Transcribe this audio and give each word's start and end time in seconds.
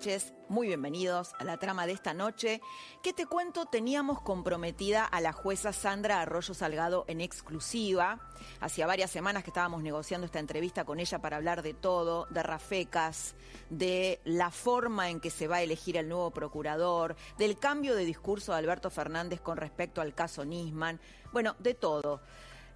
Noches, 0.00 0.32
muy 0.48 0.66
bienvenidos 0.66 1.34
a 1.38 1.44
la 1.44 1.58
trama 1.58 1.86
de 1.86 1.92
esta 1.92 2.14
noche. 2.14 2.62
¿Qué 3.02 3.12
te 3.12 3.26
cuento? 3.26 3.66
Teníamos 3.66 4.22
comprometida 4.22 5.04
a 5.04 5.20
la 5.20 5.34
jueza 5.34 5.74
Sandra 5.74 6.22
Arroyo 6.22 6.54
Salgado 6.54 7.04
en 7.06 7.20
exclusiva. 7.20 8.18
Hacía 8.60 8.86
varias 8.86 9.10
semanas 9.10 9.44
que 9.44 9.50
estábamos 9.50 9.82
negociando 9.82 10.24
esta 10.24 10.38
entrevista 10.38 10.86
con 10.86 11.00
ella 11.00 11.18
para 11.18 11.36
hablar 11.36 11.60
de 11.60 11.74
todo, 11.74 12.26
de 12.30 12.42
Rafecas, 12.42 13.34
de 13.68 14.22
la 14.24 14.50
forma 14.50 15.10
en 15.10 15.20
que 15.20 15.28
se 15.28 15.48
va 15.48 15.56
a 15.56 15.62
elegir 15.62 15.98
el 15.98 16.08
nuevo 16.08 16.30
procurador, 16.30 17.14
del 17.36 17.58
cambio 17.58 17.94
de 17.94 18.06
discurso 18.06 18.52
de 18.52 18.58
Alberto 18.58 18.88
Fernández 18.88 19.42
con 19.42 19.58
respecto 19.58 20.00
al 20.00 20.14
caso 20.14 20.46
Nisman, 20.46 20.98
bueno, 21.30 21.56
de 21.58 21.74
todo. 21.74 22.22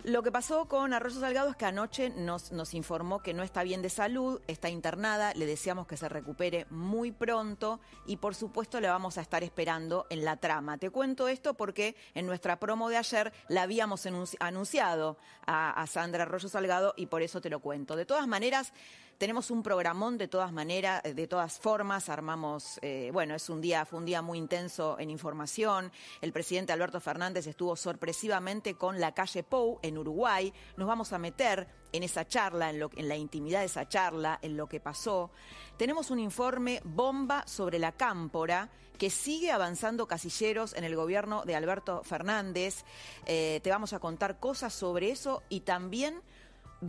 Lo 0.05 0.23
que 0.23 0.31
pasó 0.31 0.69
con 0.69 0.93
Arroyo 0.93 1.19
Salgado 1.19 1.49
es 1.49 1.57
que 1.57 1.65
anoche 1.65 2.11
nos, 2.11 2.75
informó 2.75 3.23
que 3.23 3.33
no 3.33 3.43
está 3.43 3.63
bien 3.63 3.81
de 3.81 3.89
salud, 3.89 4.39
está 4.47 4.69
internada, 4.69 5.33
le 5.33 5.47
deseamos 5.47 5.87
que 5.87 5.97
se 5.97 6.11
recupere 6.11 6.67
muy 6.69 7.11
pronto 7.11 7.81
y 8.05 8.19
por 8.19 8.35
supuesto 8.35 8.83
le 8.83 8.89
vamos 8.91 9.17
a 9.17 9.23
estar 9.23 9.43
esperando 9.43 10.07
en 10.11 10.23
la 10.23 10.37
trama. 10.37 10.77
Te 10.77 10.91
cuento 10.91 11.27
esto 11.27 11.55
porque 11.55 11.97
en 12.13 12.27
nuestra 12.27 12.61
promo 12.61 12.91
de 12.91 12.99
ayer 12.99 13.33
la 13.49 13.63
habíamos 13.63 14.07
anunciado 14.41 15.17
a, 15.47 15.71
a 15.71 15.87
Sandra 15.87 16.25
Arroyo 16.25 16.51
Salgado 16.51 16.93
y 16.99 17.07
por 17.07 17.23
eso 17.23 17.41
te 17.41 17.49
lo 17.49 17.61
cuento. 17.61 17.97
De 17.97 18.05
todas 18.05 18.29
maneras, 18.29 18.75
tenemos 19.19 19.51
un 19.51 19.63
programón 19.63 20.19
de 20.19 20.29
todas 20.29 20.53
maneras, 20.53 21.03
de 21.03 21.27
todas 21.27 21.59
formas, 21.59 22.09
armamos, 22.09 22.79
eh, 22.83 23.11
bueno, 23.13 23.35
es 23.35 23.49
un 23.49 23.61
día, 23.61 23.85
fue 23.85 23.99
un 23.99 24.05
día 24.05 24.23
muy 24.23 24.39
intenso 24.39 24.99
en 24.99 25.11
información. 25.11 25.93
El 26.21 26.33
presidente 26.33 26.73
Alberto 26.73 27.01
Fernández 27.01 27.47
estuvo 27.47 27.77
sorpresivamente 27.77 28.75
con 28.75 29.01
la 29.01 29.13
calle 29.13 29.43
Pou 29.43 29.79
en 29.83 29.99
Uruguay. 29.99 30.53
Nos 30.77 30.89
vamos 30.89 31.13
a 31.13 31.19
meter 31.19 31.69
en 31.93 32.03
esa 32.03 32.27
charla, 32.27 32.71
en, 32.71 32.81
lo, 32.81 32.91
en 32.97 33.09
la 33.09 33.17
intimidad 33.17 33.61
de 33.61 33.67
esa 33.67 33.89
charla, 33.89 34.39
en 34.43 34.57
lo 34.57 34.69
que 34.69 34.81
pasó. 34.81 35.31
Tenemos 35.77 36.11
un 36.11 36.19
informe 36.19 36.81
bomba 36.85 37.47
sobre 37.47 37.79
la 37.79 37.93
cámpora 37.93 38.69
que 38.99 39.11
sigue 39.11 39.51
avanzando 39.51 40.07
casilleros 40.07 40.75
en 40.75 40.85
el 40.85 40.97
gobierno 40.97 41.45
de 41.45 41.57
Alberto 41.57 42.03
Fernández. 42.05 42.85
Eh, 43.27 43.61
te 43.63 43.71
vamos 43.71 43.93
a 43.93 43.99
contar 43.99 44.39
cosas 44.39 44.73
sobre 44.73 45.11
eso 45.11 45.43
y 45.49 45.61
también 45.61 46.23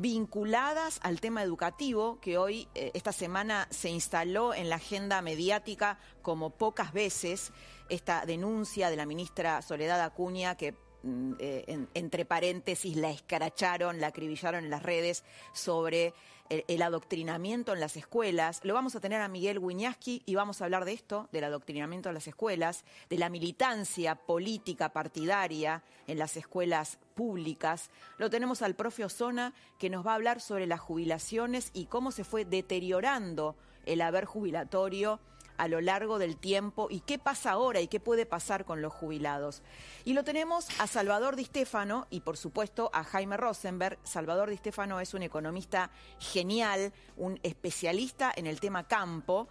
vinculadas 0.02 1.00
al 1.02 1.22
tema 1.22 1.44
educativo, 1.44 2.20
que 2.20 2.38
hoy, 2.38 2.68
eh, 2.76 2.92
esta 2.94 3.12
semana, 3.12 3.68
se 3.72 3.90
instaló 3.90 4.54
en 4.54 4.70
la 4.70 4.76
agenda 4.76 5.22
mediática 5.22 6.00
como 6.22 6.52
pocas 6.52 6.94
veces 6.94 7.52
esta 7.90 8.26
denuncia 8.26 8.90
de 8.90 8.96
la 8.96 9.06
ministra 9.06 9.62
Soledad 9.62 10.02
Acuña, 10.02 10.56
que 10.56 10.76
mm, 11.06 11.34
eh, 11.40 11.88
entre 11.94 12.26
paréntesis 12.26 12.96
la 12.98 13.12
escaracharon, 13.12 14.02
la 14.02 14.08
acribillaron 14.08 14.66
en 14.66 14.70
las 14.70 14.84
redes 14.84 15.24
sobre 15.54 16.14
el, 16.50 16.82
adoctrinamiento 16.82 17.74
en 17.74 17.80
las 17.80 17.98
escuelas. 17.98 18.62
Lo 18.64 18.74
vamos 18.74 18.96
a 18.96 19.00
tener 19.00 19.22
a 19.22 19.28
Miguel 19.28 19.60
Wiñaski 19.60 20.22
y 20.26 20.36
vamos 20.36 20.62
a 20.62 20.66
hablar 20.66 20.86
de 20.86 20.94
esto, 20.94 21.28
del 21.32 21.44
adoctrinamiento 21.44 22.10
en 22.10 22.16
las 22.16 22.28
escuelas, 22.28 22.84
de 23.10 23.18
la 23.18 23.30
militancia 23.30 24.16
política 24.16 24.90
partidaria 24.90 25.84
en 26.08 26.20
las 26.20 26.38
escuelas 26.38 27.00
públicas. 27.16 27.90
Lo 28.18 28.30
tenemos 28.30 28.62
al 28.62 28.76
profe 28.76 29.06
Osona 29.06 29.54
que 29.80 29.90
nos 29.90 30.06
va 30.06 30.12
a 30.12 30.16
hablar 30.16 30.40
sobre 30.40 30.68
las 30.68 30.80
jubilaciones 30.80 31.72
y 31.74 31.86
cómo 31.86 32.12
se 32.12 32.24
fue 32.24 32.46
deteriorando 32.46 33.56
el 33.86 34.02
haber 34.02 34.26
jubilatorio 34.26 35.20
a 35.58 35.68
lo 35.68 35.82
largo 35.82 36.20
del 36.20 36.38
tiempo 36.38 36.88
y 36.90 37.02
qué 37.02 37.20
pasa 37.20 37.52
ahora 37.52 37.82
y 37.82 37.88
qué 37.88 38.00
puede 38.00 38.26
pasar 38.26 38.66
con 38.66 38.82
los 38.82 38.94
jubilados. 38.94 39.62
Y 40.04 40.14
lo 40.14 40.24
tenemos 40.24 40.68
a 40.80 40.88
Salvador 40.88 41.36
Di 41.36 41.46
Stefano 41.46 42.08
y 42.10 42.22
por 42.22 42.38
supuesto 42.38 42.90
a 42.94 43.04
Jaime 43.04 43.38
Rosenberg. 43.38 43.98
Salvador 44.04 44.50
Di 44.50 44.58
Stefano 44.58 45.00
es 45.00 45.14
un 45.14 45.24
economista 45.24 45.92
genial, 46.20 46.94
un 47.18 47.40
especialista 47.44 48.32
en 48.36 48.48
el 48.48 48.60
tema 48.60 48.88
campo 48.88 49.48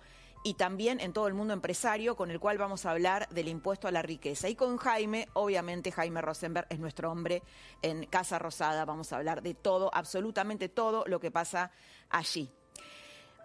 y 0.46 0.54
también 0.54 1.00
en 1.00 1.14
todo 1.14 1.26
el 1.26 1.32
mundo 1.32 1.54
empresario, 1.54 2.16
con 2.16 2.30
el 2.30 2.38
cual 2.38 2.58
vamos 2.58 2.84
a 2.84 2.90
hablar 2.90 3.28
del 3.30 3.48
impuesto 3.48 3.88
a 3.88 3.90
la 3.90 4.02
riqueza. 4.02 4.48
Y 4.48 4.54
con 4.54 4.76
Jaime, 4.76 5.26
obviamente 5.32 5.90
Jaime 5.90 6.20
Rosenberg 6.20 6.66
es 6.68 6.78
nuestro 6.78 7.10
hombre 7.10 7.42
en 7.80 8.04
Casa 8.06 8.38
Rosada, 8.38 8.84
vamos 8.84 9.12
a 9.12 9.16
hablar 9.16 9.42
de 9.42 9.54
todo, 9.54 9.90
absolutamente 9.94 10.68
todo 10.68 11.04
lo 11.06 11.18
que 11.18 11.30
pasa 11.30 11.70
allí. 12.10 12.52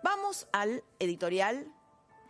Vamos 0.03 0.47
al 0.51 0.83
editorial 0.99 1.73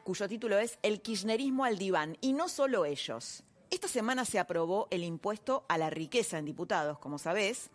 cuyo 0.04 0.28
título 0.28 0.58
es 0.58 0.80
El 0.82 1.02
kirchnerismo 1.02 1.66
al 1.66 1.78
diván. 1.78 2.18
Y 2.22 2.34
no 2.34 2.50
solo 2.50 2.86
ellos. 2.86 3.44
Esta 3.70 3.88
semana 3.88 4.26
se 4.26 4.40
aprobó 4.40 4.88
el 4.90 5.04
impuesto 5.04 5.64
a 5.68 5.78
la 5.78 5.90
riqueza 5.90 6.38
en 6.38 6.46
diputados, 6.46 6.98
como 6.98 7.20
sabés. 7.20 7.70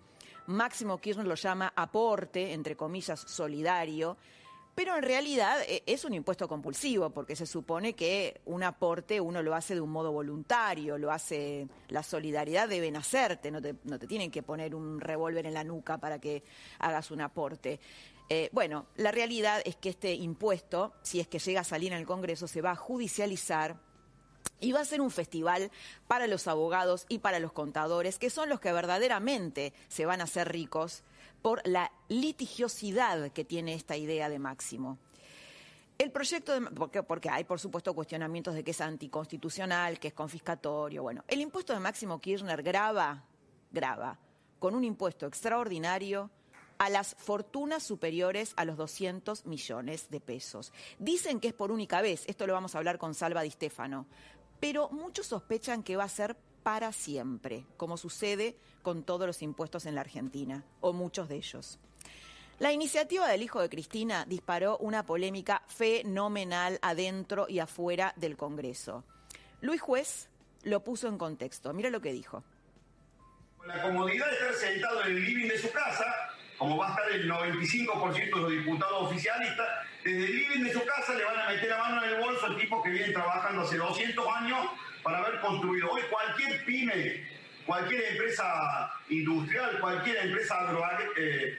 Máximo 0.47 0.99
Kirchner 0.99 1.27
lo 1.27 1.37
llama 1.37 1.73
aporte, 1.77 2.53
entre 2.53 2.77
comillas, 2.77 3.21
solidario. 3.21 4.17
Pero 4.75 4.97
en 4.97 5.05
realidad 5.05 5.57
eh, 5.69 5.85
es 5.87 6.05
un 6.05 6.15
impuesto 6.15 6.49
compulsivo, 6.49 7.11
porque 7.11 7.37
se 7.37 7.47
supone 7.47 7.93
que 7.93 8.41
un 8.45 8.65
aporte 8.65 9.21
uno 9.21 9.41
lo 9.41 9.55
hace 9.55 9.75
de 9.75 9.81
un 9.81 9.91
modo 9.91 10.11
voluntario, 10.11 10.99
lo 10.99 11.13
hace, 11.13 11.69
la 11.89 12.03
solidaridad 12.03 12.69
debe 12.69 12.93
hacerte, 12.97 13.53
no 13.53 13.63
te, 13.63 13.77
no 13.85 13.99
te 13.99 14.09
tienen 14.09 14.33
que 14.33 14.43
poner 14.43 14.75
un 14.75 15.01
revólver 15.01 15.47
en 15.47 15.55
la 15.55 15.63
nuca 15.63 15.99
para 15.99 16.19
que 16.19 16.43
hagas 16.81 17.13
un 17.13 17.21
aporte. 17.21 17.79
Eh, 18.31 18.49
bueno, 18.53 18.87
la 18.97 19.11
realidad 19.11 19.61
es 19.65 19.77
que 19.77 19.91
este 19.91 20.15
impuesto, 20.15 20.95
si 21.03 21.21
es 21.21 21.29
que 21.29 21.39
llega 21.39 21.61
a 21.61 21.65
salir 21.65 21.93
en 21.93 21.99
el 21.99 22.07
Congreso, 22.07 22.49
se 22.49 22.63
va 22.63 22.71
a 22.71 22.77
judicializar 22.77 23.77
y 24.61 24.73
va 24.73 24.81
a 24.81 24.85
ser 24.85 25.01
un 25.01 25.11
festival 25.11 25.71
para 26.07 26.27
los 26.27 26.49
abogados 26.49 27.05
y 27.09 27.19
para 27.19 27.39
los 27.39 27.53
contadores, 27.53 28.19
que 28.19 28.31
son 28.31 28.49
los 28.49 28.61
que 28.61 28.73
verdaderamente 28.73 29.75
se 29.89 30.07
van 30.07 30.21
a 30.21 30.25
hacer 30.25 30.51
ricos 30.51 31.03
por 31.43 31.61
la 31.67 31.93
litigiosidad 32.09 33.31
que 33.33 33.45
tiene 33.45 33.75
esta 33.75 33.97
idea 33.97 34.31
de 34.31 34.39
Máximo. 34.39 34.99
El 35.99 36.11
proyecto, 36.11 36.59
de, 36.59 36.71
porque, 36.71 37.03
porque, 37.03 37.29
hay 37.29 37.45
por 37.45 37.61
supuesto 37.61 37.95
cuestionamientos 37.95 38.55
de 38.55 38.65
que 38.65 38.73
es 38.73 38.81
anticonstitucional, 38.81 40.01
que 40.01 40.09
es 40.09 40.15
confiscatorio. 40.15 41.03
Bueno, 41.03 41.23
el 41.29 41.41
impuesto 41.41 41.73
de 41.73 41.81
Máximo 41.81 42.21
Kirchner 42.21 42.63
graba, 42.63 43.23
graba, 43.71 44.19
con 44.59 44.75
un 44.75 44.83
impuesto 44.83 45.27
extraordinario 45.27 46.31
a 46.79 46.91
las 46.91 47.15
fortunas 47.19 47.83
superiores 47.83 48.53
a 48.57 48.65
los 48.65 48.77
200 48.77 49.47
millones 49.47 50.11
de 50.11 50.21
pesos. 50.21 50.73
Dicen 50.99 51.41
que 51.41 51.49
es 51.49 51.55
por 51.55 51.71
única 51.71 52.01
vez, 52.01 52.25
esto 52.27 52.47
lo 52.47 52.53
vamos 52.53 52.75
a 52.75 52.79
hablar 52.79 52.99
con 52.99 53.15
Salva 53.15 53.43
Di 53.43 53.51
Stefano, 53.51 54.07
pero 54.61 54.89
muchos 54.91 55.27
sospechan 55.27 55.83
que 55.83 55.97
va 55.97 56.05
a 56.05 56.09
ser 56.09 56.37
para 56.63 56.93
siempre, 56.93 57.67
como 57.77 57.97
sucede 57.97 58.57
con 58.83 59.03
todos 59.03 59.27
los 59.27 59.43
impuestos 59.43 59.87
en 59.87 59.95
la 59.95 60.01
Argentina, 60.01 60.65
o 60.81 60.93
muchos 60.93 61.29
de 61.29 61.37
ellos. 61.37 61.79
La 62.59 62.73
iniciativa 62.73 63.29
del 63.29 63.43
hijo 63.43 63.61
de 63.61 63.69
Cristina 63.69 64.25
disparó 64.27 64.79
una 64.79 65.05
polémica 65.05 65.63
fenomenal 65.67 66.79
adentro 66.83 67.47
y 67.49 67.59
afuera 67.59 68.15
del 68.17 68.37
Congreso. 68.37 69.05
Luis 69.61 69.81
Juez 69.81 70.29
lo 70.63 70.85
puso 70.85 71.09
en 71.09 71.19
contexto. 71.19 71.73
Mira 71.73 71.91
lo 71.91 72.01
que 72.01 72.13
dijo. 72.13 72.45
la 73.67 73.83
comodidad 73.83 74.27
de 74.27 74.33
estar 74.33 74.55
sentado 74.55 75.03
en 75.05 75.17
el 75.17 75.25
living 75.25 75.49
de 75.49 75.59
su 75.59 75.71
casa, 75.73 76.05
como 76.59 76.77
va 76.77 76.89
a 76.89 76.91
estar 76.91 77.11
el 77.13 77.31
95% 77.31 78.35
de 78.35 78.41
los 78.41 78.51
diputados 78.51 79.11
oficialistas, 79.11 79.69
desde 80.05 80.25
el 80.25 80.37
living 80.37 80.65
de 80.65 80.73
su 80.73 80.85
casa 80.85 81.15
le 81.15 81.25
van 81.25 81.39
a 81.39 81.49
meter 81.49 81.69
la 81.71 81.79
mano 81.79 82.05
en 82.05 82.11
el 82.11 82.21
bolso 82.21 82.47
al 82.47 82.57
tipo 82.57 82.83
que 82.83 82.91
viene 82.91 83.13
trabajando 83.13 83.63
hace 83.63 83.77
200 83.77 84.27
años 84.37 84.59
para 85.03 85.19
haber 85.19 85.41
construido. 85.41 85.91
Hoy 85.91 86.03
cualquier 86.11 86.65
pyme, 86.65 87.27
cualquier 87.67 88.13
empresa 88.13 88.93
industrial, 89.09 89.79
cualquier 89.81 90.17
empresa 90.27 90.57
eh, 91.17 91.59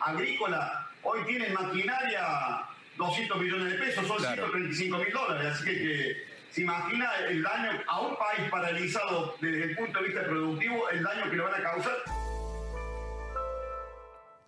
agrícola, 0.00 0.88
hoy 1.02 1.24
tiene 1.26 1.50
maquinaria 1.50 2.66
200 2.96 3.40
millones 3.40 3.72
de 3.72 3.78
pesos, 3.78 4.06
son 4.06 4.20
135 4.20 4.98
mil 4.98 5.12
dólares. 5.12 5.54
Así 5.54 5.64
que, 5.64 6.32
se 6.50 6.60
imagina 6.60 7.10
el 7.28 7.42
daño 7.42 7.82
a 7.86 8.00
un 8.00 8.16
país 8.16 8.50
paralizado 8.50 9.36
desde 9.40 9.64
el 9.64 9.76
punto 9.76 9.98
de 10.00 10.04
vista 10.04 10.22
productivo, 10.24 10.88
el 10.90 11.02
daño 11.02 11.30
que 11.30 11.36
le 11.36 11.42
van 11.42 11.54
a 11.54 11.62
causar. 11.62 11.96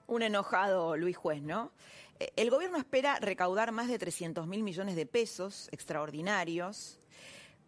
Un 0.06 0.22
enojado 0.22 0.96
Luis 0.96 1.16
Juez, 1.16 1.42
¿no? 1.42 1.72
Eh, 2.18 2.32
el 2.36 2.50
gobierno 2.50 2.78
espera 2.78 3.18
recaudar 3.20 3.72
más 3.72 3.88
de 3.88 3.98
300 3.98 4.46
mil 4.46 4.62
millones 4.62 4.96
de 4.96 5.06
pesos 5.06 5.68
extraordinarios, 5.72 7.00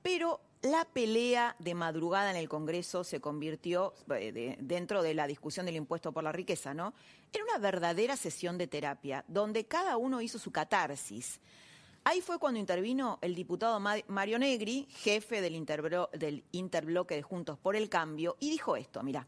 pero 0.03 0.41
la 0.62 0.85
pelea 0.85 1.56
de 1.59 1.75
madrugada 1.75 2.31
en 2.31 2.37
el 2.37 2.49
Congreso 2.49 3.05
se 3.05 3.21
convirtió, 3.21 3.94
eh, 4.15 4.56
dentro 4.61 5.03
de 5.03 5.15
la 5.15 5.27
discusión 5.27 5.67
del 5.67 5.77
impuesto 5.77 6.12
por 6.12 6.25
la 6.25 6.33
riqueza, 6.33 6.75
¿no? 6.75 6.94
En 7.33 7.43
una 7.43 7.59
verdadera 7.59 8.17
sesión 8.17 8.59
de 8.59 8.67
terapia, 8.67 9.25
donde 9.29 9.67
cada 9.67 9.97
uno 9.97 10.21
hizo 10.21 10.39
su 10.39 10.50
catarsis. 10.50 11.41
Ahí 12.05 12.21
fue 12.21 12.39
cuando 12.39 12.61
intervino 12.61 13.19
el 13.21 13.35
diputado 13.35 13.81
Mario 13.81 14.39
Negri, 14.39 14.87
jefe 14.91 15.41
del, 15.41 15.67
del 16.12 16.44
interbloque 16.53 17.17
de 17.17 17.23
Juntos 17.23 17.59
por 17.59 17.75
el 17.75 17.89
Cambio, 17.89 18.37
y 18.39 18.50
dijo 18.50 18.77
esto, 18.77 19.03
mira. 19.03 19.27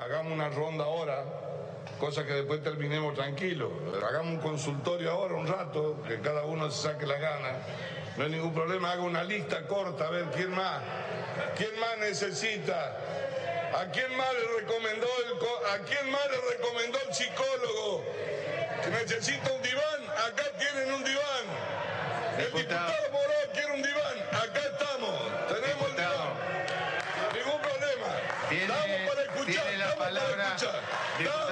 Hagamos 0.00 0.32
una 0.32 0.48
ronda 0.48 0.84
ahora, 0.84 1.24
cosa 1.98 2.24
que 2.24 2.32
después 2.32 2.62
terminemos 2.62 3.14
tranquilos. 3.14 3.70
Hagamos 4.08 4.32
un 4.32 4.40
consultorio 4.40 5.10
ahora, 5.10 5.34
un 5.34 5.46
rato, 5.46 6.02
que 6.08 6.20
cada 6.20 6.44
uno 6.44 6.70
se 6.70 6.88
saque 6.88 7.06
la 7.06 7.18
gana 7.18 7.58
no 8.20 8.26
hay 8.26 8.32
ningún 8.32 8.52
problema, 8.52 8.92
haga 8.92 9.02
una 9.02 9.24
lista 9.24 9.66
corta, 9.66 10.06
a 10.06 10.10
ver 10.10 10.26
quién 10.34 10.50
más. 10.50 10.82
¿Quién 11.56 11.70
más 11.80 11.96
necesita? 11.98 12.98
¿A 13.74 13.86
quién 13.92 14.14
más 14.14 14.28
le 14.34 14.60
recomendó 14.60 15.06
el, 15.24 15.72
a 15.72 15.78
quién 15.86 16.10
más 16.10 16.20
le 16.28 16.56
recomendó 16.56 16.98
el 17.08 17.14
psicólogo? 17.14 18.04
Que 18.84 18.90
necesita 18.90 19.52
un 19.52 19.62
diván, 19.62 20.02
acá 20.28 20.44
tienen 20.58 20.92
un 20.92 21.02
diván. 21.02 21.44
El 22.36 22.44
diputado 22.52 22.92
Moró 23.10 23.52
quiere 23.54 23.72
un 23.72 23.82
diván, 23.82 24.18
acá 24.32 24.60
estamos, 24.70 25.48
tenemos 25.48 25.88
el 25.88 25.96
diván. 25.96 26.34
Ningún 27.32 27.60
problema. 27.62 28.08
estamos 28.50 29.08
para 29.08 29.22
escuchar, 29.22 29.66
estamos 29.72 30.39
para 30.56 31.49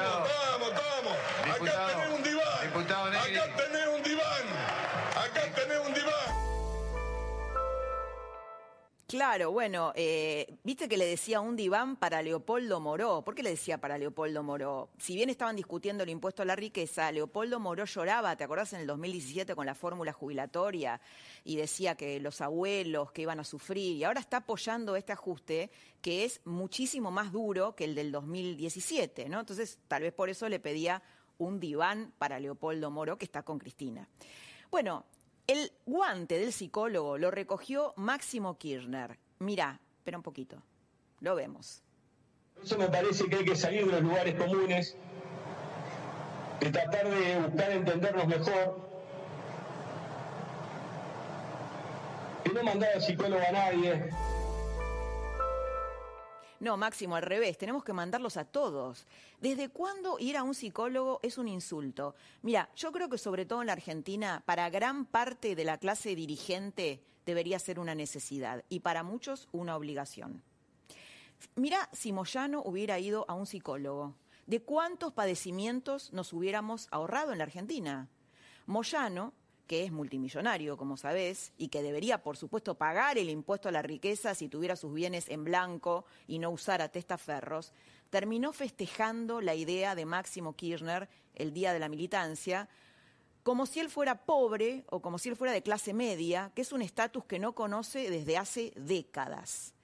Claro, 9.08 9.52
bueno, 9.52 9.94
eh, 9.96 10.58
viste 10.64 10.86
que 10.86 10.98
le 10.98 11.06
decía 11.06 11.40
un 11.40 11.56
diván 11.56 11.96
para 11.96 12.20
Leopoldo 12.20 12.78
Moró. 12.78 13.22
¿Por 13.22 13.34
qué 13.34 13.42
le 13.42 13.48
decía 13.48 13.78
para 13.78 13.96
Leopoldo 13.96 14.42
Moró? 14.42 14.90
Si 14.98 15.14
bien 15.14 15.30
estaban 15.30 15.56
discutiendo 15.56 16.04
el 16.04 16.10
impuesto 16.10 16.42
a 16.42 16.44
la 16.44 16.54
riqueza, 16.54 17.10
Leopoldo 17.10 17.58
Moró 17.58 17.86
lloraba, 17.86 18.36
¿te 18.36 18.44
acordás 18.44 18.74
en 18.74 18.80
el 18.80 18.86
2017 18.86 19.54
con 19.54 19.64
la 19.64 19.74
fórmula 19.74 20.12
jubilatoria? 20.12 21.00
Y 21.42 21.56
decía 21.56 21.94
que 21.94 22.20
los 22.20 22.42
abuelos 22.42 23.10
que 23.12 23.22
iban 23.22 23.40
a 23.40 23.44
sufrir. 23.44 23.96
Y 23.96 24.04
ahora 24.04 24.20
está 24.20 24.36
apoyando 24.36 24.94
este 24.94 25.14
ajuste 25.14 25.70
que 26.02 26.26
es 26.26 26.42
muchísimo 26.44 27.10
más 27.10 27.32
duro 27.32 27.74
que 27.74 27.84
el 27.84 27.94
del 27.94 28.12
2017, 28.12 29.30
¿no? 29.30 29.40
Entonces, 29.40 29.78
tal 29.88 30.02
vez 30.02 30.12
por 30.12 30.28
eso 30.28 30.50
le 30.50 30.60
pedía 30.60 31.02
un 31.38 31.60
diván 31.60 32.12
para 32.18 32.38
Leopoldo 32.38 32.90
Moró, 32.90 33.16
que 33.16 33.24
está 33.24 33.42
con 33.42 33.58
Cristina. 33.58 34.06
Bueno, 34.70 35.06
el 35.48 35.72
guante 35.86 36.38
del 36.38 36.52
psicólogo 36.52 37.18
lo 37.18 37.30
recogió 37.30 37.94
Máximo 37.96 38.58
Kirchner. 38.58 39.18
Mirá, 39.38 39.80
espera 39.96 40.18
un 40.18 40.22
poquito. 40.22 40.62
Lo 41.20 41.34
vemos. 41.34 41.82
Por 42.54 42.64
eso 42.64 42.78
me 42.78 42.88
parece 42.88 43.26
que 43.26 43.36
hay 43.36 43.44
que 43.44 43.56
salir 43.56 43.86
de 43.86 43.92
los 43.92 44.02
lugares 44.02 44.34
comunes, 44.34 44.96
de 46.60 46.70
tratar 46.70 47.08
de 47.08 47.40
buscar 47.40 47.70
entendernos 47.70 48.26
mejor, 48.26 48.88
y 52.44 52.48
no 52.50 52.62
mandar 52.62 52.90
al 52.94 53.02
psicólogo 53.02 53.42
a 53.48 53.52
nadie. 53.52 54.10
No, 56.60 56.76
Máximo, 56.76 57.14
al 57.14 57.22
revés, 57.22 57.56
tenemos 57.56 57.84
que 57.84 57.92
mandarlos 57.92 58.36
a 58.36 58.44
todos. 58.44 59.06
¿Desde 59.40 59.68
cuándo 59.68 60.18
ir 60.18 60.36
a 60.36 60.42
un 60.42 60.54
psicólogo 60.54 61.20
es 61.22 61.38
un 61.38 61.46
insulto? 61.46 62.16
Mira, 62.42 62.68
yo 62.74 62.90
creo 62.90 63.08
que 63.08 63.18
sobre 63.18 63.46
todo 63.46 63.60
en 63.60 63.68
la 63.68 63.74
Argentina, 63.74 64.42
para 64.44 64.68
gran 64.68 65.04
parte 65.04 65.54
de 65.54 65.64
la 65.64 65.78
clase 65.78 66.16
dirigente 66.16 67.00
debería 67.24 67.58
ser 67.60 67.78
una 67.78 67.94
necesidad 67.94 68.64
y 68.68 68.80
para 68.80 69.04
muchos 69.04 69.48
una 69.52 69.76
obligación. 69.76 70.42
Mira 71.54 71.88
si 71.92 72.12
Moyano 72.12 72.62
hubiera 72.64 72.98
ido 72.98 73.24
a 73.28 73.34
un 73.34 73.46
psicólogo. 73.46 74.14
¿De 74.46 74.62
cuántos 74.62 75.12
padecimientos 75.12 76.12
nos 76.12 76.32
hubiéramos 76.32 76.88
ahorrado 76.90 77.32
en 77.32 77.38
la 77.38 77.44
Argentina? 77.44 78.08
Moyano 78.66 79.32
que 79.68 79.84
es 79.84 79.92
multimillonario, 79.92 80.76
como 80.76 80.96
sabés, 80.96 81.52
y 81.58 81.68
que 81.68 81.82
debería, 81.82 82.22
por 82.22 82.36
supuesto, 82.36 82.74
pagar 82.74 83.18
el 83.18 83.28
impuesto 83.28 83.68
a 83.68 83.72
la 83.72 83.82
riqueza 83.82 84.34
si 84.34 84.48
tuviera 84.48 84.74
sus 84.74 84.92
bienes 84.92 85.28
en 85.28 85.44
blanco 85.44 86.06
y 86.26 86.38
no 86.40 86.50
usara 86.50 86.88
testaferros, 86.88 87.72
terminó 88.10 88.52
festejando 88.52 89.40
la 89.42 89.54
idea 89.54 89.94
de 89.94 90.06
Máximo 90.06 90.56
Kirchner 90.56 91.08
el 91.34 91.52
día 91.52 91.74
de 91.74 91.78
la 91.78 91.90
militancia, 91.90 92.68
como 93.42 93.66
si 93.66 93.78
él 93.78 93.90
fuera 93.90 94.24
pobre 94.24 94.84
o 94.88 95.00
como 95.00 95.18
si 95.18 95.28
él 95.28 95.36
fuera 95.36 95.52
de 95.52 95.62
clase 95.62 95.92
media, 95.92 96.50
que 96.54 96.62
es 96.62 96.72
un 96.72 96.80
estatus 96.80 97.24
que 97.26 97.38
no 97.38 97.54
conoce 97.54 98.10
desde 98.10 98.38
hace 98.38 98.72
décadas. 98.74 99.74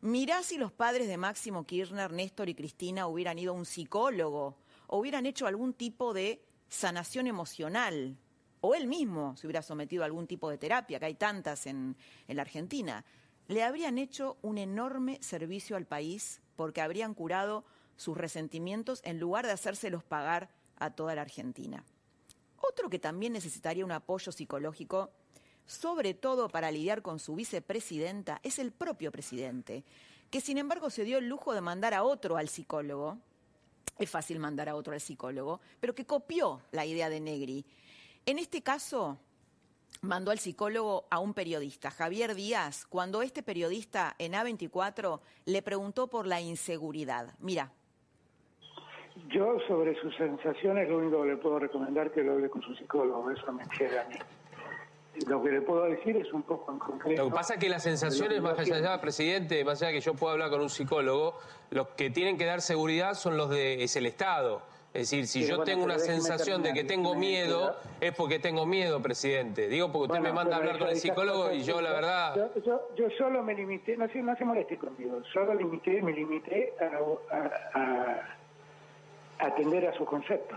Mirá 0.00 0.44
si 0.44 0.56
los 0.56 0.70
padres 0.70 1.08
de 1.08 1.16
Máximo 1.16 1.66
Kirchner, 1.66 2.12
Néstor 2.12 2.48
y 2.48 2.54
Cristina, 2.54 3.08
hubieran 3.08 3.40
ido 3.40 3.52
a 3.52 3.56
un 3.56 3.66
psicólogo 3.66 4.56
o 4.86 4.98
hubieran 4.98 5.26
hecho 5.26 5.48
algún 5.48 5.74
tipo 5.74 6.14
de 6.14 6.44
sanación 6.68 7.26
emocional 7.26 8.16
o 8.66 8.74
él 8.74 8.88
mismo 8.88 9.36
se 9.36 9.46
hubiera 9.46 9.62
sometido 9.62 10.02
a 10.02 10.06
algún 10.06 10.26
tipo 10.26 10.50
de 10.50 10.58
terapia, 10.58 10.98
que 10.98 11.06
hay 11.06 11.14
tantas 11.14 11.66
en, 11.66 11.96
la 12.26 12.42
Argentina, 12.42 13.04
le 13.46 13.62
habrían 13.62 13.96
hecho 13.96 14.38
un 14.42 14.58
enorme 14.58 15.18
servicio 15.22 15.76
al 15.76 15.86
país 15.86 16.40
porque 16.56 16.80
habrían 16.80 17.14
curado 17.14 17.64
sus 17.96 18.16
resentimientos 18.16 19.00
en 19.04 19.20
lugar 19.20 19.46
de 19.46 19.52
hacérselos 19.52 20.02
pagar 20.02 20.50
a 20.78 20.90
toda 20.90 21.14
la 21.14 21.22
Argentina. 21.22 21.84
Otro 22.60 22.90
que 22.90 22.98
también 22.98 23.34
necesitaría 23.34 23.84
un 23.84 23.92
apoyo 23.92 24.32
psicológico, 24.32 25.10
sobre 25.64 26.12
todo 26.12 26.48
para 26.48 26.72
lidiar 26.72 27.02
con 27.02 27.20
su 27.20 27.36
vicepresidenta, 27.36 28.40
es 28.42 28.58
el 28.58 28.72
propio 28.72 29.12
presidente, 29.12 29.84
que 30.28 30.40
sin 30.40 30.58
embargo 30.58 30.90
se 30.90 31.04
dio 31.04 31.18
el 31.18 31.28
lujo 31.28 31.54
de 31.54 31.60
mandar 31.60 31.94
a 31.94 32.02
otro 32.02 32.36
al 32.36 32.48
psicólogo. 32.48 33.18
Es 33.96 34.10
fácil 34.10 34.40
mandar 34.40 34.68
a 34.68 34.74
otro 34.74 34.92
al 34.92 35.00
psicólogo, 35.00 35.60
pero 35.78 35.94
que 35.94 36.04
copió 36.04 36.62
la 36.72 36.84
idea 36.84 37.08
de 37.08 37.20
Negri 37.20 37.64
en 38.26 38.38
este 38.38 38.62
caso, 38.62 39.18
mandó 40.02 40.30
al 40.30 40.38
psicólogo 40.38 41.06
a 41.10 41.20
un 41.20 41.32
periodista, 41.32 41.90
Javier 41.90 42.34
Díaz, 42.34 42.84
cuando 42.86 43.22
este 43.22 43.42
periodista 43.42 44.14
en 44.18 44.32
A24 44.32 45.20
le 45.46 45.62
preguntó 45.62 46.08
por 46.08 46.26
la 46.26 46.40
inseguridad. 46.40 47.34
Mira. 47.38 47.70
Yo 49.28 49.58
sobre 49.66 49.98
sus 50.00 50.14
sensaciones 50.16 50.88
lo 50.88 50.98
único 50.98 51.22
que 51.22 51.28
le 51.28 51.36
puedo 51.36 51.58
recomendar 51.58 52.08
es 52.08 52.12
que 52.12 52.22
lo 52.22 52.32
hable 52.32 52.50
con 52.50 52.62
su 52.62 52.74
psicólogo, 52.74 53.30
eso 53.30 53.52
me 53.52 53.66
queda 53.68 54.02
a 54.02 54.08
mí. 54.08 54.16
Lo 55.26 55.42
que 55.42 55.50
le 55.50 55.62
puedo 55.62 55.84
decir 55.84 56.16
es 56.16 56.30
un 56.32 56.42
poco 56.42 56.72
en 56.72 56.78
concreto. 56.78 57.22
Lo 57.22 57.30
que 57.30 57.34
pasa 57.34 57.54
es 57.54 57.60
que 57.60 57.70
las 57.70 57.82
sensaciones, 57.82 58.42
más 58.42 58.58
allá, 58.58 59.00
presidente, 59.00 59.64
más 59.64 59.80
allá 59.80 59.88
de 59.88 59.94
que 59.94 60.00
yo 60.02 60.14
pueda 60.14 60.34
hablar 60.34 60.50
con 60.50 60.60
un 60.60 60.68
psicólogo, 60.68 61.38
los 61.70 61.88
que 61.88 62.10
tienen 62.10 62.36
que 62.36 62.44
dar 62.44 62.60
seguridad 62.60 63.14
son 63.14 63.38
los 63.38 63.48
de, 63.48 63.82
es 63.82 63.96
el 63.96 64.04
Estado. 64.04 64.62
Es 64.96 65.10
decir, 65.10 65.26
si 65.26 65.46
yo 65.46 65.62
tengo 65.62 65.84
una 65.84 65.98
sensación 65.98 66.62
de 66.62 66.72
que 66.72 66.82
tengo 66.82 67.14
miedo, 67.14 67.76
es 68.00 68.14
porque 68.14 68.38
tengo 68.38 68.64
miedo, 68.64 69.02
presidente. 69.02 69.68
Digo 69.68 69.92
porque 69.92 70.12
usted 70.12 70.20
me 70.20 70.32
manda 70.32 70.56
a 70.56 70.58
hablar 70.58 70.78
con 70.78 70.88
el 70.88 70.96
psicólogo 70.96 71.52
y 71.52 71.62
yo, 71.64 71.82
la 71.82 71.92
verdad... 71.92 72.50
Yo, 72.64 73.10
solo 73.18 73.42
me 73.42 73.54
limité, 73.54 73.94
no 73.98 74.08
se, 74.08 74.22
no 74.22 74.34
se 74.36 74.46
moleste 74.46 74.78
conmigo, 74.78 75.22
solo 75.34 75.52
limité, 75.52 76.00
me 76.00 76.12
limité 76.12 76.72
a, 77.74 78.38
atender 79.38 79.86
a 79.86 79.92
su 79.98 80.06
concepto. 80.06 80.56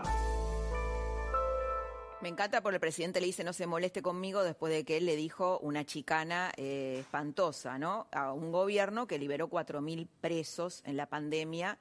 Me 2.22 2.30
encanta 2.30 2.62
porque 2.62 2.76
el 2.76 2.80
presidente 2.80 3.20
le 3.20 3.26
dice 3.26 3.44
no 3.44 3.52
se 3.52 3.66
moleste 3.66 4.00
conmigo 4.00 4.42
después 4.42 4.72
de 4.72 4.84
que 4.84 4.96
él 4.96 5.04
le 5.04 5.16
dijo 5.16 5.58
una 5.58 5.84
chicana 5.84 6.50
eh, 6.56 6.96
espantosa, 7.00 7.78
¿no? 7.78 8.06
A 8.10 8.32
un 8.32 8.52
gobierno 8.52 9.06
que 9.06 9.18
liberó 9.18 9.50
4.000 9.50 10.08
presos 10.22 10.82
en 10.86 10.96
la 10.96 11.06
pandemia 11.06 11.76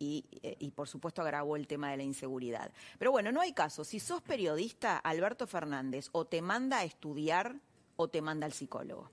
eh, 0.00 0.56
y, 0.58 0.70
por 0.70 0.88
supuesto 0.88 1.22
agravó 1.22 1.56
el 1.56 1.66
tema 1.66 1.90
de 1.90 1.96
la 1.96 2.02
inseguridad. 2.02 2.72
Pero 2.98 3.10
bueno, 3.10 3.32
no 3.32 3.40
hay 3.40 3.52
caso. 3.52 3.84
Si 3.84 4.00
sos 4.00 4.22
periodista, 4.22 4.98
Alberto 4.98 5.46
Fernández 5.46 6.08
o 6.12 6.24
te 6.24 6.42
manda 6.42 6.78
a 6.78 6.84
estudiar 6.84 7.56
o 7.96 8.08
te 8.08 8.22
manda 8.22 8.46
al 8.46 8.52
psicólogo. 8.52 9.10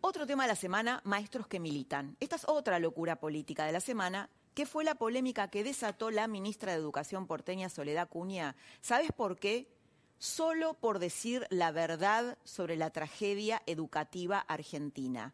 Otro 0.00 0.26
tema 0.26 0.44
de 0.44 0.48
la 0.48 0.56
semana, 0.56 1.00
maestros 1.04 1.46
que 1.46 1.60
militan. 1.60 2.16
Esta 2.20 2.36
es 2.36 2.44
otra 2.46 2.78
locura 2.78 3.16
política 3.16 3.64
de 3.64 3.72
la 3.72 3.80
semana, 3.80 4.28
que 4.52 4.66
fue 4.66 4.84
la 4.84 4.96
polémica 4.96 5.48
que 5.48 5.64
desató 5.64 6.10
la 6.10 6.28
ministra 6.28 6.72
de 6.72 6.78
Educación 6.78 7.26
porteña 7.26 7.68
Soledad 7.68 8.08
Cuña. 8.08 8.54
¿Sabes 8.82 9.12
por 9.12 9.38
qué? 9.38 9.68
Solo 10.18 10.74
por 10.74 10.98
decir 10.98 11.46
la 11.50 11.70
verdad 11.72 12.38
sobre 12.44 12.76
la 12.76 12.90
tragedia 12.90 13.62
educativa 13.66 14.38
argentina. 14.40 15.32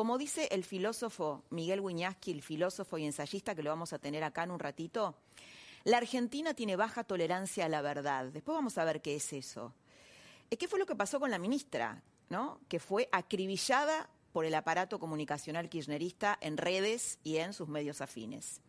Como 0.00 0.16
dice 0.16 0.48
el 0.50 0.64
filósofo 0.64 1.44
Miguel 1.50 1.80
Wiñaski, 1.80 2.30
el 2.30 2.40
filósofo 2.40 2.96
y 2.96 3.04
ensayista 3.04 3.54
que 3.54 3.62
lo 3.62 3.68
vamos 3.68 3.92
a 3.92 3.98
tener 3.98 4.24
acá 4.24 4.44
en 4.44 4.50
un 4.50 4.58
ratito, 4.58 5.14
la 5.84 5.98
Argentina 5.98 6.54
tiene 6.54 6.74
baja 6.74 7.04
tolerancia 7.04 7.66
a 7.66 7.68
la 7.68 7.82
verdad. 7.82 8.24
Después 8.32 8.54
vamos 8.54 8.78
a 8.78 8.84
ver 8.86 9.02
qué 9.02 9.16
es 9.16 9.30
eso. 9.34 9.74
Eh, 10.50 10.56
¿Qué 10.56 10.68
fue 10.68 10.78
lo 10.78 10.86
que 10.86 10.96
pasó 10.96 11.20
con 11.20 11.30
la 11.30 11.38
ministra? 11.38 12.02
¿no? 12.30 12.62
Que 12.66 12.80
fue 12.80 13.10
acribillada 13.12 14.08
por 14.32 14.46
el 14.46 14.54
aparato 14.54 14.98
comunicacional 14.98 15.68
kirchnerista 15.68 16.38
en 16.40 16.56
redes 16.56 17.18
y 17.22 17.36
en 17.36 17.52
sus 17.52 17.68
medios 17.68 18.00
afines. 18.00 18.62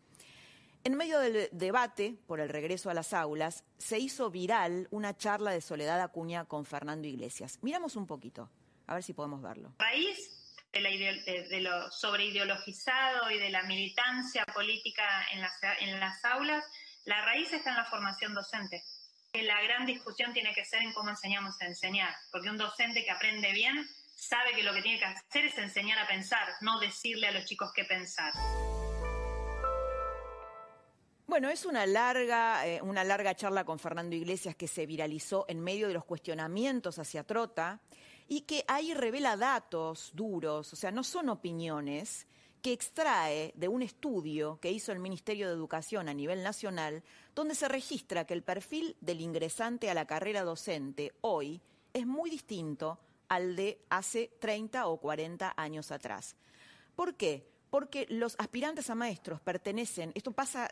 En 0.84 0.96
medio 0.98 1.18
del 1.18 1.48
debate 1.50 2.18
por 2.26 2.40
el 2.40 2.50
regreso 2.50 2.90
a 2.90 2.94
las 2.94 3.14
aulas, 3.14 3.64
se 3.78 3.98
hizo 3.98 4.30
viral 4.30 4.86
una 4.90 5.16
charla 5.16 5.52
de 5.52 5.62
Soledad 5.62 6.02
Acuña 6.02 6.44
con 6.44 6.66
Fernando 6.66 7.08
Iglesias. 7.08 7.58
Miramos 7.62 7.96
un 7.96 8.06
poquito, 8.06 8.50
a 8.86 8.92
ver 8.92 9.02
si 9.02 9.14
podemos 9.14 9.40
verlo. 9.40 9.72
País 9.78 10.31
de, 10.72 11.60
lo 11.60 11.90
sobreideologizado 11.90 13.30
y 13.30 13.38
de 13.38 13.50
la 13.50 13.62
militancia 13.64 14.44
política 14.46 15.04
en 15.32 15.40
las, 15.40 15.52
en 15.80 16.00
las 16.00 16.24
aulas, 16.24 16.64
la 17.04 17.24
raíz 17.24 17.52
está 17.52 17.70
en 17.70 17.76
la 17.76 17.84
formación 17.84 18.34
docente. 18.34 18.82
La 19.34 19.62
gran 19.62 19.86
discusión 19.86 20.32
tiene 20.32 20.54
que 20.54 20.64
ser 20.64 20.82
en 20.82 20.92
cómo 20.92 21.10
enseñamos 21.10 21.60
a 21.60 21.66
enseñar, 21.66 22.14
porque 22.30 22.50
un 22.50 22.58
docente 22.58 23.04
que 23.04 23.10
aprende 23.10 23.52
bien 23.52 23.86
sabe 24.14 24.52
que 24.54 24.62
lo 24.62 24.72
que 24.72 24.82
tiene 24.82 24.98
que 24.98 25.06
hacer 25.06 25.46
es 25.46 25.58
enseñar 25.58 25.98
a 25.98 26.06
pensar, 26.06 26.46
no 26.60 26.78
decirle 26.78 27.26
a 27.26 27.32
los 27.32 27.44
chicos 27.44 27.72
qué 27.74 27.84
pensar. 27.84 28.32
Bueno, 31.26 31.48
es 31.48 31.64
una 31.64 31.86
larga, 31.86 32.66
eh, 32.66 32.82
una 32.82 33.04
larga 33.04 33.34
charla 33.34 33.64
con 33.64 33.78
Fernando 33.78 34.14
Iglesias 34.14 34.54
que 34.54 34.68
se 34.68 34.84
viralizó 34.84 35.46
en 35.48 35.60
medio 35.60 35.88
de 35.88 35.94
los 35.94 36.04
cuestionamientos 36.04 36.98
hacia 36.98 37.24
Trota 37.24 37.80
y 38.28 38.42
que 38.42 38.64
ahí 38.68 38.94
revela 38.94 39.36
datos 39.36 40.10
duros, 40.14 40.72
o 40.72 40.76
sea, 40.76 40.90
no 40.90 41.04
son 41.04 41.28
opiniones, 41.28 42.26
que 42.62 42.72
extrae 42.72 43.52
de 43.56 43.66
un 43.66 43.82
estudio 43.82 44.58
que 44.60 44.70
hizo 44.70 44.92
el 44.92 45.00
Ministerio 45.00 45.48
de 45.48 45.54
Educación 45.54 46.08
a 46.08 46.14
nivel 46.14 46.44
nacional, 46.44 47.02
donde 47.34 47.56
se 47.56 47.68
registra 47.68 48.24
que 48.24 48.34
el 48.34 48.44
perfil 48.44 48.96
del 49.00 49.20
ingresante 49.20 49.90
a 49.90 49.94
la 49.94 50.06
carrera 50.06 50.44
docente 50.44 51.12
hoy 51.22 51.60
es 51.92 52.06
muy 52.06 52.30
distinto 52.30 53.00
al 53.28 53.56
de 53.56 53.84
hace 53.90 54.30
30 54.38 54.86
o 54.86 54.98
40 54.98 55.54
años 55.56 55.90
atrás. 55.90 56.36
¿Por 56.94 57.16
qué? 57.16 57.50
Porque 57.68 58.06
los 58.10 58.36
aspirantes 58.38 58.90
a 58.90 58.94
maestros 58.94 59.40
pertenecen, 59.40 60.12
esto 60.14 60.30
pasa 60.30 60.70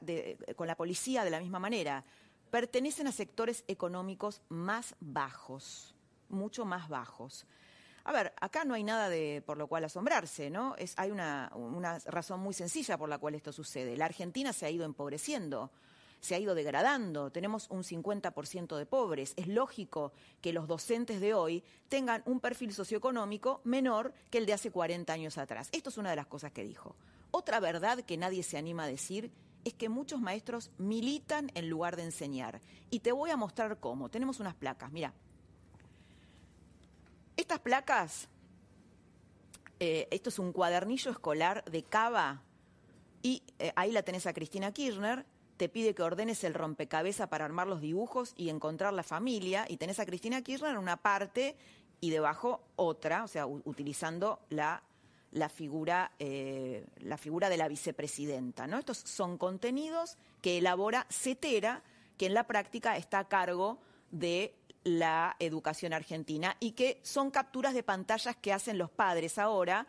con 0.54 0.66
la 0.68 0.76
policía 0.76 1.24
de 1.24 1.30
la 1.30 1.40
misma 1.40 1.58
manera, 1.58 2.04
pertenecen 2.50 3.06
a 3.06 3.12
sectores 3.12 3.64
económicos 3.66 4.42
más 4.48 4.94
bajos, 5.00 5.94
mucho 6.30 6.64
más 6.64 6.88
bajos. 6.88 7.46
A 8.04 8.12
ver, 8.12 8.32
acá 8.40 8.64
no 8.64 8.74
hay 8.74 8.82
nada 8.82 9.08
de 9.08 9.42
por 9.44 9.58
lo 9.58 9.66
cual 9.66 9.84
asombrarse, 9.84 10.50
¿no? 10.50 10.74
Hay 10.96 11.10
una, 11.10 11.52
una 11.54 11.98
razón 12.00 12.40
muy 12.40 12.54
sencilla 12.54 12.96
por 12.96 13.08
la 13.08 13.18
cual 13.18 13.34
esto 13.34 13.52
sucede. 13.52 13.96
La 13.96 14.06
Argentina 14.06 14.52
se 14.52 14.66
ha 14.66 14.70
ido 14.70 14.84
empobreciendo 14.84 15.70
se 16.20 16.34
ha 16.34 16.38
ido 16.38 16.54
degradando, 16.54 17.30
tenemos 17.32 17.66
un 17.70 17.82
50% 17.82 18.76
de 18.76 18.86
pobres. 18.86 19.32
Es 19.36 19.48
lógico 19.48 20.12
que 20.40 20.52
los 20.52 20.68
docentes 20.68 21.20
de 21.20 21.34
hoy 21.34 21.64
tengan 21.88 22.22
un 22.26 22.40
perfil 22.40 22.72
socioeconómico 22.72 23.60
menor 23.64 24.12
que 24.30 24.38
el 24.38 24.46
de 24.46 24.52
hace 24.52 24.70
40 24.70 25.12
años 25.12 25.38
atrás. 25.38 25.68
Esto 25.72 25.88
es 25.88 25.98
una 25.98 26.10
de 26.10 26.16
las 26.16 26.26
cosas 26.26 26.52
que 26.52 26.64
dijo. 26.64 26.94
Otra 27.30 27.60
verdad 27.60 28.00
que 28.00 28.16
nadie 28.16 28.42
se 28.42 28.58
anima 28.58 28.84
a 28.84 28.88
decir 28.88 29.30
es 29.64 29.74
que 29.74 29.88
muchos 29.88 30.20
maestros 30.20 30.70
militan 30.78 31.50
en 31.54 31.68
lugar 31.68 31.96
de 31.96 32.04
enseñar. 32.04 32.60
Y 32.90 33.00
te 33.00 33.12
voy 33.12 33.30
a 33.30 33.36
mostrar 33.36 33.78
cómo. 33.78 34.08
Tenemos 34.10 34.40
unas 34.40 34.54
placas, 34.54 34.92
mira. 34.92 35.14
Estas 37.40 37.60
placas, 37.60 38.28
eh, 39.78 40.06
esto 40.10 40.28
es 40.28 40.38
un 40.38 40.52
cuadernillo 40.52 41.10
escolar 41.10 41.64
de 41.64 41.82
Cava, 41.82 42.42
y 43.22 43.42
eh, 43.58 43.72
ahí 43.76 43.92
la 43.92 44.02
tenés 44.02 44.26
a 44.26 44.34
Cristina 44.34 44.72
Kirchner, 44.72 45.24
te 45.56 45.70
pide 45.70 45.94
que 45.94 46.02
ordenes 46.02 46.44
el 46.44 46.52
rompecabezas 46.52 47.28
para 47.28 47.46
armar 47.46 47.66
los 47.66 47.80
dibujos 47.80 48.34
y 48.36 48.50
encontrar 48.50 48.92
la 48.92 49.02
familia, 49.02 49.64
y 49.70 49.78
tenés 49.78 49.98
a 50.00 50.04
Cristina 50.04 50.42
Kirchner 50.42 50.72
en 50.72 50.76
una 50.76 50.98
parte 50.98 51.56
y 52.02 52.10
debajo 52.10 52.60
otra, 52.76 53.24
o 53.24 53.28
sea, 53.28 53.46
utilizando 53.46 54.40
la, 54.50 54.82
la, 55.32 55.48
figura, 55.48 56.12
eh, 56.18 56.84
la 56.98 57.16
figura 57.16 57.48
de 57.48 57.56
la 57.56 57.68
vicepresidenta. 57.68 58.66
¿no? 58.66 58.78
Estos 58.78 58.98
son 58.98 59.38
contenidos 59.38 60.18
que 60.42 60.58
elabora 60.58 61.06
CETERA, 61.08 61.82
que 62.18 62.26
en 62.26 62.34
la 62.34 62.46
práctica 62.46 62.98
está 62.98 63.20
a 63.20 63.28
cargo 63.28 63.78
de 64.10 64.59
la 64.84 65.36
educación 65.38 65.92
argentina 65.92 66.56
y 66.60 66.72
que 66.72 67.00
son 67.02 67.30
capturas 67.30 67.74
de 67.74 67.82
pantallas 67.82 68.36
que 68.36 68.52
hacen 68.52 68.78
los 68.78 68.90
padres 68.90 69.38
ahora 69.38 69.86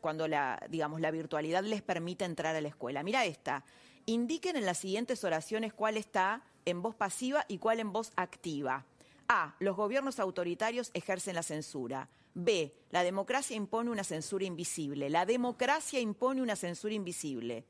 cuando 0.00 0.28
la, 0.28 0.60
digamos, 0.68 1.00
la 1.00 1.10
virtualidad 1.10 1.62
les 1.64 1.82
permite 1.82 2.24
entrar 2.24 2.56
a 2.56 2.60
la 2.60 2.68
escuela. 2.68 3.02
Mira 3.02 3.24
esta. 3.24 3.64
Indiquen 4.06 4.56
en 4.56 4.66
las 4.66 4.78
siguientes 4.78 5.24
oraciones 5.24 5.72
cuál 5.72 5.96
está 5.96 6.42
en 6.64 6.82
voz 6.82 6.94
pasiva 6.94 7.44
y 7.48 7.58
cuál 7.58 7.80
en 7.80 7.92
voz 7.92 8.12
activa. 8.16 8.84
A. 9.28 9.54
Los 9.60 9.76
gobiernos 9.76 10.20
autoritarios 10.20 10.90
ejercen 10.92 11.34
la 11.34 11.42
censura. 11.42 12.08
B. 12.34 12.74
La 12.90 13.02
democracia 13.02 13.56
impone 13.56 13.90
una 13.90 14.04
censura 14.04 14.44
invisible. 14.44 15.08
La 15.08 15.24
democracia 15.24 16.00
impone 16.00 16.42
una 16.42 16.56
censura 16.56 16.94
invisible. 16.94 17.64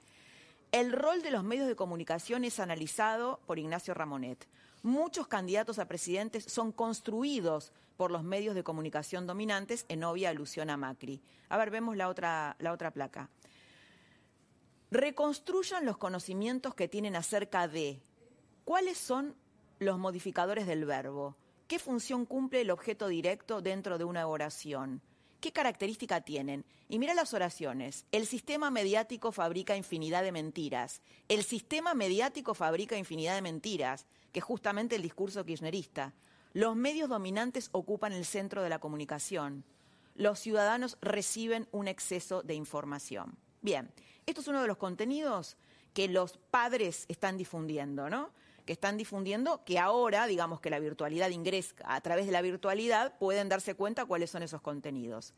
El 0.72 0.90
rol 0.90 1.22
de 1.22 1.30
los 1.30 1.44
medios 1.44 1.68
de 1.68 1.76
comunicación 1.76 2.44
es 2.44 2.58
analizado 2.58 3.40
por 3.46 3.58
Ignacio 3.60 3.94
Ramonet. 3.94 4.48
Muchos 4.84 5.28
candidatos 5.28 5.78
a 5.78 5.88
presidentes 5.88 6.44
son 6.44 6.70
construidos 6.70 7.72
por 7.96 8.10
los 8.10 8.22
medios 8.22 8.54
de 8.54 8.62
comunicación 8.62 9.26
dominantes 9.26 9.86
en 9.88 10.04
obvia 10.04 10.28
alusión 10.28 10.68
a 10.68 10.76
Macri. 10.76 11.22
A 11.48 11.56
ver, 11.56 11.70
vemos 11.70 11.96
la 11.96 12.10
otra, 12.10 12.54
la 12.58 12.70
otra 12.70 12.90
placa. 12.90 13.30
Reconstruyan 14.90 15.86
los 15.86 15.96
conocimientos 15.96 16.74
que 16.74 16.86
tienen 16.86 17.16
acerca 17.16 17.66
de 17.66 18.02
cuáles 18.66 18.98
son 18.98 19.34
los 19.78 19.98
modificadores 19.98 20.66
del 20.66 20.84
verbo, 20.84 21.34
qué 21.66 21.78
función 21.78 22.26
cumple 22.26 22.60
el 22.60 22.70
objeto 22.70 23.08
directo 23.08 23.62
dentro 23.62 23.96
de 23.96 24.04
una 24.04 24.26
oración, 24.26 25.00
qué 25.40 25.50
característica 25.50 26.20
tienen. 26.20 26.66
Y 26.90 26.98
mira 26.98 27.14
las 27.14 27.32
oraciones. 27.32 28.04
El 28.12 28.26
sistema 28.26 28.70
mediático 28.70 29.32
fabrica 29.32 29.78
infinidad 29.78 30.22
de 30.22 30.32
mentiras. 30.32 31.00
El 31.28 31.42
sistema 31.42 31.94
mediático 31.94 32.52
fabrica 32.52 32.98
infinidad 32.98 33.34
de 33.34 33.40
mentiras 33.40 34.06
que 34.34 34.40
es 34.40 34.44
justamente 34.44 34.96
el 34.96 35.02
discurso 35.02 35.46
kirchnerista. 35.46 36.12
Los 36.54 36.74
medios 36.74 37.08
dominantes 37.08 37.68
ocupan 37.70 38.12
el 38.12 38.24
centro 38.24 38.64
de 38.64 38.68
la 38.68 38.80
comunicación. 38.80 39.64
Los 40.16 40.40
ciudadanos 40.40 40.98
reciben 41.00 41.68
un 41.70 41.86
exceso 41.86 42.42
de 42.42 42.54
información. 42.54 43.38
Bien, 43.62 43.92
esto 44.26 44.40
es 44.40 44.48
uno 44.48 44.60
de 44.60 44.66
los 44.66 44.76
contenidos 44.76 45.56
que 45.92 46.08
los 46.08 46.36
padres 46.50 47.04
están 47.06 47.36
difundiendo, 47.36 48.10
¿no? 48.10 48.30
Que 48.66 48.72
están 48.72 48.96
difundiendo 48.96 49.64
que 49.64 49.78
ahora, 49.78 50.26
digamos 50.26 50.60
que 50.60 50.68
la 50.68 50.80
virtualidad 50.80 51.30
ingresa, 51.30 51.76
a 51.84 52.00
través 52.00 52.26
de 52.26 52.32
la 52.32 52.42
virtualidad 52.42 53.16
pueden 53.18 53.48
darse 53.48 53.76
cuenta 53.76 54.04
cuáles 54.04 54.30
son 54.30 54.42
esos 54.42 54.60
contenidos. 54.60 55.32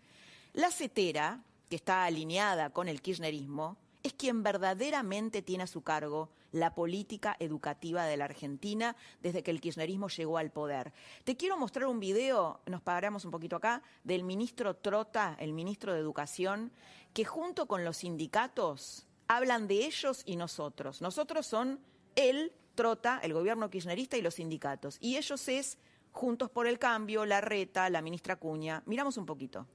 La 0.55 0.71
CETERA, 0.71 1.43
que 1.69 1.77
está 1.77 2.07
alineada 2.07 2.71
con 2.71 2.89
el 2.89 3.03
kirchnerismo, 3.03 3.77
es 4.03 4.15
quien 4.15 4.43
verdaderamente 4.43 5.43
tiene 5.43 5.65
a 5.65 5.67
su 5.67 5.83
cargo 5.83 6.31
la 6.57 6.75
política 6.75 7.37
educativa 7.39 8.05
de 8.05 8.17
la 8.17 8.25
Argentina 8.25 8.97
desde 9.21 9.43
que 9.43 9.51
el 9.51 9.61
kirchnerismo 9.61 10.09
llegó 10.09 10.39
al 10.39 10.51
poder. 10.51 10.93
Te 11.25 11.37
quiero 11.37 11.57
mostrar 11.57 11.87
un 11.87 12.01
video, 12.01 12.61
nos 12.67 12.83
paramos 12.83 13.25
un 13.25 13.31
poquito 13.31 13.57
acá, 13.57 13.83
del 14.05 14.25
ministro 14.25 14.75
Trota, 14.75 15.37
el 15.39 15.53
ministro 15.53 15.93
de 15.93 16.01
Educación, 16.01 16.73
que 17.13 17.25
junto 17.25 17.67
con 17.67 17.85
los 17.85 17.99
sindicatos 17.99 19.07
hablan 19.29 19.69
de 19.69 19.85
ellos 19.87 20.23
y 20.25 20.37
nosotros. 20.37 21.01
Nosotros 21.01 21.47
son 21.47 21.81
él, 22.15 22.53
Trota, 22.75 23.21
el 23.23 23.33
gobierno 23.33 23.71
kirchnerista 23.71 24.17
y 24.17 24.23
los 24.23 24.35
sindicatos. 24.35 24.99
Y 25.01 25.17
ellos 25.17 25.49
es 25.49 25.79
Juntos 26.13 26.51
por 26.51 26.67
el 26.67 26.79
Cambio, 26.79 27.27
la 27.27 27.43
Reta, 27.43 27.91
la 27.91 28.01
ministra 28.01 28.37
Cuña. 28.37 28.83
Miramos 28.87 29.19
un 29.19 29.27
poquito. 29.27 29.67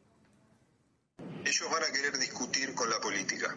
Ellos 1.46 1.70
van 1.72 1.84
a 1.84 1.92
querer 1.92 2.18
discutir 2.18 2.74
con 2.74 2.90
la 2.90 3.00
política 3.00 3.56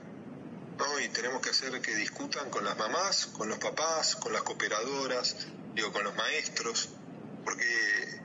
y 1.04 1.08
tenemos 1.08 1.40
que 1.40 1.50
hacer 1.50 1.80
que 1.80 1.94
discutan 1.94 2.50
con 2.50 2.64
las 2.64 2.76
mamás, 2.76 3.26
con 3.26 3.48
los 3.48 3.58
papás, 3.58 4.16
con 4.16 4.32
las 4.32 4.42
cooperadoras, 4.42 5.46
digo, 5.74 5.92
con 5.92 6.02
los 6.02 6.14
maestros, 6.16 6.88
porque 7.44 7.64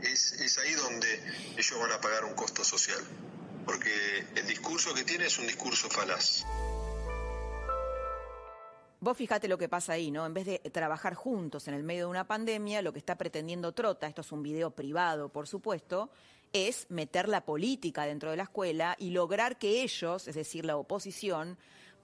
es, 0.01 0.33
es 0.33 0.57
ahí 0.57 0.73
donde 0.73 1.21
ellos 1.57 1.79
van 1.79 1.91
a 1.91 2.01
pagar 2.01 2.25
un 2.25 2.33
costo 2.33 2.63
social, 2.63 2.99
porque 3.65 3.91
el 4.35 4.47
discurso 4.47 4.93
que 4.93 5.03
tiene 5.03 5.25
es 5.25 5.37
un 5.37 5.47
discurso 5.47 5.89
falaz. 5.89 6.43
Vos 9.01 9.15
fijate 9.15 9.47
lo 9.47 9.57
que 9.57 9.69
pasa 9.69 9.93
ahí, 9.93 10.11
¿no? 10.11 10.25
En 10.25 10.33
vez 10.33 10.45
de 10.45 10.59
trabajar 10.71 11.13
juntos 11.13 11.67
en 11.67 11.73
el 11.73 11.83
medio 11.83 12.05
de 12.05 12.11
una 12.11 12.27
pandemia, 12.27 12.81
lo 12.81 12.91
que 12.91 12.99
está 12.99 13.17
pretendiendo 13.17 13.73
Trota, 13.73 14.07
esto 14.07 14.21
es 14.21 14.31
un 14.31 14.43
video 14.43 14.71
privado, 14.71 15.29
por 15.29 15.47
supuesto, 15.47 16.09
es 16.51 16.87
meter 16.89 17.29
la 17.29 17.45
política 17.45 18.05
dentro 18.05 18.31
de 18.31 18.37
la 18.37 18.43
escuela 18.43 18.95
y 18.99 19.11
lograr 19.11 19.57
que 19.57 19.83
ellos, 19.83 20.27
es 20.27 20.35
decir, 20.35 20.65
la 20.65 20.77
oposición, 20.77 21.57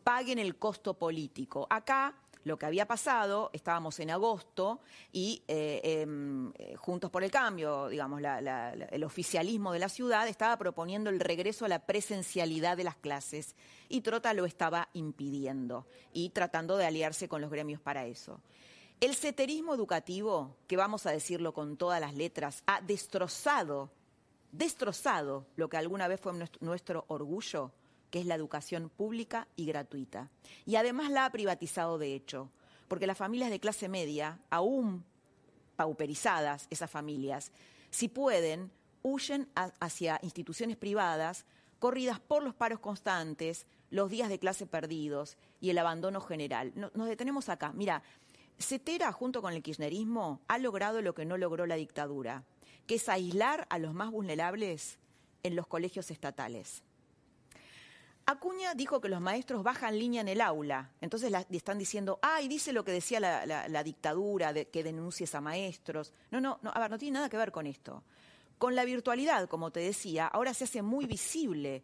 paguen 0.05 0.37
el 0.37 0.57
costo 0.57 0.93
político. 0.93 1.65
Acá 1.67 2.13
lo 2.43 2.59
que 2.59 2.67
había 2.67 2.85
pasado, 2.85 3.49
estábamos 3.53 3.99
en 3.99 4.11
agosto 4.11 4.79
y 5.11 5.41
eh, 5.47 5.81
em, 5.83 6.53
eh, 6.59 6.75
Juntos 6.75 7.09
por 7.09 7.23
el 7.23 7.31
Cambio, 7.31 7.89
digamos, 7.89 8.21
el 8.21 9.03
oficialismo 9.03 9.73
de 9.73 9.79
la 9.79 9.89
ciudad 9.89 10.27
estaba 10.27 10.55
proponiendo 10.57 11.09
el 11.09 11.19
regreso 11.19 11.65
a 11.65 11.69
la 11.69 11.87
presencialidad 11.87 12.77
de 12.77 12.83
las 12.83 12.97
clases 12.97 13.55
y 13.89 14.01
Trota 14.01 14.31
lo 14.35 14.45
estaba 14.45 14.89
impidiendo 14.93 15.87
y 16.13 16.29
tratando 16.29 16.77
de 16.77 16.85
aliarse 16.85 17.27
con 17.27 17.41
los 17.41 17.49
gremios 17.49 17.81
para 17.81 18.05
eso. 18.05 18.39
El 19.01 19.15
ceterismo 19.15 19.73
educativo, 19.73 20.55
que 20.67 20.77
vamos 20.77 21.07
a 21.07 21.11
decirlo 21.11 21.51
con 21.51 21.77
todas 21.77 21.99
las 21.99 22.13
letras, 22.13 22.61
ha 22.67 22.79
destrozado, 22.79 23.89
destrozado 24.51 25.47
lo 25.55 25.67
que 25.67 25.77
alguna 25.77 26.07
vez 26.07 26.21
fue 26.21 26.33
nuestro 26.59 27.05
orgullo 27.07 27.71
que 28.15 28.21
es 28.21 28.27
la 28.27 28.35
educación 28.35 28.87
pública 28.87 29.49
y 29.57 29.65
gratuita. 29.65 30.31
Y 30.65 30.77
además 30.77 31.11
la 31.11 31.25
ha 31.25 31.31
privatizado 31.33 31.97
de 31.97 32.15
hecho, 32.15 32.49
porque 32.87 33.07
las 33.07 33.17
familias 33.17 33.49
de 33.49 33.59
clase 33.59 33.89
media, 33.89 34.39
aún 34.49 35.03
pauperizadas 35.75 36.67
esas 36.69 36.89
familias, 36.89 37.51
si 37.89 38.07
pueden, 38.07 38.71
huyen 39.03 39.49
hacia 39.81 40.17
instituciones 40.23 40.77
privadas 40.77 41.43
corridas 41.77 42.21
por 42.21 42.41
los 42.41 42.55
paros 42.55 42.79
constantes, 42.79 43.65
los 43.89 44.09
días 44.09 44.29
de 44.29 44.39
clase 44.39 44.65
perdidos 44.65 45.37
y 45.59 45.71
el 45.71 45.77
abandono 45.77 46.21
general. 46.21 46.71
Nos 46.73 47.09
detenemos 47.09 47.49
acá. 47.49 47.73
Mira, 47.73 48.01
Cetera, 48.57 49.11
junto 49.11 49.41
con 49.41 49.51
el 49.51 49.61
kirchnerismo, 49.61 50.39
ha 50.47 50.57
logrado 50.57 51.01
lo 51.01 51.13
que 51.13 51.25
no 51.25 51.35
logró 51.35 51.65
la 51.65 51.75
dictadura, 51.75 52.45
que 52.87 52.95
es 52.95 53.09
aislar 53.09 53.67
a 53.69 53.77
los 53.77 53.93
más 53.93 54.09
vulnerables 54.09 54.99
en 55.43 55.57
los 55.57 55.67
colegios 55.67 56.11
estatales. 56.11 56.81
Acuña 58.27 58.73
dijo 58.73 59.01
que 59.01 59.09
los 59.09 59.21
maestros 59.21 59.61
bajan 59.61 59.99
línea 59.99 60.21
en 60.21 60.27
el 60.27 60.41
aula, 60.41 60.89
entonces 60.99 61.31
están 61.51 61.77
diciendo, 61.77 62.17
ay, 62.23 62.47
dice 62.47 62.73
lo 62.73 62.83
que 62.83 62.91
decía 62.91 63.19
la, 63.19 63.83
dictadura, 63.83 64.51
de, 64.51 64.67
que 64.67 64.83
denuncies 64.83 65.35
a 65.35 65.41
maestros. 65.41 66.11
No, 66.31 66.41
no, 66.41 66.59
no, 66.63 66.73
no 66.89 66.97
tiene 66.97 67.15
nada 67.15 67.29
que 67.29 67.37
ver 67.37 67.51
con 67.51 67.67
esto. 67.67 68.03
Con 68.57 68.73
la 68.73 68.83
virtualidad, 68.83 69.47
como 69.47 69.69
te 69.69 69.81
decía, 69.81 70.25
ahora 70.25 70.55
se 70.55 70.63
hace 70.63 70.81
muy 70.81 71.05
visible 71.05 71.83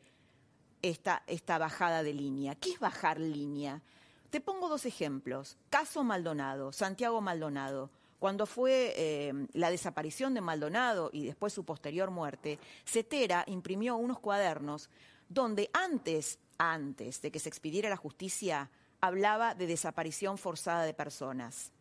esta, 0.81 1.21
esta 1.27 1.59
bajada 1.59 2.01
de 2.01 2.13
línea. 2.13 2.55
¿Qué 2.55 2.71
es 2.71 2.79
bajar 2.79 3.19
línea? 3.19 3.83
Te 4.31 4.41
pongo 4.41 4.67
dos 4.67 4.85
ejemplos. 4.85 5.57
Caso 5.69 6.03
Maldonado, 6.03 6.71
Santiago 6.71 7.21
Maldonado. 7.21 7.91
Cuando 8.17 8.45
fue 8.45 8.93
eh, 8.95 9.33
la 9.53 9.69
desaparición 9.69 10.33
de 10.33 10.41
Maldonado 10.41 11.09
y 11.11 11.25
después 11.25 11.53
su 11.53 11.65
posterior 11.65 12.11
muerte, 12.11 12.59
Cetera 12.85 13.43
imprimió 13.47 13.95
unos 13.95 14.19
cuadernos 14.19 14.89
donde 15.33 15.69
antes, 15.71 16.39
antes 16.57 17.21
de 17.21 17.31
que 17.31 17.39
se 17.39 17.47
expidiera 17.47 17.89
la 17.89 17.95
justicia, 17.95 18.69
hablaba 18.99 19.55
de 19.55 19.65
desaparición 19.65 20.37
forzada 20.37 20.83
de 20.83 20.93
personas, 20.93 21.71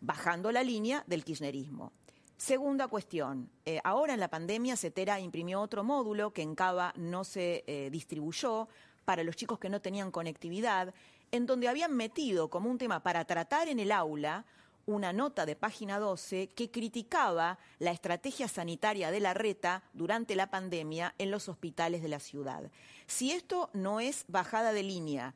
bajando 0.00 0.50
la 0.50 0.62
línea 0.62 1.04
del 1.06 1.24
kirchnerismo. 1.24 1.92
Segunda 2.38 2.88
cuestión, 2.88 3.50
eh, 3.66 3.80
ahora 3.84 4.14
en 4.14 4.20
la 4.20 4.28
pandemia 4.28 4.76
CETERA 4.76 5.20
imprimió 5.20 5.60
otro 5.60 5.84
módulo 5.84 6.32
que 6.32 6.42
en 6.42 6.54
Cava 6.54 6.94
no 6.96 7.22
se 7.22 7.64
eh, 7.66 7.90
distribuyó 7.90 8.68
para 9.04 9.22
los 9.22 9.36
chicos 9.36 9.58
que 9.58 9.68
no 9.68 9.82
tenían 9.82 10.10
conectividad, 10.10 10.94
en 11.32 11.44
donde 11.44 11.68
habían 11.68 11.94
metido 11.94 12.48
como 12.48 12.70
un 12.70 12.78
tema 12.78 13.02
para 13.02 13.26
tratar 13.26 13.68
en 13.68 13.78
el 13.78 13.92
aula 13.92 14.46
una 14.86 15.12
nota 15.12 15.44
de 15.46 15.56
página 15.56 15.98
12 15.98 16.48
que 16.54 16.70
criticaba 16.70 17.58
la 17.78 17.90
estrategia 17.90 18.48
sanitaria 18.48 19.10
de 19.10 19.20
la 19.20 19.34
reta 19.34 19.82
durante 19.92 20.36
la 20.36 20.48
pandemia 20.48 21.14
en 21.18 21.30
los 21.30 21.48
hospitales 21.48 22.02
de 22.02 22.08
la 22.08 22.20
ciudad. 22.20 22.70
Si 23.06 23.32
esto 23.32 23.68
no 23.72 24.00
es 24.00 24.24
bajada 24.28 24.72
de 24.72 24.84
línea 24.84 25.34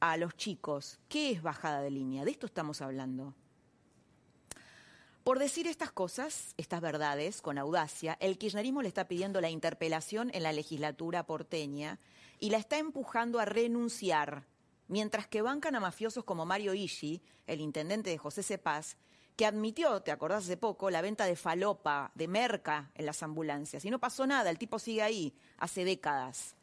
a 0.00 0.16
los 0.16 0.36
chicos, 0.36 0.98
¿qué 1.08 1.30
es 1.30 1.42
bajada 1.42 1.80
de 1.82 1.90
línea? 1.90 2.24
De 2.24 2.32
esto 2.32 2.46
estamos 2.46 2.82
hablando. 2.82 3.34
Por 5.22 5.38
decir 5.38 5.66
estas 5.66 5.92
cosas, 5.92 6.54
estas 6.56 6.80
verdades, 6.80 7.42
con 7.42 7.58
audacia, 7.58 8.16
el 8.20 8.38
kirchnerismo 8.38 8.82
le 8.82 8.88
está 8.88 9.06
pidiendo 9.06 9.40
la 9.40 9.50
interpelación 9.50 10.30
en 10.34 10.42
la 10.42 10.52
legislatura 10.52 11.24
porteña 11.24 12.00
y 12.40 12.50
la 12.50 12.58
está 12.58 12.78
empujando 12.78 13.38
a 13.38 13.44
renunciar 13.44 14.46
mientras 14.90 15.28
que 15.28 15.40
bancan 15.40 15.76
a 15.76 15.80
mafiosos 15.80 16.24
como 16.24 16.44
Mario 16.44 16.74
Ishi, 16.74 17.22
el 17.46 17.60
intendente 17.60 18.10
de 18.10 18.18
José 18.18 18.42
Cepaz, 18.42 18.96
que 19.36 19.46
admitió, 19.46 20.02
te 20.02 20.10
acordás 20.10 20.44
hace 20.44 20.56
poco, 20.56 20.90
la 20.90 21.00
venta 21.00 21.24
de 21.26 21.36
falopa, 21.36 22.10
de 22.16 22.26
merca 22.26 22.90
en 22.96 23.06
las 23.06 23.22
ambulancias. 23.22 23.84
Y 23.84 23.90
no 23.90 24.00
pasó 24.00 24.26
nada, 24.26 24.50
el 24.50 24.58
tipo 24.58 24.80
sigue 24.80 25.02
ahí, 25.02 25.32
hace 25.58 25.84
décadas. 25.84 26.56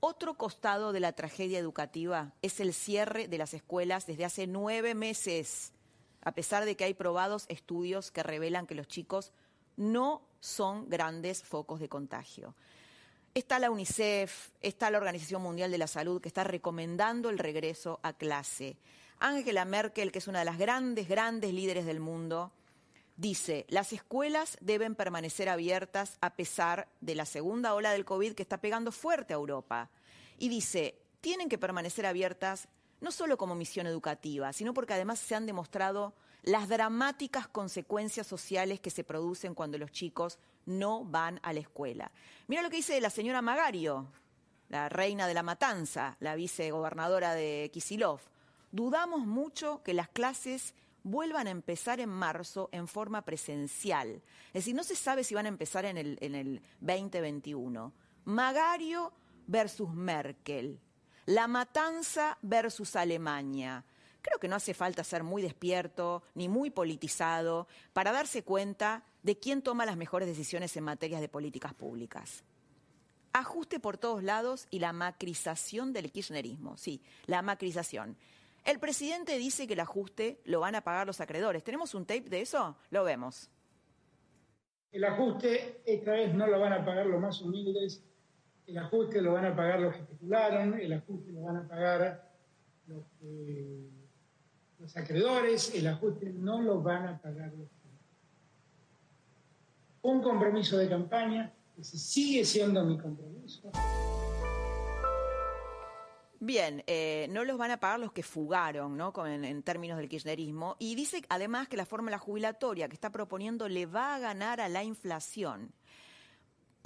Otro 0.00 0.34
costado 0.34 0.92
de 0.92 1.00
la 1.00 1.14
tragedia 1.14 1.58
educativa 1.58 2.34
es 2.42 2.60
el 2.60 2.74
cierre 2.74 3.26
de 3.26 3.38
las 3.38 3.54
escuelas 3.54 4.06
desde 4.06 4.26
hace 4.26 4.46
nueve 4.46 4.94
meses, 4.94 5.72
a 6.20 6.32
pesar 6.32 6.66
de 6.66 6.76
que 6.76 6.84
hay 6.84 6.92
probados 6.92 7.46
estudios 7.48 8.10
que 8.10 8.22
revelan 8.22 8.66
que 8.66 8.74
los 8.74 8.86
chicos 8.86 9.32
no 9.76 10.22
son 10.40 10.90
grandes 10.90 11.42
focos 11.42 11.80
de 11.80 11.88
contagio. 11.88 12.54
Está 13.36 13.58
la 13.58 13.70
UNICEF, 13.70 14.48
está 14.62 14.90
la 14.90 14.96
Organización 14.96 15.42
Mundial 15.42 15.70
de 15.70 15.76
la 15.76 15.88
Salud 15.88 16.22
que 16.22 16.28
está 16.28 16.42
recomendando 16.42 17.28
el 17.28 17.38
regreso 17.38 18.00
a 18.02 18.14
clase. 18.14 18.78
Angela 19.18 19.66
Merkel, 19.66 20.10
que 20.10 20.20
es 20.20 20.26
una 20.26 20.38
de 20.38 20.46
las 20.46 20.56
grandes, 20.56 21.06
grandes 21.06 21.52
líderes 21.52 21.84
del 21.84 22.00
mundo, 22.00 22.50
dice, 23.18 23.66
las 23.68 23.92
escuelas 23.92 24.56
deben 24.62 24.94
permanecer 24.94 25.50
abiertas 25.50 26.16
a 26.22 26.34
pesar 26.34 26.88
de 27.02 27.14
la 27.14 27.26
segunda 27.26 27.74
ola 27.74 27.92
del 27.92 28.06
COVID 28.06 28.32
que 28.32 28.42
está 28.42 28.56
pegando 28.56 28.90
fuerte 28.90 29.34
a 29.34 29.36
Europa. 29.36 29.90
Y 30.38 30.48
dice, 30.48 30.94
tienen 31.20 31.50
que 31.50 31.58
permanecer 31.58 32.06
abiertas 32.06 32.68
no 33.06 33.12
solo 33.12 33.38
como 33.38 33.54
misión 33.54 33.86
educativa, 33.86 34.52
sino 34.52 34.74
porque 34.74 34.94
además 34.94 35.20
se 35.20 35.36
han 35.36 35.46
demostrado 35.46 36.12
las 36.42 36.68
dramáticas 36.68 37.46
consecuencias 37.46 38.26
sociales 38.26 38.80
que 38.80 38.90
se 38.90 39.04
producen 39.04 39.54
cuando 39.54 39.78
los 39.78 39.92
chicos 39.92 40.40
no 40.64 41.04
van 41.04 41.38
a 41.44 41.52
la 41.52 41.60
escuela. 41.60 42.10
Mira 42.48 42.62
lo 42.62 42.68
que 42.68 42.78
dice 42.78 43.00
la 43.00 43.10
señora 43.10 43.42
Magario, 43.42 44.08
la 44.70 44.88
reina 44.88 45.28
de 45.28 45.34
la 45.34 45.44
matanza, 45.44 46.16
la 46.18 46.34
vicegobernadora 46.34 47.34
de 47.34 47.70
Kisilov. 47.72 48.18
Dudamos 48.72 49.24
mucho 49.24 49.84
que 49.84 49.94
las 49.94 50.08
clases 50.08 50.74
vuelvan 51.04 51.46
a 51.46 51.50
empezar 51.50 52.00
en 52.00 52.08
marzo 52.08 52.68
en 52.72 52.88
forma 52.88 53.22
presencial. 53.22 54.20
Es 54.48 54.64
decir, 54.64 54.74
no 54.74 54.82
se 54.82 54.96
sabe 54.96 55.22
si 55.22 55.36
van 55.36 55.46
a 55.46 55.50
empezar 55.50 55.84
en 55.84 55.96
el, 55.96 56.18
en 56.20 56.34
el 56.34 56.60
2021. 56.80 57.92
Magario 58.24 59.12
versus 59.46 59.94
Merkel. 59.94 60.80
La 61.26 61.48
matanza 61.48 62.38
versus 62.40 62.94
Alemania. 62.94 63.84
Creo 64.22 64.38
que 64.38 64.48
no 64.48 64.56
hace 64.56 64.74
falta 64.74 65.02
ser 65.02 65.24
muy 65.24 65.42
despierto 65.42 66.22
ni 66.34 66.48
muy 66.48 66.70
politizado 66.70 67.66
para 67.92 68.12
darse 68.12 68.44
cuenta 68.44 69.04
de 69.22 69.36
quién 69.36 69.60
toma 69.60 69.86
las 69.86 69.96
mejores 69.96 70.28
decisiones 70.28 70.76
en 70.76 70.84
materias 70.84 71.20
de 71.20 71.28
políticas 71.28 71.74
públicas. 71.74 72.44
Ajuste 73.32 73.80
por 73.80 73.98
todos 73.98 74.22
lados 74.22 74.68
y 74.70 74.78
la 74.78 74.92
macrización 74.92 75.92
del 75.92 76.12
kirchnerismo. 76.12 76.76
Sí, 76.76 77.02
la 77.26 77.42
macrización. 77.42 78.16
El 78.64 78.78
presidente 78.78 79.36
dice 79.36 79.66
que 79.66 79.74
el 79.74 79.80
ajuste 79.80 80.40
lo 80.44 80.60
van 80.60 80.74
a 80.76 80.82
pagar 80.82 81.06
los 81.06 81.20
acreedores. 81.20 81.62
¿Tenemos 81.64 81.94
un 81.94 82.06
tape 82.06 82.30
de 82.30 82.40
eso? 82.40 82.76
Lo 82.90 83.04
vemos. 83.04 83.50
El 84.92 85.04
ajuste 85.04 85.82
esta 85.86 86.12
vez 86.12 86.34
no 86.34 86.46
lo 86.46 86.58
van 86.58 86.72
a 86.72 86.84
pagar 86.84 87.06
los 87.06 87.20
más 87.20 87.42
humildes, 87.42 88.02
el 88.66 88.78
ajuste 88.78 89.20
lo 89.22 89.34
van 89.34 89.46
a 89.46 89.56
pagar 89.56 89.80
los 89.80 89.94
que 89.94 90.00
especularon, 90.00 90.74
el 90.74 90.92
ajuste 90.92 91.32
lo 91.32 91.42
van 91.42 91.56
a 91.56 91.68
pagar 91.68 92.30
los 92.86 93.04
que 93.20 93.88
los 94.78 94.96
acreedores, 94.96 95.74
el 95.74 95.86
ajuste 95.86 96.30
no 96.30 96.60
lo 96.60 96.82
van 96.82 97.06
a 97.06 97.18
pagar 97.18 97.52
los 97.54 97.68
Un 100.02 100.22
compromiso 100.22 100.76
de 100.76 100.88
campaña, 100.88 101.52
que 101.74 101.82
sigue 101.82 102.44
siendo 102.44 102.84
mi 102.84 102.98
compromiso. 102.98 103.70
Bien, 106.38 106.84
eh, 106.86 107.26
no 107.30 107.44
los 107.44 107.56
van 107.56 107.70
a 107.70 107.80
pagar 107.80 107.98
los 107.98 108.12
que 108.12 108.22
fugaron, 108.22 108.96
¿no? 108.96 109.12
en, 109.26 109.62
términos 109.62 109.98
del 109.98 110.08
kirchnerismo. 110.08 110.76
Y 110.78 110.94
dice 110.94 111.22
además 111.28 111.66
que 111.66 111.76
la 111.76 111.86
fórmula 111.86 112.18
jubilatoria 112.18 112.88
que 112.88 112.94
está 112.94 113.10
proponiendo 113.10 113.68
le 113.68 113.86
va 113.86 114.14
a 114.14 114.18
ganar 114.18 114.60
a 114.60 114.68
la 114.68 114.84
inflación. 114.84 115.72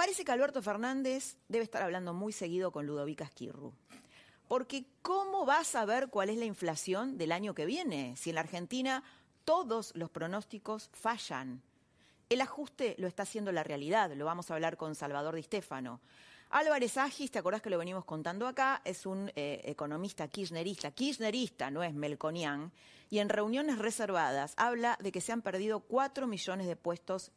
Parece 0.01 0.25
que 0.25 0.33
Alberto 0.33 0.63
Fernández 0.63 1.37
debe 1.47 1.63
estar 1.63 1.83
hablando 1.83 2.15
muy 2.15 2.33
seguido 2.33 2.73
con 2.73 2.87
Ludovica 2.87 3.25
Esquirru. 3.25 3.75
Porque 4.49 4.87
¿cómo 5.03 5.45
vas 5.45 5.69
a 5.69 5.81
saber 5.81 6.09
cuál 6.09 6.31
es 6.31 6.39
la 6.39 6.47
inflación 6.47 7.19
del 7.19 7.33
año 7.33 7.55
que 7.55 7.67
viene 7.67 8.17
si 8.17 8.31
en 8.31 8.37
la 8.37 8.41
Argentina 8.41 9.05
todos 9.45 9.93
los 9.95 10.09
pronósticos 10.09 10.89
fallan? 10.95 11.61
El 12.31 12.41
ajuste 12.41 12.95
lo 12.97 13.09
está 13.09 13.25
haciendo 13.25 13.53
la 13.53 13.63
realidad, 13.63 14.11
lo 14.15 14.25
vamos 14.25 14.51
a 14.51 14.55
hablar 14.55 14.79
con 14.79 14.95
Salvador 14.95 15.35
Di 15.35 15.43
Stefano. 15.43 16.01
Álvarez 16.49 16.97
Agis, 16.97 17.31
¿te 17.31 17.39
acordás 17.39 17.61
que 17.61 17.69
lo 17.69 17.77
venimos 17.77 18.07
contando 18.07 18.49
acá? 18.49 18.81
Es 18.87 19.05
un 19.05 19.31
eh, 19.37 19.61
economista 19.67 20.29
kirchnerista, 20.29 20.93
kirchnerista, 20.93 21.71
no 21.71 21.83
es 21.83 21.93
melconian, 21.93 22.73
y 23.11 23.19
en 23.19 23.29
reuniones 23.29 23.77
reservadas 23.77 24.55
habla 24.57 24.97
de 25.03 25.13
que 25.13 25.21
se 25.21 25.33
han 25.33 25.43
perdido 25.43 25.81
cuatro 25.81 26.27
millones 26.27 26.67
de 26.67 26.77
puestos 26.77 27.33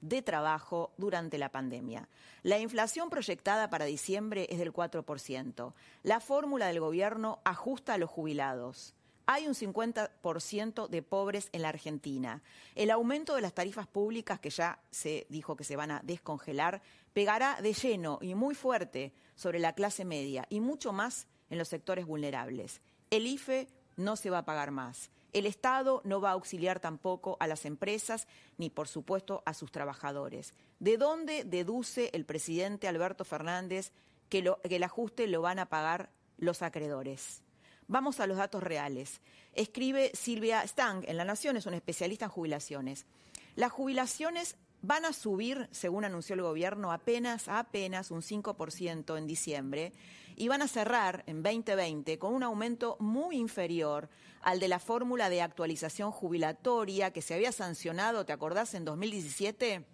de 0.00 0.22
trabajo 0.22 0.92
durante 0.96 1.38
la 1.38 1.50
pandemia. 1.50 2.08
La 2.42 2.58
inflación 2.58 3.10
proyectada 3.10 3.70
para 3.70 3.84
diciembre 3.84 4.46
es 4.50 4.58
del 4.58 4.72
4%. 4.72 5.72
La 6.02 6.20
fórmula 6.20 6.66
del 6.66 6.80
gobierno 6.80 7.40
ajusta 7.44 7.94
a 7.94 7.98
los 7.98 8.10
jubilados. 8.10 8.94
Hay 9.26 9.46
un 9.46 9.54
50% 9.54 10.88
de 10.88 11.02
pobres 11.02 11.50
en 11.52 11.60
la 11.60 11.68
Argentina. 11.68 12.42
El 12.74 12.90
aumento 12.90 13.34
de 13.34 13.42
las 13.42 13.52
tarifas 13.52 13.86
públicas, 13.86 14.40
que 14.40 14.48
ya 14.48 14.80
se 14.90 15.26
dijo 15.28 15.54
que 15.54 15.64
se 15.64 15.76
van 15.76 15.90
a 15.90 16.00
descongelar, 16.02 16.80
pegará 17.12 17.60
de 17.60 17.74
lleno 17.74 18.18
y 18.22 18.34
muy 18.34 18.54
fuerte 18.54 19.12
sobre 19.34 19.58
la 19.58 19.74
clase 19.74 20.06
media 20.06 20.46
y 20.48 20.60
mucho 20.60 20.94
más 20.94 21.26
en 21.50 21.58
los 21.58 21.68
sectores 21.68 22.06
vulnerables. 22.06 22.80
El 23.10 23.26
IFE 23.26 23.68
no 23.96 24.16
se 24.16 24.30
va 24.30 24.38
a 24.38 24.44
pagar 24.44 24.70
más. 24.70 25.10
El 25.32 25.46
Estado 25.46 26.00
no 26.04 26.20
va 26.20 26.30
a 26.30 26.32
auxiliar 26.32 26.80
tampoco 26.80 27.36
a 27.40 27.46
las 27.46 27.64
empresas 27.64 28.26
ni, 28.56 28.70
por 28.70 28.88
supuesto, 28.88 29.42
a 29.44 29.54
sus 29.54 29.70
trabajadores. 29.70 30.54
¿De 30.78 30.96
dónde 30.96 31.44
deduce 31.44 32.10
el 32.14 32.24
presidente 32.24 32.88
Alberto 32.88 33.24
Fernández 33.24 33.92
que, 34.28 34.54
el 34.62 34.82
ajuste 34.82 35.26
lo 35.26 35.42
van 35.42 35.58
a 35.58 35.66
pagar 35.66 36.10
los 36.38 36.62
acreedores? 36.62 37.42
Vamos 37.88 38.20
a 38.20 38.26
los 38.26 38.38
datos 38.38 38.62
reales. 38.62 39.20
Escribe 39.54 40.10
Silvia 40.14 40.66
Stang 40.66 41.04
en 41.06 41.16
La 41.16 41.24
Nación, 41.24 41.56
es 41.56 41.66
una 41.66 41.76
especialista 41.76 42.26
en 42.26 42.30
jubilaciones. 42.30 43.06
Las 43.54 43.72
jubilaciones 43.72 44.56
van 44.82 45.04
a 45.04 45.12
subir, 45.12 45.68
según 45.72 46.04
anunció 46.04 46.34
el 46.34 46.42
gobierno, 46.42 46.92
apenas, 46.92 47.48
apenas 47.48 48.10
un 48.10 48.22
5% 48.22 49.18
en 49.18 49.26
diciembre 49.26 49.92
y 50.38 50.48
van 50.48 50.62
a 50.62 50.68
cerrar 50.68 51.24
en 51.26 51.42
2020 51.42 52.18
con 52.18 52.32
un 52.32 52.44
aumento 52.44 52.96
muy 53.00 53.36
inferior 53.36 54.08
al 54.40 54.60
de 54.60 54.68
la 54.68 54.78
fórmula 54.78 55.28
de 55.28 55.42
actualización 55.42 56.12
jubilatoria 56.12 57.12
que 57.12 57.22
se 57.22 57.34
había 57.34 57.50
sancionado, 57.50 58.24
¿te 58.24 58.32
acordás?, 58.32 58.74
en 58.74 58.84
2017 58.84 59.84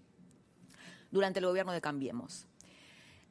durante 1.10 1.38
el 1.38 1.46
gobierno 1.46 1.72
de 1.72 1.80
Cambiemos. 1.80 2.46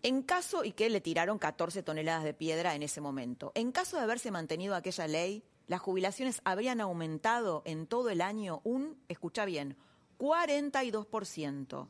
En 0.01 0.23
caso, 0.23 0.65
y 0.65 0.71
que 0.71 0.89
le 0.89 1.01
tiraron 1.01 1.37
14 1.37 1.83
toneladas 1.83 2.23
de 2.23 2.33
piedra 2.33 2.75
en 2.75 2.83
ese 2.83 2.99
momento, 2.99 3.51
en 3.55 3.71
caso 3.71 3.95
de 3.95 4.03
haberse 4.03 4.31
mantenido 4.31 4.75
aquella 4.75 5.07
ley, 5.07 5.43
las 5.67 5.81
jubilaciones 5.81 6.41
habrían 6.43 6.81
aumentado 6.81 7.61
en 7.65 7.87
todo 7.87 8.09
el 8.09 8.21
año 8.21 8.59
un, 8.63 8.97
escucha 9.07 9.45
bien, 9.45 9.77
42%. 10.17 11.87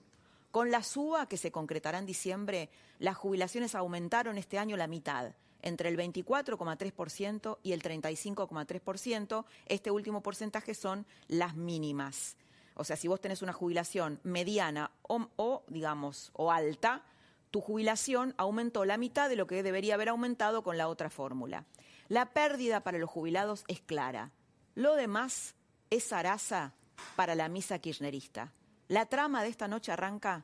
Con 0.53 0.69
la 0.69 0.83
suba 0.83 1.25
que 1.25 1.37
se 1.37 1.51
concretará 1.51 1.97
en 1.97 2.05
diciembre, 2.05 2.69
las 2.99 3.17
jubilaciones 3.17 3.73
aumentaron 3.73 4.37
este 4.37 4.59
año 4.59 4.77
la 4.77 4.85
mitad, 4.85 5.33
entre 5.63 5.89
el 5.89 5.97
24,3% 5.97 7.57
y 7.63 7.71
el 7.71 7.81
35,3%. 7.81 9.45
Este 9.65 9.89
último 9.89 10.21
porcentaje 10.21 10.75
son 10.75 11.07
las 11.27 11.55
mínimas. 11.55 12.37
O 12.75 12.83
sea, 12.83 12.97
si 12.97 13.07
vos 13.07 13.19
tenés 13.19 13.41
una 13.41 13.51
jubilación 13.51 14.19
mediana 14.21 14.91
o, 15.01 15.63
digamos, 15.69 16.29
o 16.33 16.51
alta, 16.51 17.03
tu 17.49 17.59
jubilación 17.59 18.35
aumentó 18.37 18.85
la 18.85 18.97
mitad 18.97 19.29
de 19.29 19.37
lo 19.37 19.47
que 19.47 19.63
debería 19.63 19.95
haber 19.95 20.09
aumentado 20.09 20.61
con 20.61 20.77
la 20.77 20.87
otra 20.87 21.09
fórmula. 21.09 21.65
La 22.09 22.31
pérdida 22.31 22.81
para 22.81 22.99
los 22.99 23.09
jubilados 23.09 23.63
es 23.67 23.81
clara. 23.81 24.29
Lo 24.75 24.93
demás 24.93 25.55
es 25.89 26.09
zaraza 26.09 26.75
para 27.15 27.33
la 27.33 27.49
misa 27.49 27.79
kirchnerista. 27.79 28.53
La 28.89 29.05
trama 29.05 29.43
de 29.43 29.49
esta 29.49 29.67
noche 29.67 29.91
arranca 29.91 30.43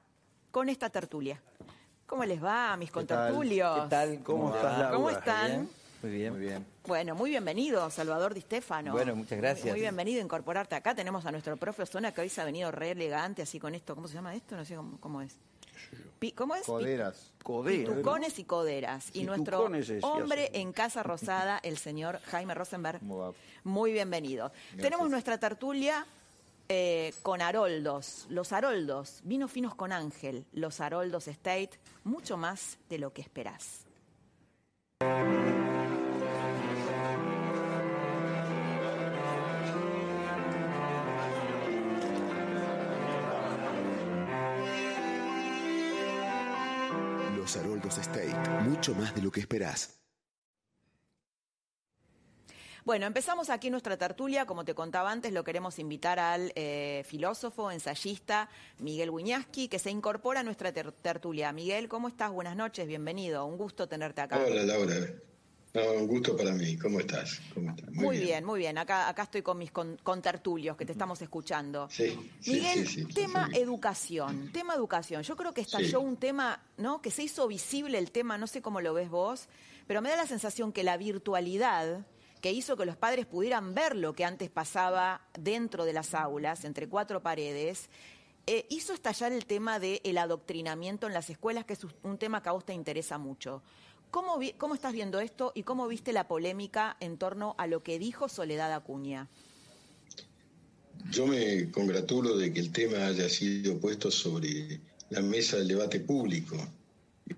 con 0.51 0.69
esta 0.69 0.89
tertulia. 0.89 1.41
¿Cómo 2.05 2.25
les 2.25 2.43
va, 2.43 2.75
mis 2.77 2.89
contertulios? 2.91 3.83
¿Qué 3.83 3.89
tal? 3.89 4.23
¿Cómo, 4.23 4.55
estás, 4.55 4.91
¿Cómo 4.91 5.09
están? 5.09 5.69
Muy 6.01 6.11
bien. 6.11 6.31
Muy 6.33 6.41
bien. 6.41 6.65
Bueno, 6.87 7.13
muy 7.13 7.29
bienvenido, 7.29 7.87
Salvador 7.91 8.33
Di 8.33 8.41
Stefano. 8.41 8.93
Bueno, 8.93 9.15
muchas 9.15 9.37
gracias. 9.37 9.69
Muy 9.71 9.81
bienvenido 9.81 10.21
a 10.21 10.23
incorporarte 10.23 10.75
acá. 10.75 10.95
Tenemos 10.95 11.25
a 11.25 11.31
nuestro 11.31 11.55
profe 11.57 11.83
Osona 11.83 12.11
que 12.13 12.21
hoy 12.21 12.29
se 12.29 12.41
ha 12.41 12.45
venido 12.45 12.71
re 12.71 12.91
elegante, 12.91 13.41
así 13.43 13.59
con 13.59 13.75
esto. 13.75 13.93
¿Cómo 13.95 14.07
se 14.07 14.15
llama 14.15 14.33
esto? 14.33 14.55
No 14.55 14.65
sé 14.65 14.75
cómo, 14.75 14.97
cómo 14.99 15.21
es. 15.21 15.35
Pi- 16.17 16.31
¿Cómo 16.31 16.55
es? 16.55 16.63
Coderas. 16.65 17.31
Coderas. 17.43 17.89
Pitucones 17.89 18.39
y 18.39 18.43
coderas. 18.45 19.09
Y 19.13 19.23
nuestro 19.23 19.69
hombre 20.01 20.49
en 20.53 20.73
Casa 20.73 21.03
Rosada, 21.03 21.59
el 21.61 21.77
señor 21.77 22.19
Jaime 22.25 22.53
Rosenberg. 22.55 22.99
¿Cómo? 23.01 23.35
Muy 23.65 23.91
bienvenido. 23.91 24.51
Tenemos 24.81 25.09
nuestra 25.11 25.37
tertulia 25.37 26.05
eh, 26.71 27.15
con 27.23 27.41
Haroldos, 27.41 28.27
los 28.29 28.53
Haroldos, 28.53 29.21
vinos 29.23 29.51
finos 29.51 29.73
con 29.73 29.91
Ángel, 29.91 30.45
los 30.53 30.79
Haroldos 30.79 31.27
State, 31.27 31.71
mucho 32.03 32.37
más 32.37 32.77
de 32.89 32.99
lo 32.99 33.11
que 33.11 33.23
esperás. 33.23 33.87
Los 47.35 47.57
Haroldos 47.57 47.97
State, 47.97 48.35
mucho 48.61 48.93
más 48.93 49.15
de 49.15 49.23
lo 49.23 49.31
que 49.31 49.39
esperás. 49.39 49.98
Bueno, 52.89 53.05
empezamos 53.05 53.51
aquí 53.51 53.69
nuestra 53.69 53.97
tertulia. 53.97 54.47
Como 54.47 54.65
te 54.65 54.73
contaba 54.73 55.11
antes, 55.11 55.31
lo 55.31 55.43
queremos 55.43 55.77
invitar 55.77 56.17
al 56.17 56.51
eh, 56.55 57.03
filósofo, 57.05 57.69
ensayista 57.69 58.49
Miguel 58.79 59.11
Wiñaski, 59.11 59.67
que 59.67 59.77
se 59.77 59.91
incorpora 59.91 60.39
a 60.39 60.43
nuestra 60.43 60.73
ter- 60.73 60.91
tertulia. 60.93 61.51
Miguel, 61.51 61.87
¿cómo 61.87 62.07
estás? 62.07 62.31
Buenas 62.31 62.55
noches, 62.55 62.87
bienvenido. 62.87 63.45
Un 63.45 63.57
gusto 63.59 63.87
tenerte 63.87 64.21
acá. 64.21 64.43
Hola 64.43 64.63
Laura, 64.63 64.95
No, 65.75 65.91
un 65.99 66.07
gusto 66.07 66.35
para 66.35 66.51
mí. 66.53 66.79
¿Cómo 66.79 66.99
estás? 66.99 67.39
¿Cómo 67.53 67.69
estás? 67.69 67.91
Muy, 67.91 68.17
bien. 68.17 68.43
muy 68.43 68.57
bien. 68.57 68.79
Acá, 68.79 69.07
acá 69.07 69.21
estoy 69.21 69.43
con 69.43 69.59
mis 69.59 69.69
con, 69.71 69.97
contertulios 70.01 70.75
que 70.75 70.87
te 70.87 70.91
estamos 70.93 71.21
escuchando. 71.21 71.87
Sí, 71.91 72.17
sí, 72.41 72.53
Miguel, 72.53 72.87
sí, 72.87 73.05
tema 73.05 73.51
educación, 73.53 74.51
tema 74.51 74.73
educación. 74.73 75.21
Yo 75.21 75.35
creo 75.35 75.53
que 75.53 75.61
estalló 75.61 75.99
un 76.01 76.17
tema, 76.17 76.63
¿no? 76.77 77.03
Que 77.03 77.11
se 77.11 77.21
hizo 77.21 77.47
visible 77.47 77.99
el 77.99 78.09
tema, 78.09 78.39
no 78.39 78.47
sé 78.47 78.63
cómo 78.63 78.81
lo 78.81 78.95
ves 78.95 79.11
vos, 79.11 79.47
pero 79.85 80.01
me 80.01 80.09
da 80.09 80.15
la 80.15 80.25
sensación 80.25 80.71
que 80.73 80.83
la 80.83 80.97
virtualidad 80.97 82.03
que 82.41 82.51
hizo 82.51 82.77
que 82.77 82.85
los 82.85 82.97
padres 82.97 83.25
pudieran 83.25 83.73
ver 83.73 83.95
lo 83.95 84.13
que 84.13 84.25
antes 84.25 84.49
pasaba 84.49 85.21
dentro 85.37 85.85
de 85.85 85.93
las 85.93 86.13
aulas, 86.13 86.65
entre 86.65 86.87
cuatro 86.87 87.21
paredes, 87.21 87.89
eh, 88.47 88.65
hizo 88.69 88.93
estallar 88.93 89.31
el 89.31 89.45
tema 89.45 89.79
del 89.79 90.17
adoctrinamiento 90.17 91.07
en 91.07 91.13
las 91.13 91.29
escuelas, 91.29 91.65
que 91.65 91.73
es 91.73 91.85
un 92.03 92.17
tema 92.17 92.41
que 92.41 92.49
a 92.49 92.53
vos 92.53 92.65
te 92.65 92.73
interesa 92.73 93.17
mucho. 93.17 93.61
¿Cómo, 94.11 94.39
¿Cómo 94.57 94.73
estás 94.73 94.93
viendo 94.93 95.19
esto 95.19 95.51
y 95.53 95.63
cómo 95.63 95.87
viste 95.87 96.13
la 96.13 96.27
polémica 96.27 96.97
en 96.99 97.17
torno 97.17 97.53
a 97.59 97.67
lo 97.67 97.83
que 97.83 97.99
dijo 97.99 98.27
Soledad 98.27 98.73
Acuña? 98.73 99.27
Yo 101.11 101.27
me 101.27 101.69
congratulo 101.69 102.37
de 102.37 102.51
que 102.51 102.59
el 102.59 102.71
tema 102.71 103.05
haya 103.05 103.29
sido 103.29 103.79
puesto 103.79 104.09
sobre 104.09 104.79
la 105.09 105.21
mesa 105.21 105.57
del 105.57 105.67
debate 105.67 105.99
público. 105.99 106.57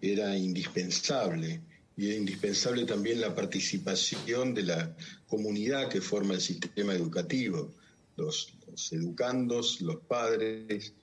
Era 0.01 0.35
indispensable 0.37 1.61
y 1.97 2.07
era 2.07 2.17
indispensable 2.17 2.85
también 2.85 3.21
la 3.21 3.35
participación 3.35 4.53
de 4.53 4.63
la 4.63 4.95
comunidad 5.27 5.89
que 5.89 6.01
forma 6.01 6.33
el 6.33 6.41
sistema 6.41 6.93
educativo, 6.93 7.73
los, 8.17 8.53
educandos, 8.91 9.81
los 9.81 9.97
padres, 9.97 10.93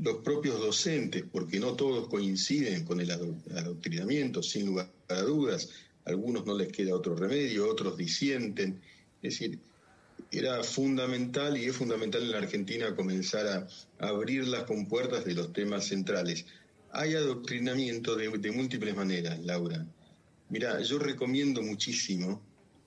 los 0.00 0.18
propios 0.18 0.60
docentes, 0.60 1.24
porque 1.32 1.58
no 1.58 1.74
todos 1.74 2.08
coinciden 2.08 2.84
con 2.84 3.00
el 3.00 3.10
ado- 3.10 3.34
adoctrinamiento, 3.56 4.42
sin 4.42 4.66
lugar 4.66 4.90
a 5.08 5.22
dudas. 5.22 5.70
Algunos 6.04 6.44
no 6.46 6.56
les 6.56 6.68
queda 6.68 6.94
otro 6.94 7.16
remedio, 7.16 7.68
otros 7.68 7.96
disienten. 7.96 8.80
Es 9.22 9.38
decir, 9.38 9.58
era 10.30 10.62
fundamental 10.62 11.56
y 11.56 11.64
es 11.64 11.76
fundamental 11.76 12.22
en 12.22 12.32
la 12.32 12.38
Argentina 12.38 12.94
comenzar 12.94 13.46
a 13.46 13.66
abrir 14.06 14.46
las 14.46 14.64
compuertas 14.64 15.24
de 15.24 15.34
los 15.34 15.52
temas 15.52 15.86
centrales. 15.86 16.44
Hay 16.90 17.14
adoctrinamiento 17.14 18.16
de, 18.16 18.50
múltiples 18.50 18.96
maneras, 18.96 19.38
Laura. 19.44 19.86
Mira, 20.48 20.80
yo 20.80 20.98
recomiendo 20.98 21.62
muchísimo 21.62 22.42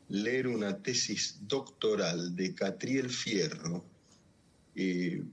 leer 0.09 0.47
una 0.47 0.77
tesis 0.81 1.37
doctoral 1.47 2.35
de 2.35 2.53
Catriel 2.53 3.09
Fierro, 3.09 3.85
eh, 4.75 5.23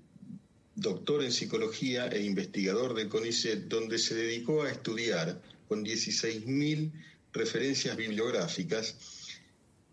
doctor 0.74 1.24
en 1.24 1.32
psicología 1.32 2.08
e 2.08 2.22
investigador 2.22 2.94
del 2.94 3.08
CONICET, 3.08 3.68
donde 3.68 3.98
se 3.98 4.14
dedicó 4.14 4.62
a 4.62 4.70
estudiar 4.70 5.40
con 5.66 5.84
16.000 5.84 6.92
referencias 7.32 7.96
bibliográficas 7.96 8.96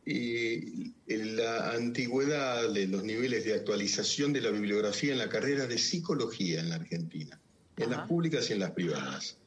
eh, 0.05 0.91
en 1.07 1.35
la 1.35 1.71
antigüedad 1.71 2.71
de 2.71 2.87
los 2.87 3.03
niveles 3.03 3.43
de 3.43 3.55
actualización 3.55 4.33
de 4.33 4.41
la 4.41 4.51
bibliografía 4.51 5.13
en 5.13 5.17
la 5.17 5.29
carrera 5.29 5.65
de 5.65 5.79
psicología 5.79 6.59
en 6.59 6.69
la 6.69 6.75
Argentina, 6.75 7.39
en 7.77 7.89
las 7.91 8.07
públicas 8.07 8.49
y 8.49 8.53
en 8.53 8.59
las 8.59 8.71
privadas. 8.71 9.37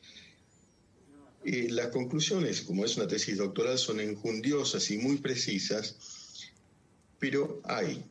Eh, 1.45 1.69
las 1.71 1.89
conclusiones, 1.89 2.63
como 2.63 2.85
es 2.85 2.97
una 2.97 3.07
tesis 3.07 3.39
doctoral, 3.39 3.79
son 3.79 4.01
enjundiosas 4.01 4.91
y 4.91 4.99
muy 4.99 5.17
precisas, 5.17 5.97
pero 7.19 7.61
hay 7.65 8.05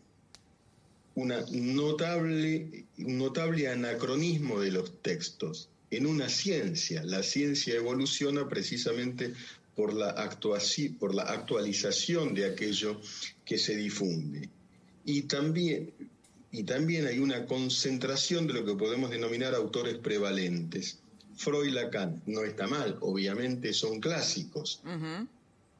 una 1.16 1.44
notable, 1.52 2.86
un 2.98 3.18
notable 3.18 3.68
anacronismo 3.68 4.60
de 4.60 4.72
los 4.72 5.02
textos 5.02 5.70
en 5.92 6.06
una 6.06 6.30
ciencia. 6.30 7.04
La 7.04 7.24
ciencia 7.24 7.76
evoluciona 7.76 8.48
precisamente 8.48 9.34
por 9.76 9.94
la, 9.94 10.16
actuaci- 10.16 10.98
por 10.98 11.14
la 11.14 11.24
actualización 11.24 12.34
de 12.34 12.46
aquello 12.46 13.00
que 13.46 13.58
se 13.58 13.76
difunde. 13.76 14.50
Y 15.06 15.24
también, 15.24 15.94
y 16.52 16.64
también 16.64 17.06
hay 17.08 17.20
una 17.20 17.46
concentración 17.46 18.48
de 18.48 18.54
lo 18.54 18.66
que 18.66 18.74
podemos 18.76 19.10
denominar 19.10 19.54
autores 19.56 19.98
prevalentes. 19.98 21.00
Freud 21.36 21.68
y 21.68 21.72
Lacan 21.72 22.22
no 22.26 22.44
está 22.44 22.68
mal, 22.68 22.98
obviamente 23.02 23.74
son 23.74 24.00
clásicos, 24.00 24.82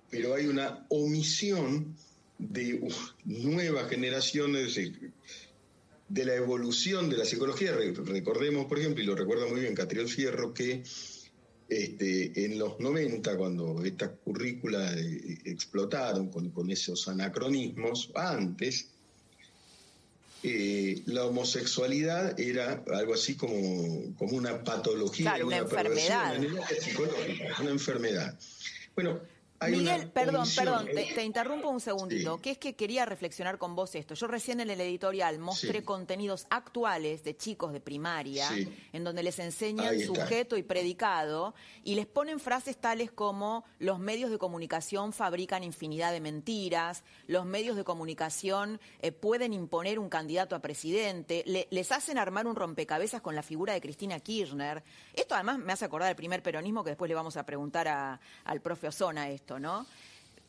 pero 0.10 0.36
hay 0.36 0.46
una 0.48 0.86
omisión 0.90 1.96
de 2.38 2.76
uh, 2.76 2.90
nuevas 3.26 3.90
generaciones 3.90 4.76
de, 4.76 5.12
de 6.10 6.26
la 6.26 6.36
evolución 6.36 7.10
de 7.10 7.18
la 7.18 7.26
psicología. 7.26 7.72
Re- 7.74 7.94
recordemos, 7.94 8.68
por 8.68 8.78
ejemplo, 8.78 9.04
y 9.04 9.08
lo 9.08 9.16
recuerda 9.16 9.48
muy 9.48 9.62
bien 9.62 9.74
Catriel 9.74 10.08
Fierro, 10.08 10.54
que 10.54 10.84
este, 11.70 12.46
en 12.46 12.60
los 12.60 12.80
90, 12.80 13.36
cuando 13.36 13.84
estas 13.84 14.12
currículas 14.24 14.96
eh, 14.96 15.40
explotaron 15.46 16.30
con, 16.30 16.52
con 16.52 16.70
esos 16.70 17.08
anacronismos, 17.08 18.12
antes, 18.16 18.90
eh, 20.44 21.02
la 21.06 21.26
homosexualidad 21.26 22.40
era 22.40 22.84
algo 22.94 23.14
así 23.14 23.36
como, 23.36 24.16
como 24.18 24.38
una 24.38 24.64
patología, 24.64 25.32
Claro, 25.32 25.48
una 25.48 25.66
perversión 25.66 26.44
enfermedad. 26.44 27.60
una 27.62 27.70
enfermedad. 27.72 28.40
Bueno, 28.96 29.20
Miguel, 29.66 30.12
perdón, 30.12 30.48
perdón, 30.56 30.86
te, 30.86 31.24
interrumpo 31.24 31.70
un 31.70 31.82
segundito, 31.82 32.38
que 32.40 32.52
es 32.52 32.58
que 32.60 32.76
quería 32.76 33.06
reflexionar 33.06 33.58
con 33.58 33.76
vos 33.76 33.96
esto. 33.96 34.14
Yo 34.14 34.28
recién 34.28 34.60
en 34.60 34.70
el 34.70 34.80
editorial 34.80 35.40
mostré 35.40 35.84
contenidos 35.84 36.46
actuales 36.52 37.24
de 37.24 37.36
chicos 37.36 37.74
de 37.74 37.80
primaria, 37.80 38.48
en 38.94 39.04
donde 39.04 39.24
les 39.24 39.40
enseñan 39.40 40.00
sujeto 40.00 40.58
y 40.58 40.64
predicado, 40.64 41.56
y 41.84 41.96
les 41.96 42.06
ponen 42.06 42.40
frases 42.40 42.78
tales 42.78 43.12
como 43.12 43.66
los 43.80 43.98
medios 43.98 44.30
de 44.30 44.38
comunicación 44.38 45.12
fabrican 45.12 45.64
infinidad 45.64 46.12
de 46.12 46.22
mentiras, 46.22 47.04
los 47.26 47.46
medios 47.46 47.76
de 47.76 47.84
comunicación 47.84 48.80
eh, 49.00 49.12
pueden 49.12 49.54
imponer 49.54 49.98
un 49.98 50.10
candidato 50.10 50.56
a 50.56 50.60
presidente, 50.60 51.44
les 51.46 51.92
hacen 51.92 52.20
armar 52.20 52.46
un 52.46 52.56
rompecabezas 52.56 53.22
con 53.22 53.36
la 53.36 53.42
figura 53.42 53.74
de 53.74 53.82
Cristina 53.82 54.20
Kirchner. 54.20 54.84
Esto 55.14 55.34
además 55.34 55.58
me 55.58 55.74
hace 55.74 55.86
acordar 55.86 56.10
del 56.10 56.16
primer 56.16 56.44
peronismo, 56.44 56.84
que 56.84 56.92
después 56.92 57.10
le 57.10 57.16
vamos 57.16 57.38
a 57.38 57.46
preguntar 57.46 57.88
al 58.44 58.62
profe 58.62 58.88
Osona 58.88 59.30
esto. 59.30 59.47
¿No? 59.60 59.88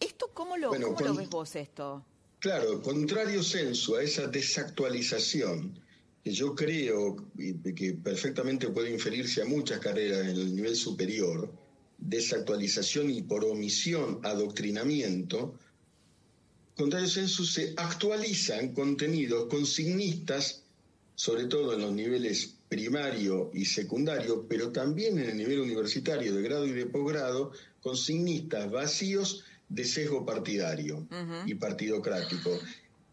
¿Esto 0.01 0.31
cómo 0.35 0.57
lo, 0.57 0.71
ves 0.71 1.29
vos 1.31 1.57
esto? 1.57 2.05
Claro, 2.39 2.83
contrario 2.83 3.43
senso 3.43 3.97
a 3.97 4.03
esa 4.03 4.27
desactualización 4.27 5.79
que 6.23 6.33
yo 6.33 6.55
creo 6.55 7.17
que 7.37 7.95
perfectamente 7.95 8.69
puede 8.69 8.93
inferirse 8.93 9.43
a 9.43 9.45
muchas 9.45 9.79
carreras 9.81 10.27
en 10.27 10.37
el 10.37 10.55
nivel 10.55 10.77
superior, 10.77 11.51
desactualización 11.99 13.11
y 13.11 13.23
por 13.23 13.45
omisión 13.45 14.21
adoctrinamiento, 14.23 15.55
contrario 16.77 17.09
senso 17.09 17.45
se 17.45 17.75
actualizan 17.77 18.73
contenidos 18.73 19.49
consignistas, 19.49 20.63
sobre 21.15 21.47
todo 21.47 21.75
en 21.75 21.81
los 21.81 21.93
niveles 21.93 22.55
primario 22.69 23.51
y 23.55 23.65
secundario, 23.65 24.47
pero 24.49 24.71
también 24.71 25.19
en 25.19 25.31
el 25.31 25.37
nivel 25.37 25.61
universitario 25.61 26.35
de 26.35 26.43
grado 26.43 26.67
y 26.67 26.73
de 26.73 26.87
posgrado, 26.87 27.53
consignistas 27.83 28.71
vacíos 28.71 29.45
de 29.69 29.85
sesgo 29.85 30.25
partidario 30.25 31.07
y 31.47 31.55
partidocrático. 31.55 32.59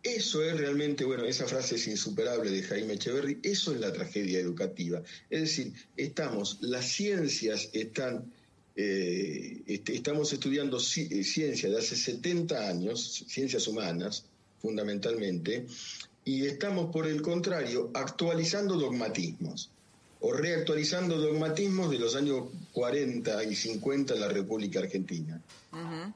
Eso 0.04 0.44
es 0.44 0.56
realmente, 0.58 1.04
bueno, 1.04 1.26
esa 1.26 1.48
frase 1.48 1.76
es 1.76 1.88
insuperable 1.88 2.52
de 2.52 2.62
Jaime 2.62 2.94
Echeverry, 2.94 3.40
eso 3.42 3.74
es 3.74 3.80
la 3.80 3.92
tragedia 3.92 4.40
educativa. 4.40 5.02
Es 5.30 5.42
decir, 5.42 5.74
estamos, 5.98 6.60
las 6.62 6.86
ciencias 6.86 7.70
están, 7.74 8.32
eh, 8.76 9.64
este, 9.66 9.96
estamos 9.96 10.32
estudiando 10.32 10.78
eh, 10.78 11.24
ciencia 11.24 11.70
de 11.70 11.80
hace 11.80 11.96
70 11.96 12.70
años, 12.70 13.26
ciencias 13.28 13.68
humanas 13.68 14.26
fundamentalmente, 14.62 15.66
y 16.24 16.46
estamos, 16.46 16.92
por 16.92 17.08
el 17.08 17.22
contrario, 17.22 17.90
actualizando 17.94 18.76
dogmatismos 18.76 19.72
o 20.28 20.34
reactualizando 20.34 21.20
dogmatismos 21.20 21.92
de 21.92 22.00
los 22.00 22.16
años 22.16 22.46
40 22.72 23.44
y 23.44 23.56
50 23.56 24.16
en 24.16 24.20
la 24.20 24.28
República 24.28 24.80
Argentina. 24.80 25.40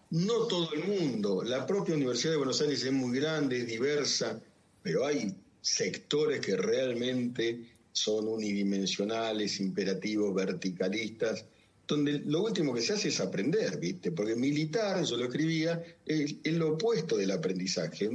No 0.09 0.47
todo 0.47 0.73
el 0.73 0.83
mundo, 0.85 1.43
la 1.43 1.63
propia 1.67 1.93
Universidad 1.93 2.31
de 2.31 2.37
Buenos 2.37 2.59
Aires 2.59 2.83
es 2.83 2.91
muy 2.91 3.19
grande, 3.19 3.59
es 3.59 3.67
diversa, 3.67 4.41
pero 4.81 5.05
hay 5.05 5.35
sectores 5.61 6.39
que 6.43 6.57
realmente 6.57 7.69
son 7.91 8.27
unidimensionales, 8.27 9.59
imperativos, 9.59 10.33
verticalistas, 10.33 11.45
donde 11.89 12.19
lo 12.19 12.43
último 12.43 12.71
que 12.71 12.81
se 12.81 12.93
hace 12.93 13.07
es 13.07 13.19
aprender, 13.19 13.79
¿viste? 13.79 14.11
Porque 14.11 14.35
militar, 14.35 15.03
yo 15.03 15.17
lo 15.17 15.25
escribía, 15.25 15.83
es, 16.05 16.35
lo 16.45 16.73
opuesto 16.73 17.17
del 17.17 17.31
aprendizaje. 17.31 18.07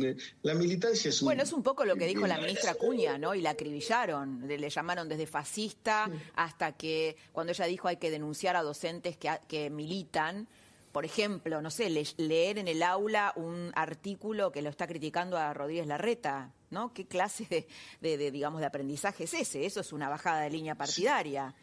La 0.42 0.54
militancia 0.54 1.08
es 1.08 1.20
un... 1.20 1.26
Bueno, 1.26 1.42
es 1.42 1.52
un 1.52 1.64
poco 1.64 1.84
lo 1.84 1.96
que 1.96 2.06
dijo 2.06 2.24
la 2.24 2.38
ministra 2.38 2.74
Cuña, 2.74 3.18
¿no? 3.18 3.34
Y 3.34 3.40
la 3.40 3.50
acribillaron, 3.50 4.46
le 4.46 4.70
llamaron 4.70 5.08
desde 5.08 5.26
fascista 5.26 6.08
hasta 6.36 6.72
que 6.72 7.16
cuando 7.32 7.52
ella 7.52 7.64
dijo 7.64 7.88
hay 7.88 7.96
que 7.96 8.12
denunciar 8.12 8.54
a 8.54 8.62
docentes 8.62 9.16
que, 9.16 9.28
que 9.48 9.70
militan, 9.70 10.46
por 10.92 11.04
ejemplo, 11.04 11.60
no 11.60 11.72
sé, 11.72 11.90
leer 12.16 12.58
en 12.58 12.68
el 12.68 12.80
aula 12.80 13.32
un 13.34 13.72
artículo 13.74 14.52
que 14.52 14.62
lo 14.62 14.70
está 14.70 14.86
criticando 14.86 15.36
a 15.36 15.52
Rodríguez 15.52 15.88
Larreta, 15.88 16.52
¿no? 16.70 16.94
¿Qué 16.94 17.06
clase 17.06 17.66
de, 18.00 18.16
de 18.16 18.30
digamos, 18.30 18.60
de 18.60 18.66
aprendizaje 18.66 19.24
es 19.24 19.34
ese? 19.34 19.66
Eso 19.66 19.80
es 19.80 19.92
una 19.92 20.08
bajada 20.08 20.42
de 20.42 20.50
línea 20.50 20.76
partidaria 20.76 21.56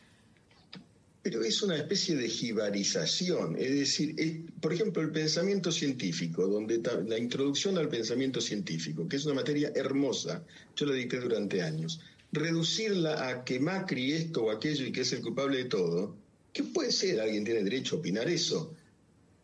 pero 1.24 1.44
es 1.44 1.62
una 1.62 1.76
especie 1.78 2.16
de 2.16 2.28
jibarización, 2.28 3.56
es 3.58 3.70
decir, 3.70 4.46
por 4.60 4.74
ejemplo, 4.74 5.04
el 5.04 5.12
pensamiento 5.12 5.72
científico, 5.72 6.48
donde 6.48 6.82
la 7.08 7.18
introducción 7.18 7.78
al 7.78 7.90
pensamiento 7.90 8.42
científico, 8.42 9.08
que 9.08 9.18
es 9.18 9.26
una 9.26 9.36
materia 9.36 9.72
hermosa, 9.76 10.44
yo 10.76 10.88
la 10.88 10.96
dicté 10.96 11.20
durante 11.20 11.62
años, 11.62 12.02
reducirla 12.32 13.30
a 13.30 13.44
que 13.44 13.60
Macri 13.60 14.14
esto 14.14 14.46
o 14.46 14.52
aquello 14.52 14.86
y 14.86 14.92
que 14.92 15.02
es 15.02 15.14
el 15.14 15.22
culpable 15.22 15.58
de 15.60 15.66
todo, 15.66 16.16
¿qué 16.54 16.64
puede 16.64 16.92
ser? 16.92 17.22
¿Alguien 17.22 17.44
tiene 17.44 17.64
derecho 17.64 17.98
a 17.98 18.00
opinar 18.00 18.28
eso? 18.28 18.74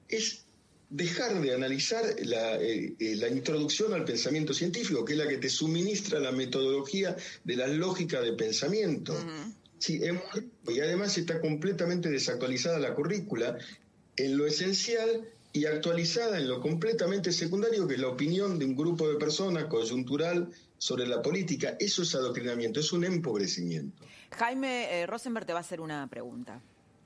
Es 0.07 0.45
dejar 0.89 1.41
de 1.41 1.53
analizar 1.53 2.05
eh, 2.17 2.95
eh, 2.97 3.15
la, 3.17 3.27
introducción 3.27 3.93
al 3.93 4.05
pensamiento 4.05 4.53
científico, 4.53 5.03
que 5.03 5.13
es 5.13 5.19
la 5.19 5.27
que 5.27 5.37
te 5.37 5.49
suministra 5.49 6.19
la 6.19 6.31
metodología 6.31 7.15
de 7.43 7.55
la 7.55 7.67
lógica 7.67 8.21
de 8.21 8.33
pensamiento. 8.33 9.13
Sí, 9.79 10.01
y 10.67 10.79
además 10.79 11.17
está 11.17 11.39
completamente 11.39 12.09
desactualizada 12.09 12.79
la 12.79 12.93
currícula 12.93 13.57
en 14.15 14.37
lo 14.37 14.47
esencial 14.47 15.27
y 15.53 15.65
actualizada 15.65 16.37
en 16.37 16.47
lo 16.47 16.61
completamente 16.61 17.31
secundario, 17.31 17.87
que 17.87 17.95
es 17.95 17.99
la 17.99 18.09
opinión 18.09 18.59
de 18.59 18.65
un 18.65 18.75
grupo 18.75 19.07
de 19.07 19.15
personas 19.15 19.65
coyuntural 19.65 20.49
sobre 20.77 21.07
la 21.07 21.21
política. 21.21 21.75
Eso 21.79 22.03
es 22.03 22.13
adoctrinamiento, 22.15 22.79
es 22.79 22.91
un 22.91 23.05
empobrecimiento. 23.05 24.03
Jaime 24.31 25.01
eh, 25.01 25.07
Rosenberg 25.07 25.45
te 25.45 25.53
va 25.53 25.59
a 25.59 25.61
hacer 25.61 25.81
una 25.81 26.07
pregunta. 26.07 26.61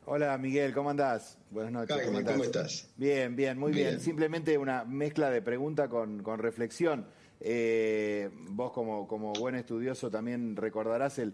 Hola 0.05 0.37
Miguel, 0.37 0.73
¿cómo 0.73 0.89
andás? 0.89 1.37
Buenas 1.51 1.71
noches. 1.71 1.95
Jaime, 1.95 2.23
¿cómo, 2.23 2.43
estás? 2.43 2.89
Bien, 2.97 3.35
bien, 3.35 3.57
muy 3.57 3.71
bien. 3.71 3.99
Simplemente 3.99 4.57
una 4.57 4.83
mezcla 4.83 5.29
de 5.29 5.41
pregunta 5.41 5.87
con, 5.89 6.23
reflexión. 6.39 7.05
Eh, 7.39 8.29
vos 8.49 8.71
como, 8.71 9.07
como 9.07 9.33
buen 9.33 9.55
estudioso 9.55 10.11
también 10.11 10.55
recordarás 10.55 11.19
el, 11.19 11.33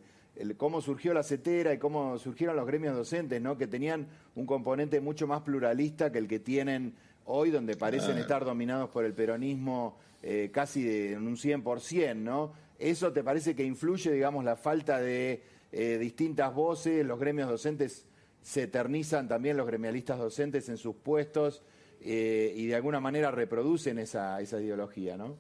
cómo 0.58 0.82
surgió 0.82 1.14
la 1.14 1.24
CETERA 1.24 1.74
y 1.74 1.78
cómo 1.78 2.18
surgieron 2.18 2.56
los 2.56 2.68
gremios 2.68 2.96
docentes, 2.96 3.42
¿no? 3.42 3.58
que 3.58 3.68
tenían 3.68 4.08
un 4.36 4.46
componente 4.46 5.00
mucho 5.00 5.28
más 5.28 5.42
pluralista 5.42 6.12
que 6.12 6.20
el 6.20 6.28
que 6.28 6.40
tienen 6.40 6.94
hoy, 7.26 7.52
donde 7.52 7.76
parecen 7.76 8.18
estar 8.18 8.46
dominados 8.46 8.90
por 8.90 9.06
el 9.06 9.14
peronismo 9.14 9.98
eh, 10.24 10.50
casi 10.52 10.84
de 10.84 11.18
un 11.18 11.36
100%, 11.36 12.16
¿no? 12.16 12.54
¿Eso 12.80 13.12
te 13.12 13.24
parece 13.24 13.56
que 13.56 13.64
influye, 13.64 14.12
digamos, 14.12 14.44
la 14.44 14.56
falta 14.56 15.00
de 15.00 15.42
eh, 15.72 15.98
distintas 16.00 16.54
voces? 16.54 17.06
Los 17.06 17.20
gremios 17.20 17.50
docentes 17.50 18.06
se 18.42 18.64
eternizan 18.64 19.28
también, 19.28 19.58
los 19.58 19.68
gremialistas 19.68 20.18
docentes 20.18 20.70
en 20.70 20.78
sus 20.78 20.96
puestos 20.96 21.62
eh, 22.02 22.54
y 22.56 22.68
de 22.68 22.76
alguna 22.76 23.00
manera 23.00 23.32
reproducen 23.32 24.00
esa, 24.00 24.40
esa 24.42 24.62
ideología, 24.62 25.18
¿no? 25.18 25.36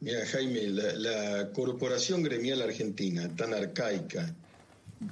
Mira, 0.00 0.24
Jaime, 0.26 0.68
la, 0.68 1.50
corporación 1.52 2.22
gremial 2.22 2.62
argentina, 2.62 3.34
tan 3.34 3.52
arcaica, 3.52 4.32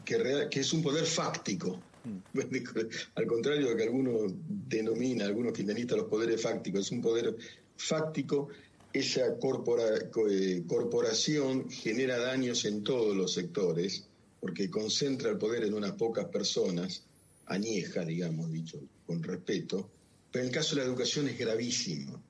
que, 0.04 0.48
que 0.48 0.60
es 0.60 0.72
un 0.72 0.82
poder 0.82 1.04
fáctico, 1.06 1.82
mm. 2.04 2.38
al 3.16 3.26
contrario 3.26 3.70
de 3.70 3.76
que 3.76 3.82
algunos 3.82 4.32
denomina, 4.46 5.24
algunos 5.24 5.52
kirchneristas, 5.52 5.98
los 5.98 6.08
poderes 6.08 6.40
fácticos, 6.40 6.86
es 6.86 6.92
un 6.92 7.00
poder 7.00 7.36
fáctico, 7.76 8.48
esa 8.92 9.26
eh, 9.26 10.62
corporación 10.66 11.68
genera 11.68 12.18
daños 12.18 12.64
en 12.64 12.84
todos 12.84 13.16
los 13.16 13.34
sectores, 13.34 14.06
porque 14.40 14.70
concentra 14.70 15.30
el 15.30 15.38
poder 15.38 15.64
en 15.64 15.74
unas 15.74 15.92
pocas 15.92 16.26
personas, 16.26 17.02
añeja, 17.46 18.04
digamos, 18.04 18.52
dicho 18.52 18.78
con 19.04 19.20
respeto, 19.20 19.90
pero 20.30 20.44
en 20.44 20.48
el 20.48 20.54
caso 20.54 20.76
de 20.76 20.82
la 20.82 20.86
educación 20.86 21.28
es 21.28 21.38
gravísimo 21.38 22.22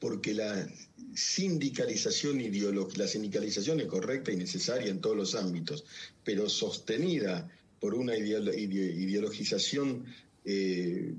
porque 0.00 0.34
la 0.34 0.68
sindicalización 1.14 2.40
ideológica, 2.40 3.02
la 3.02 3.08
sindicalización 3.08 3.80
es 3.80 3.86
correcta 3.86 4.32
y 4.32 4.36
necesaria 4.36 4.90
en 4.90 5.00
todos 5.00 5.16
los 5.16 5.34
ámbitos, 5.34 5.84
pero 6.24 6.48
sostenida 6.48 7.48
por 7.78 7.94
una 7.94 8.16
ideologización 8.16 10.04
eh, 10.44 11.14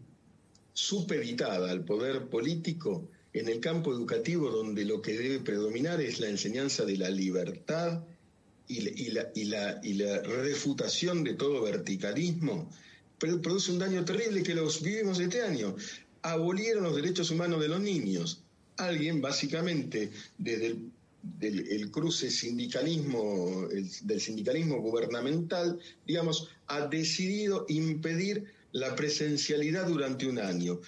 supeditada 0.73 1.71
al 1.71 1.85
poder 1.85 2.27
político, 2.27 3.07
en 3.33 3.47
el 3.47 3.59
campo 3.59 3.93
educativo 3.93 4.49
donde 4.49 4.83
lo 4.83 5.01
que 5.01 5.17
debe 5.17 5.39
predominar 5.39 6.01
es 6.01 6.19
la 6.19 6.27
enseñanza 6.27 6.83
de 6.83 6.97
la 6.97 7.09
libertad 7.09 8.03
y 8.67 8.81
la, 9.11 9.31
y 9.83 9.93
la 9.93 10.21
refutación 10.21 11.23
de 11.23 11.33
todo 11.33 11.61
verticalismo, 11.61 12.69
produce 13.17 13.71
un 13.71 13.79
daño 13.79 14.03
terrible 14.05 14.43
que 14.43 14.55
los 14.55 14.81
vivimos 14.81 15.19
este 15.19 15.41
año. 15.41 15.75
Abolieron 16.21 16.83
los 16.83 16.95
derechos 16.95 17.31
humanos 17.31 17.61
de 17.61 17.67
los 17.67 17.79
niños, 17.79 18.40
alguien 18.85 19.21
básicamente 19.21 20.11
desde 20.37 20.77
el, 21.41 21.91
cruce 21.91 22.29
sindicalismo, 22.29 23.67
del 24.01 24.21
sindicalismo 24.21 24.81
gubernamental, 24.81 25.79
digamos, 26.05 26.49
ha 26.67 26.87
decidido 26.87 27.65
impedir 27.69 28.45
la 28.71 28.95
presencialidad 28.95 29.87
durante 29.87 30.27
un 30.27 30.39
año. 30.39 30.79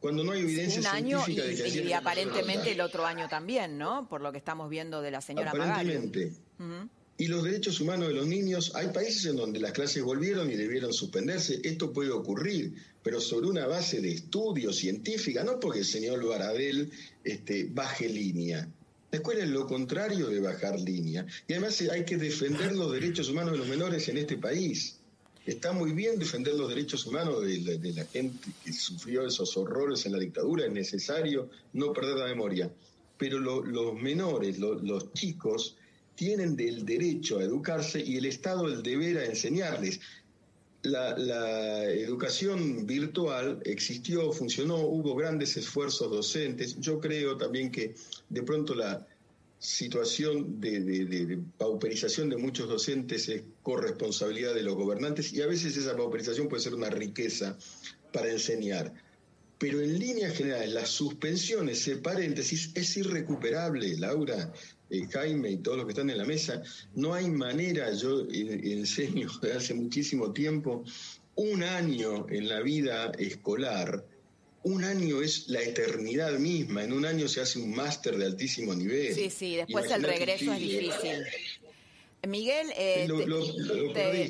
cuando 0.00 0.24
no 0.24 0.32
hay 0.32 0.40
evidencia 0.40 0.80
un 0.80 0.86
año 0.86 1.22
y, 1.26 1.34
de 1.34 1.54
que 1.54 1.84
y, 1.84 1.92
aparentemente 1.92 2.72
el 2.72 2.80
otro 2.80 3.04
año 3.04 3.28
también, 3.28 3.78
¿no? 3.78 4.08
Por 4.08 4.20
lo 4.20 4.32
que 4.32 4.38
estamos 4.38 4.68
viendo 4.70 5.02
de 5.02 5.10
la 5.10 5.20
señora 5.20 5.50
Aparentemente. 5.50 6.32
Y 7.22 7.28
los 7.28 7.44
derechos 7.44 7.80
humanos 7.80 8.08
de 8.08 8.14
los 8.14 8.26
niños, 8.26 8.72
hay 8.74 8.88
países 8.88 9.26
en 9.26 9.36
donde 9.36 9.60
las 9.60 9.70
clases 9.70 10.02
volvieron 10.02 10.50
y 10.50 10.56
debieron 10.56 10.92
suspenderse. 10.92 11.60
Esto 11.62 11.92
puede 11.92 12.10
ocurrir, 12.10 12.74
pero 13.00 13.20
sobre 13.20 13.46
una 13.46 13.64
base 13.68 14.00
de 14.00 14.10
estudio 14.10 14.72
científica, 14.72 15.44
no 15.44 15.60
porque 15.60 15.78
el 15.78 15.84
señor 15.84 16.26
Baradel 16.26 16.90
este, 17.22 17.68
baje 17.70 18.08
línea. 18.08 18.68
La 19.12 19.18
escuela 19.18 19.44
es 19.44 19.50
lo 19.50 19.68
contrario 19.68 20.26
de 20.30 20.40
bajar 20.40 20.80
línea. 20.80 21.24
Y 21.46 21.52
además 21.52 21.80
hay 21.92 22.04
que 22.04 22.16
defender 22.16 22.72
los 22.74 22.90
derechos 22.90 23.28
humanos 23.28 23.52
de 23.52 23.58
los 23.58 23.68
menores 23.68 24.08
en 24.08 24.18
este 24.18 24.36
país. 24.36 24.98
Está 25.46 25.70
muy 25.70 25.92
bien 25.92 26.18
defender 26.18 26.54
los 26.54 26.70
derechos 26.70 27.06
humanos 27.06 27.40
de 27.42 27.92
la, 27.94 28.04
gente 28.06 28.50
que 28.64 28.72
sufrió 28.72 29.24
esos 29.24 29.56
horrores 29.56 30.04
en 30.06 30.12
la 30.14 30.18
dictadura, 30.18 30.66
es 30.66 30.72
necesario 30.72 31.48
no 31.72 31.92
perder 31.92 32.16
la 32.16 32.26
memoria. 32.26 32.68
Pero 33.16 33.38
los 33.38 33.94
menores, 33.94 34.58
los 34.58 35.12
chicos, 35.12 35.76
tienen 36.22 36.56
el 36.60 36.86
derecho 36.86 37.40
a 37.40 37.42
educarse 37.42 38.00
y 38.00 38.16
el 38.16 38.26
Estado 38.26 38.68
el 38.68 38.80
deber 38.80 39.18
a 39.18 39.24
enseñarles. 39.24 39.98
La, 40.82 41.84
educación 41.90 42.86
virtual 42.86 43.60
existió, 43.64 44.30
funcionó, 44.32 44.76
hubo 44.76 45.16
grandes 45.16 45.56
esfuerzos 45.56 46.08
docentes. 46.08 46.78
Yo 46.78 47.00
creo 47.00 47.36
también 47.36 47.72
que 47.72 47.96
de 48.28 48.42
pronto 48.44 48.72
la 48.76 49.04
situación 49.58 50.60
de, 50.60 51.40
pauperización 51.58 52.28
de 52.30 52.36
muchos 52.36 52.68
docentes 52.68 53.28
es 53.28 53.42
corresponsabilidad 53.64 54.54
de 54.54 54.62
los 54.62 54.76
gobernantes 54.76 55.32
y 55.32 55.42
a 55.42 55.48
veces 55.48 55.76
esa 55.76 55.96
pauperización 55.96 56.48
puede 56.48 56.62
ser 56.62 56.74
una 56.74 56.90
riqueza 56.90 57.58
para 58.12 58.30
enseñar. 58.30 58.94
Pero 59.58 59.80
en 59.80 59.98
líneas 59.98 60.36
generales, 60.36 60.72
las 60.72 60.88
suspensiones, 60.88 61.80
ese 61.80 61.96
paréntesis, 61.96 62.70
es 62.74 62.96
irrecuperable, 62.96 63.96
Laura. 63.96 64.52
Eh, 64.92 65.08
Jaime 65.10 65.50
y 65.50 65.56
todos 65.56 65.78
los 65.78 65.86
que 65.86 65.92
están 65.92 66.10
en 66.10 66.18
la 66.18 66.26
mesa, 66.26 66.62
no 66.94 67.14
hay 67.14 67.30
manera, 67.30 67.90
yo 67.94 68.26
enseño 68.30 69.28
desde 69.42 69.56
hace 69.56 69.74
muchísimo 69.74 70.32
tiempo, 70.32 70.84
un 71.34 71.62
año 71.62 72.26
en 72.28 72.46
la 72.46 72.60
vida 72.60 73.10
escolar, 73.18 74.04
un 74.64 74.84
año 74.84 75.22
es 75.22 75.48
la 75.48 75.62
eternidad 75.62 76.38
misma, 76.38 76.84
en 76.84 76.92
un 76.92 77.06
año 77.06 77.26
se 77.26 77.40
hace 77.40 77.58
un 77.58 77.74
máster 77.74 78.18
de 78.18 78.26
altísimo 78.26 78.74
nivel. 78.74 79.14
Sí, 79.14 79.30
sí, 79.30 79.56
después 79.56 79.90
el 79.90 80.02
regreso 80.02 80.52
es 80.52 80.60
difícil. 80.60 81.24
Miguel, 82.28 82.72
eh, 82.76 83.08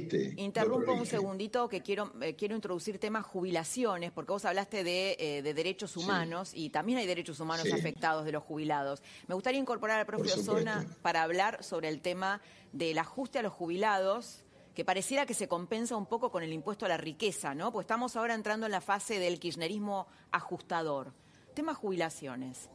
te, 0.09 0.35
interrumpo 0.38 0.94
un 0.94 1.05
segundito 1.05 1.68
que 1.68 1.83
quiero, 1.83 2.11
eh, 2.22 2.35
quiero 2.35 2.55
introducir 2.55 2.98
temas 2.98 3.26
jubilaciones, 3.26 4.11
porque 4.12 4.33
vos 4.33 4.46
hablaste 4.46 4.83
de, 4.83 5.16
eh, 5.18 5.42
derechos 5.42 5.98
humanos 5.98 6.52
y 6.55 6.70
también 6.70 6.98
hay 6.98 7.07
derechos 7.07 7.38
humanos 7.38 7.70
afectados 7.70 8.24
de 8.24 8.33
los 8.33 8.42
jubilados. 8.44 9.02
Me 9.26 9.35
gustaría 9.35 9.61
incorporar 9.61 10.00
al 10.00 10.07
propio 10.07 10.35
Zona 10.38 10.87
para 11.02 11.22
hablar 11.22 11.62
sobre 11.62 11.88
el 11.88 12.00
tema 12.00 12.40
del 12.72 12.96
ajuste 12.96 13.40
a 13.40 13.42
los 13.42 13.52
jubilados, 13.52 14.44
que 14.74 14.87
pareciera 14.87 15.26
que 15.26 15.35
se 15.35 15.46
compensa 15.46 15.94
un 15.94 16.07
poco 16.07 16.31
con 16.31 16.42
el 16.42 16.52
impuesto 16.55 16.87
a 16.87 16.88
la 16.88 16.96
riqueza, 16.96 17.55
¿no? 17.55 17.72
Pues 17.72 17.85
estamos 17.85 18.16
ahora 18.16 18.33
entrando 18.33 18.64
en 18.64 18.72
la 18.72 18.81
fase 18.81 19.18
del 19.18 19.38
kirchnerismo 19.38 20.07
ajustador. 20.31 21.12
Tema 21.52 21.74
jubilaciones. 21.74 22.70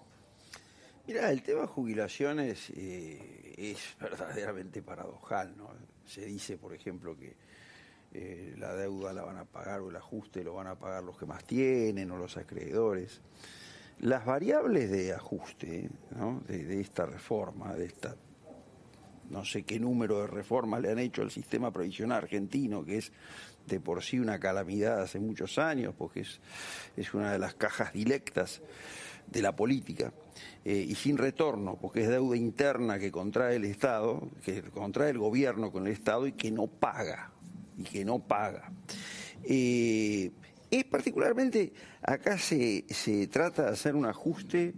Mira, 1.08 1.32
el 1.32 1.42
tema 1.42 1.66
jubilaciones 1.68 2.70
eh, 2.76 3.54
es 3.58 3.96
verdaderamente 3.98 4.82
paradojal, 4.82 5.56
¿no? 5.56 5.70
Se 6.06 6.26
dice, 6.26 6.58
por 6.58 6.74
ejemplo, 6.74 7.18
que 7.18 7.34
eh, 8.14 8.54
la 8.58 8.76
deuda 8.76 9.14
la 9.14 9.24
van 9.24 9.38
a 9.38 9.46
pagar 9.46 9.80
o 9.80 9.90
el 9.90 9.96
ajuste 9.96 10.44
lo 10.44 10.56
van 10.56 10.68
a 10.68 10.76
pagar 10.76 11.06
los 11.06 11.18
que 11.18 11.26
más 11.26 11.46
tienen 11.46 12.12
o 12.12 12.18
los 12.18 12.36
acreedores. 12.36 13.22
Las 14.00 14.26
variables 14.26 14.92
de 14.92 15.14
ajuste 15.14 15.90
de, 16.50 16.82
esta 16.82 17.06
reforma, 17.06 17.74
de 17.74 17.86
esta 17.86 18.18
no 19.30 19.46
sé 19.46 19.64
qué 19.64 19.80
número 19.80 20.20
de 20.22 20.28
reformas 20.28 20.82
le 20.82 20.92
han 20.92 21.00
hecho 21.00 21.22
al 21.22 21.32
sistema 21.32 21.72
provisional 21.72 22.18
argentino, 22.18 22.84
que 22.84 22.98
es 22.98 23.14
de 23.66 23.80
por 23.80 24.04
sí 24.04 24.20
una 24.20 24.40
calamidad 24.40 25.02
hace 25.02 25.20
muchos 25.20 25.58
años, 25.58 25.96
porque 25.98 26.22
es, 26.22 26.42
es 26.98 27.14
una 27.14 27.32
de 27.32 27.40
las 27.40 27.54
cajas 27.56 27.94
directas 27.94 28.62
de 29.26 29.42
la 29.42 29.56
política 29.56 30.12
eh, 30.70 30.86
y 30.86 30.96
sin 30.96 31.18
retorno, 31.18 31.78
porque 31.80 32.02
es 32.02 32.10
deuda 32.10 32.36
interna 32.36 33.00
que 33.00 33.10
contrae 33.10 33.56
el 33.56 33.64
Estado, 33.64 34.30
que 34.44 34.62
contrae 34.64 35.12
el 35.12 35.18
gobierno 35.18 35.72
con 35.72 35.88
el 35.88 35.94
Estado 35.94 36.28
y 36.28 36.34
que 36.34 36.52
no 36.52 36.68
paga, 36.68 37.32
y 37.78 37.84
que 37.84 38.04
no 38.04 38.20
paga. 38.20 38.70
Eh, 39.46 40.30
particularmente, 40.90 41.72
acá 42.02 42.38
se, 42.38 42.84
se, 42.90 43.28
trata 43.28 43.64
de 43.64 43.70
hacer 43.70 43.96
un 43.96 44.08
ajuste 44.08 44.74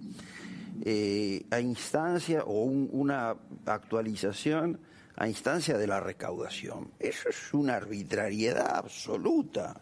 eh, 0.85 1.43
a 1.49 1.59
instancia 1.59 2.43
o 2.43 2.65
una 2.65 3.35
actualización 3.65 4.79
a 5.15 5.27
instancia 5.27 5.75
de 5.75 5.87
la 5.87 5.99
recaudación. 5.99 6.91
Eso 6.99 7.29
es 7.29 7.51
una 7.51 7.77
arbitrariedad 7.77 8.75
absoluta. 8.75 9.81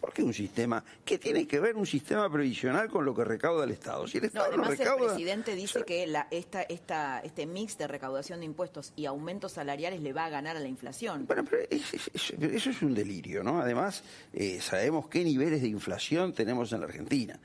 ¿Por 0.00 0.12
qué 0.12 0.22
un 0.22 0.32
sistema? 0.32 0.82
¿Qué 1.04 1.18
tiene 1.18 1.46
que 1.46 1.60
ver 1.60 1.76
un 1.76 1.86
sistema 1.86 2.30
previsional 2.30 2.88
con 2.88 3.04
lo 3.04 3.14
que 3.14 3.22
recauda 3.22 3.64
el 3.64 3.70
Estado? 3.70 4.06
Si 4.08 4.18
el 4.18 4.24
Estado 4.24 4.56
no, 4.56 4.64
además 4.64 4.80
el 4.80 5.06
presidente 5.06 5.54
dice 5.54 5.84
que 5.84 6.06
la, 6.06 6.26
esta, 6.30 6.62
esta, 6.62 7.20
este 7.20 7.46
mix 7.46 7.76
de 7.76 7.86
recaudación 7.86 8.40
de 8.40 8.46
impuestos 8.46 8.92
y 8.96 9.04
aumentos 9.04 9.52
salariales 9.52 10.00
le 10.00 10.12
va 10.12 10.24
a 10.24 10.30
ganar 10.30 10.56
a 10.56 10.60
la 10.60 10.68
inflación. 10.68 11.26
Bueno, 11.26 11.44
pero 11.44 11.66
eso 11.70 12.70
es 12.70 12.82
un 12.82 12.94
delirio, 12.94 13.42
¿no? 13.42 13.60
Además, 13.60 14.02
eh, 14.32 14.60
sabemos 14.60 15.08
qué 15.08 15.22
niveles 15.22 15.60
de 15.60 15.68
inflación 15.68 16.32
tenemos 16.32 16.72
en 16.72 16.80
la 16.80 16.86
Argentina. 16.86 17.38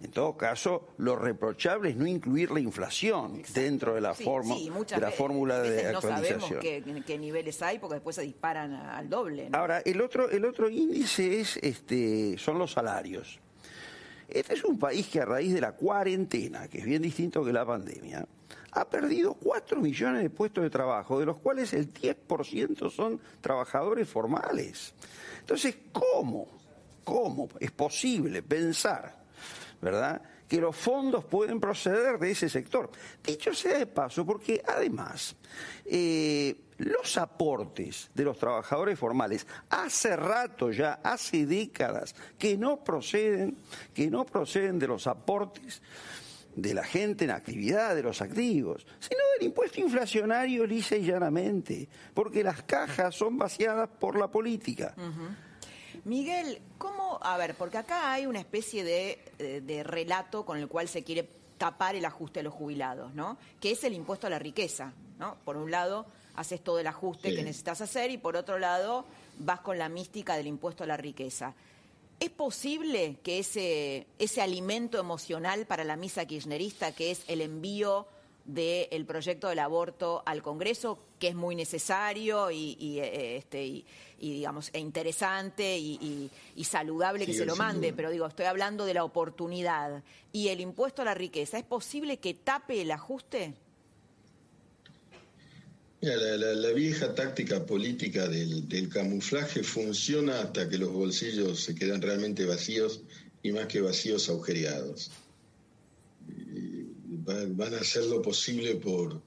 En 0.00 0.12
todo 0.12 0.36
caso, 0.36 0.90
lo 0.98 1.16
reprochable 1.16 1.90
es 1.90 1.96
no 1.96 2.06
incluir 2.06 2.52
la 2.52 2.60
inflación 2.60 3.42
dentro 3.52 3.94
de 3.94 4.00
la, 4.00 4.14
forma, 4.14 4.54
de 4.54 5.00
la 5.00 5.10
fórmula 5.10 5.60
de 5.60 5.88
actualización. 5.88 6.38
No 6.38 6.46
sabemos 6.46 7.04
qué, 7.04 7.18
niveles 7.18 7.60
hay 7.62 7.80
porque 7.80 7.94
después 7.94 8.14
se 8.14 8.22
disparan 8.22 8.74
al 8.74 9.08
doble. 9.10 9.48
Ahora, 9.52 9.80
el 9.80 10.00
otro, 10.00 10.30
el 10.30 10.44
otro 10.44 10.70
índice 10.70 11.40
es, 11.40 11.56
este, 11.56 12.38
son 12.38 12.58
los 12.58 12.72
salarios. 12.72 13.40
Este 14.28 14.54
es 14.54 14.64
un 14.64 14.78
país 14.78 15.08
que 15.08 15.20
a 15.20 15.24
raíz 15.24 15.52
de 15.52 15.60
la 15.60 15.72
cuarentena, 15.72 16.68
que 16.68 16.78
es 16.78 16.84
bien 16.84 17.02
distinto 17.02 17.44
que 17.44 17.52
la 17.52 17.66
pandemia, 17.66 18.24
ha 18.70 18.88
perdido 18.88 19.34
4 19.34 19.80
millones 19.80 20.22
de 20.22 20.30
puestos 20.30 20.62
de 20.62 20.70
trabajo, 20.70 21.18
de 21.18 21.26
los 21.26 21.38
cuales 21.38 21.72
el 21.72 21.92
10% 21.92 22.88
son 22.90 23.20
trabajadores 23.40 24.08
formales. 24.08 24.94
Entonces, 25.40 25.76
¿cómo? 25.90 26.46
¿Cómo 27.02 27.48
es 27.58 27.72
posible 27.72 28.42
pensar 28.42 29.17
¿verdad? 29.80 30.22
Que 30.48 30.60
los 30.60 30.74
fondos 30.74 31.24
pueden 31.24 31.60
proceder 31.60 32.18
de 32.18 32.30
ese 32.30 32.48
sector. 32.48 32.90
Dicho 33.22 33.54
sea 33.54 33.78
de 33.78 33.86
paso, 33.86 34.24
porque 34.24 34.62
además 34.66 35.36
eh, 35.84 36.56
los 36.78 37.16
aportes 37.18 38.10
de 38.14 38.24
los 38.24 38.38
trabajadores 38.38 38.98
formales 38.98 39.46
hace 39.70 40.16
rato 40.16 40.70
ya, 40.70 41.00
hace 41.02 41.46
décadas, 41.46 42.14
que 42.38 42.56
no 42.56 42.82
proceden, 42.82 43.56
que 43.94 44.10
no 44.10 44.24
proceden 44.24 44.78
de 44.78 44.88
los 44.88 45.06
aportes 45.06 45.82
de 46.54 46.74
la 46.74 46.82
gente 46.82 47.24
en 47.24 47.30
actividad, 47.30 47.94
de 47.94 48.02
los 48.02 48.20
activos, 48.20 48.84
sino 48.98 49.20
del 49.36 49.46
impuesto 49.46 49.80
inflacionario 49.80 50.66
lisa 50.66 50.96
y 50.96 51.04
llanamente, 51.04 51.88
porque 52.14 52.42
las 52.42 52.62
cajas 52.62 53.14
son 53.14 53.38
vaciadas 53.38 53.88
por 53.88 54.18
la 54.18 54.28
política. 54.28 54.94
Miguel, 56.08 56.62
¿cómo? 56.78 57.18
A 57.20 57.36
ver, 57.36 57.54
porque 57.54 57.76
acá 57.76 58.10
hay 58.10 58.24
una 58.24 58.40
especie 58.40 58.82
de, 58.82 59.82
relato 59.84 60.46
con 60.46 60.56
el 60.58 60.66
cual 60.66 60.88
se 60.88 61.04
quiere 61.04 61.28
tapar 61.58 61.96
el 61.96 62.04
ajuste 62.06 62.40
a 62.40 62.42
los 62.42 62.54
jubilados, 62.54 63.14
¿no? 63.14 63.36
Que 63.60 63.72
es 63.72 63.84
el 63.84 63.92
impuesto 63.92 64.26
a 64.26 64.30
la 64.30 64.38
riqueza, 64.38 64.94
¿no? 65.18 65.36
Por 65.44 65.58
un 65.58 65.70
lado, 65.70 66.06
haces 66.34 66.64
todo 66.64 66.78
el 66.78 66.86
ajuste 66.86 67.34
que 67.34 67.42
necesitas 67.42 67.82
hacer 67.82 68.10
y 68.10 68.16
por 68.16 68.36
otro 68.36 68.58
lado, 68.58 69.04
vas 69.38 69.60
con 69.60 69.76
la 69.76 69.90
mística 69.90 70.34
del 70.36 70.46
impuesto 70.46 70.84
a 70.84 70.86
la 70.86 70.96
riqueza. 70.96 71.52
¿Es 72.20 72.30
posible 72.30 73.18
que 73.22 73.40
ese, 73.40 74.06
ese 74.18 74.40
alimento 74.40 74.98
emocional 74.98 75.66
para 75.66 75.84
la 75.84 75.96
misa 75.96 76.24
kirchnerista, 76.24 76.92
que 76.92 77.10
es 77.10 77.22
el 77.28 77.42
envío 77.42 78.06
del 78.48 79.04
proyecto 79.04 79.48
del 79.48 79.58
aborto 79.58 80.22
al 80.24 80.42
Congreso, 80.42 80.98
que 81.18 81.28
es 81.28 81.34
muy 81.34 81.54
necesario 81.54 82.50
y, 82.50 82.98
eh, 82.98 83.36
este, 83.36 83.84
digamos, 84.18 84.70
e 84.72 84.78
interesante 84.78 85.78
y, 85.78 86.30
saludable 86.64 87.26
que 87.26 87.34
se 87.34 87.44
lo 87.44 87.56
mande, 87.56 87.92
pero 87.92 88.10
digo, 88.10 88.26
estoy 88.26 88.46
hablando 88.46 88.86
de 88.86 88.94
la 88.94 89.04
oportunidad. 89.04 90.02
¿Y 90.32 90.48
el 90.48 90.60
impuesto 90.60 91.02
a 91.02 91.04
la 91.04 91.14
riqueza, 91.14 91.58
es 91.58 91.64
posible 91.64 92.16
que 92.16 92.34
tape 92.34 92.80
el 92.80 92.90
ajuste? 92.90 93.54
Mira, 96.00 96.16
la, 96.16 96.70
vieja 96.72 97.14
táctica 97.14 97.66
política 97.66 98.28
del, 98.28 98.66
del, 98.66 98.88
camuflaje 98.88 99.62
funciona 99.62 100.40
hasta 100.40 100.68
que 100.68 100.78
los 100.78 100.92
bolsillos 100.92 101.60
se 101.64 101.74
quedan 101.74 102.00
realmente 102.00 102.46
vacíos 102.46 103.02
y 103.42 103.52
más 103.52 103.66
que 103.66 103.80
vacíos 103.80 104.28
agujereados 104.28 105.10
van 107.50 107.74
a 107.74 107.78
hacer 107.80 108.04
lo 108.04 108.22
posible 108.22 108.76
por, 108.76 109.20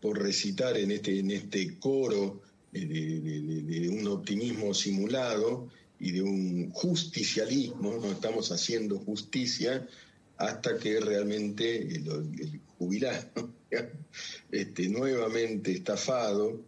por 0.00 0.20
recitar 0.20 0.76
en 0.76 0.90
este, 0.90 1.18
en 1.18 1.30
este 1.30 1.78
coro 1.78 2.42
de, 2.72 3.88
un 3.90 4.06
optimismo 4.08 4.74
simulado 4.74 5.68
y 6.00 6.12
de 6.12 6.22
un 6.22 6.70
justicialismo, 6.70 7.98
no 8.02 8.12
estamos 8.12 8.50
haciendo 8.50 8.98
justicia 8.98 9.88
hasta 10.36 10.76
que 10.78 11.00
realmente 11.00 11.78
el, 11.96 12.60
jubilado, 12.76 13.50
este, 14.50 14.88
nuevamente 14.88 15.72
estafado, 15.72 16.60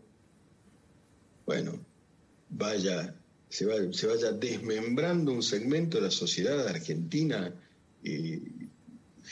bueno, 1.44 1.78
vaya, 2.50 3.14
se, 3.48 3.66
vaya 3.66 4.32
desmembrando 4.32 5.32
un 5.32 5.42
segmento 5.42 5.98
de 5.98 6.04
la 6.04 6.10
sociedad 6.10 6.66
argentina, 6.66 7.52
eh, 8.04 8.40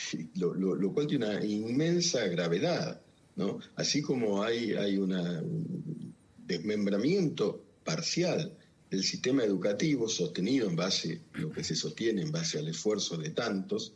lo, 0.34 0.92
cual 0.92 1.06
tiene 1.06 1.26
una 1.26 1.44
inmensa 1.44 2.26
gravedad, 2.28 3.00
¿no? 3.36 3.58
Así 3.76 4.02
como 4.02 4.42
hay, 4.42 4.72
hay 4.72 4.96
un 4.98 6.14
desmembramiento 6.46 7.62
parcial 7.84 8.56
del 8.90 9.02
sistema 9.02 9.44
educativo 9.44 10.08
sostenido 10.08 10.68
en 10.68 10.76
base, 10.76 11.20
lo 11.34 11.50
que 11.50 11.64
se 11.64 11.74
sostiene 11.74 12.22
en 12.22 12.32
base 12.32 12.58
al 12.58 12.68
esfuerzo 12.68 13.16
de 13.16 13.30
tantos, 13.30 13.92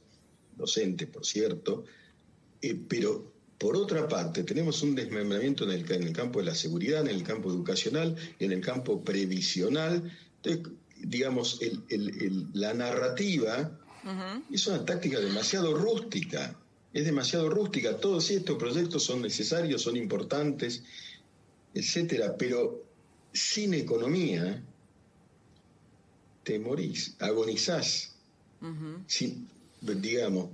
docentes 0.57 1.09
por 1.09 1.25
cierto, 1.25 1.85
eh, 2.61 2.79
pero 2.89 3.33
por 3.59 3.77
otra 3.77 4.07
parte, 4.07 4.45
tenemos 4.45 4.83
un 4.83 4.95
desmembramiento 4.95 5.65
en 5.65 5.71
el, 5.71 5.93
en 5.93 6.05
el, 6.05 6.13
campo 6.13 6.39
de 6.39 6.47
la 6.47 6.55
seguridad, 6.55 7.01
en 7.01 7.15
el 7.15 7.25
campo 7.25 7.51
educacional, 7.51 8.15
en 8.39 8.53
el 8.53 8.61
campo 8.61 9.03
previsional. 9.03 10.13
Entonces, 10.37 10.73
digamos, 11.03 11.61
la 12.53 12.73
narrativa 12.75 13.78
es 14.53 14.67
una 14.67 14.85
táctica 14.85 15.21
demasiado 15.21 15.75
rústica, 15.75 16.55
es 16.93 17.05
demasiado 17.05 17.49
rústica. 17.49 17.97
Todos 17.97 18.31
estos 18.31 18.57
proyectos 18.57 19.03
son 19.05 19.23
necesarios, 19.23 19.83
son 19.83 19.97
importantes, 19.97 20.83
etcétera, 21.75 22.37
pero 22.37 22.83
sin 23.33 23.75
economía 23.75 24.63
te 26.45 26.59
morís, 26.59 27.15
agonizás. 27.19 28.15
digamos, 29.81 30.49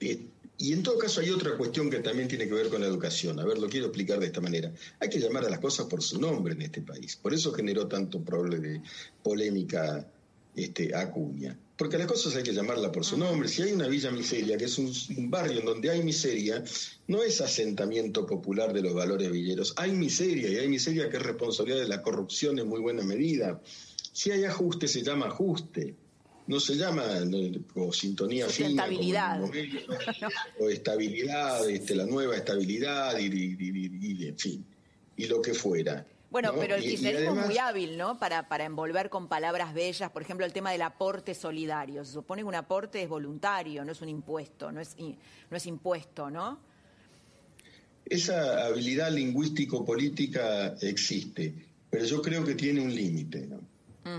eh, 0.00 0.26
y 0.60 0.74
en 0.74 0.82
todo 0.82 0.98
caso 0.98 1.22
hay 1.22 1.30
otra 1.30 1.56
cuestión 1.56 1.88
que 1.88 2.00
también 2.00 2.28
tiene 2.28 2.46
que 2.46 2.52
ver 2.52 2.68
con 2.68 2.82
la 2.82 2.86
educación. 2.86 3.40
A 3.40 3.46
ver, 3.46 3.58
lo 3.58 3.66
quiero 3.66 3.86
explicar 3.86 4.20
de 4.20 4.26
esta 4.26 4.42
manera. 4.42 4.70
Hay 4.98 5.08
que 5.08 5.18
llamar 5.18 5.46
a 5.46 5.48
las 5.48 5.58
cosas 5.58 5.86
por 5.86 6.02
su 6.02 6.20
nombre 6.20 6.52
en 6.52 6.60
este 6.60 6.82
país. 6.82 7.16
Por 7.16 7.32
eso 7.32 7.50
generó 7.52 7.86
tanto 7.86 8.20
problema 8.20 8.66
de 8.66 8.82
polémica 9.22 10.06
este, 10.54 10.94
Acuña. 10.94 11.56
Porque 11.80 11.96
las 11.96 12.06
cosas 12.06 12.36
hay 12.36 12.42
que 12.42 12.52
llamarlas 12.52 12.90
por 12.90 13.06
su 13.06 13.16
nombre. 13.16 13.48
Si 13.48 13.62
hay 13.62 13.72
una 13.72 13.88
villa 13.88 14.10
miseria, 14.10 14.58
que 14.58 14.66
es 14.66 14.76
un, 14.76 14.92
barrio 15.30 15.60
en 15.60 15.64
donde 15.64 15.88
hay 15.88 16.02
miseria, 16.02 16.62
no 17.06 17.22
es 17.22 17.40
asentamiento 17.40 18.26
popular 18.26 18.74
de 18.74 18.82
los 18.82 18.92
valores 18.92 19.32
villeros. 19.32 19.72
Hay 19.78 19.92
miseria 19.92 20.50
y 20.50 20.56
hay 20.56 20.68
miseria 20.68 21.08
que 21.08 21.16
es 21.16 21.22
responsabilidad 21.22 21.80
de 21.80 21.88
la 21.88 22.02
corrupción 22.02 22.58
en 22.58 22.68
muy 22.68 22.80
buena 22.80 23.02
medida. 23.02 23.62
Si 24.12 24.30
hay 24.30 24.44
ajuste, 24.44 24.88
se 24.88 25.02
llama 25.02 25.28
ajuste 25.28 25.94
no 26.48 26.60
se 26.60 26.74
llama 26.74 27.04
o 27.76 27.92
sintonía 27.94 28.46
fina, 28.48 28.84
o 30.58 30.68
estabilidad, 30.68 31.70
este, 31.70 31.94
la 31.94 32.04
nueva 32.04 32.36
estabilidad 32.36 33.18
y, 33.18 34.26
en 34.26 34.36
fin, 34.36 34.66
y 35.16 35.26
lo 35.26 35.40
que 35.40 35.54
fuera. 35.54 36.04
Bueno, 36.30 36.52
pero 36.56 36.76
el 36.76 36.82
kirchnerismo 36.82 37.40
es 37.40 37.46
muy 37.46 37.58
hábil, 37.58 37.98
¿no? 37.98 38.18
Para, 38.18 38.48
para 38.48 38.64
envolver 38.64 39.10
con 39.10 39.28
palabras 39.28 39.74
bellas, 39.74 40.10
por 40.10 40.22
ejemplo, 40.22 40.46
el 40.46 40.52
tema 40.52 40.70
del 40.70 40.82
aporte 40.82 41.34
solidario. 41.34 42.04
Se 42.04 42.12
supone 42.12 42.42
que 42.42 42.48
un 42.48 42.54
aporte 42.54 43.02
es 43.02 43.08
voluntario, 43.08 43.84
no 43.84 43.92
es 43.92 44.00
un 44.00 44.08
impuesto, 44.08 44.70
no 44.70 44.80
es, 44.80 44.96
no 44.98 45.56
es 45.56 45.66
impuesto, 45.66 46.30
¿no? 46.30 46.60
Esa 48.04 48.66
habilidad 48.66 49.10
lingüístico-política 49.12 50.76
existe, 50.80 51.52
pero 51.90 52.04
yo 52.04 52.22
creo 52.22 52.44
que 52.44 52.54
tiene 52.54 52.80
un 52.80 52.94
límite, 52.94 53.46
¿no? 53.46 53.60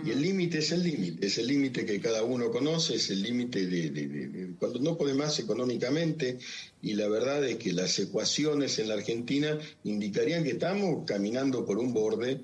Y 0.06 0.12
el 0.12 0.22
límite 0.22 0.60
es 0.60 0.72
el 0.72 0.84
límite, 0.84 1.26
es 1.26 1.38
el 1.40 1.48
límite 1.48 1.86
que 1.86 2.00
cada 2.00 2.24
uno 2.24 2.52
conoce, 2.52 2.96
es 2.96 3.10
el 3.10 3.24
límite 3.24 3.66
de, 3.66 4.54
cuando 4.60 4.80
no 4.80 4.96
puede 4.96 5.16
más 5.16 5.40
económicamente. 5.40 6.38
Y 6.84 6.94
la 6.94 7.08
verdad 7.08 7.44
es 7.44 7.58
que 7.58 7.74
las 7.74 7.98
ecuaciones 7.98 8.78
en 8.78 8.90
la 8.90 8.94
Argentina 8.94 9.58
indicarían 9.84 10.44
que 10.44 10.52
estamos 10.52 11.04
caminando 11.06 11.66
por 11.66 11.80
un 11.80 11.94
borde 11.94 12.42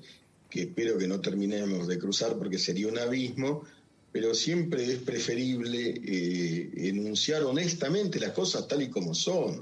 que 0.50 0.62
espero 0.62 0.98
que 0.98 1.06
no 1.06 1.20
terminemos 1.20 1.86
de 1.86 1.98
cruzar 1.98 2.36
porque 2.38 2.58
sería 2.58 2.88
un 2.88 2.98
abismo, 2.98 3.64
pero 4.10 4.34
siempre 4.34 4.84
es 4.84 4.98
preferible 4.98 5.94
eh, 6.04 6.70
enunciar 6.88 7.44
honestamente 7.44 8.18
las 8.18 8.32
cosas 8.32 8.66
tal 8.66 8.82
y 8.82 8.88
como 8.88 9.14
son. 9.14 9.60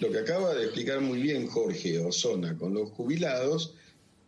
Lo 0.00 0.10
que 0.10 0.18
acaba 0.18 0.54
de 0.54 0.64
explicar 0.64 1.00
muy 1.00 1.20
bien 1.20 1.46
Jorge 1.46 1.98
Osona 1.98 2.56
con 2.56 2.74
los 2.74 2.90
jubilados, 2.90 3.74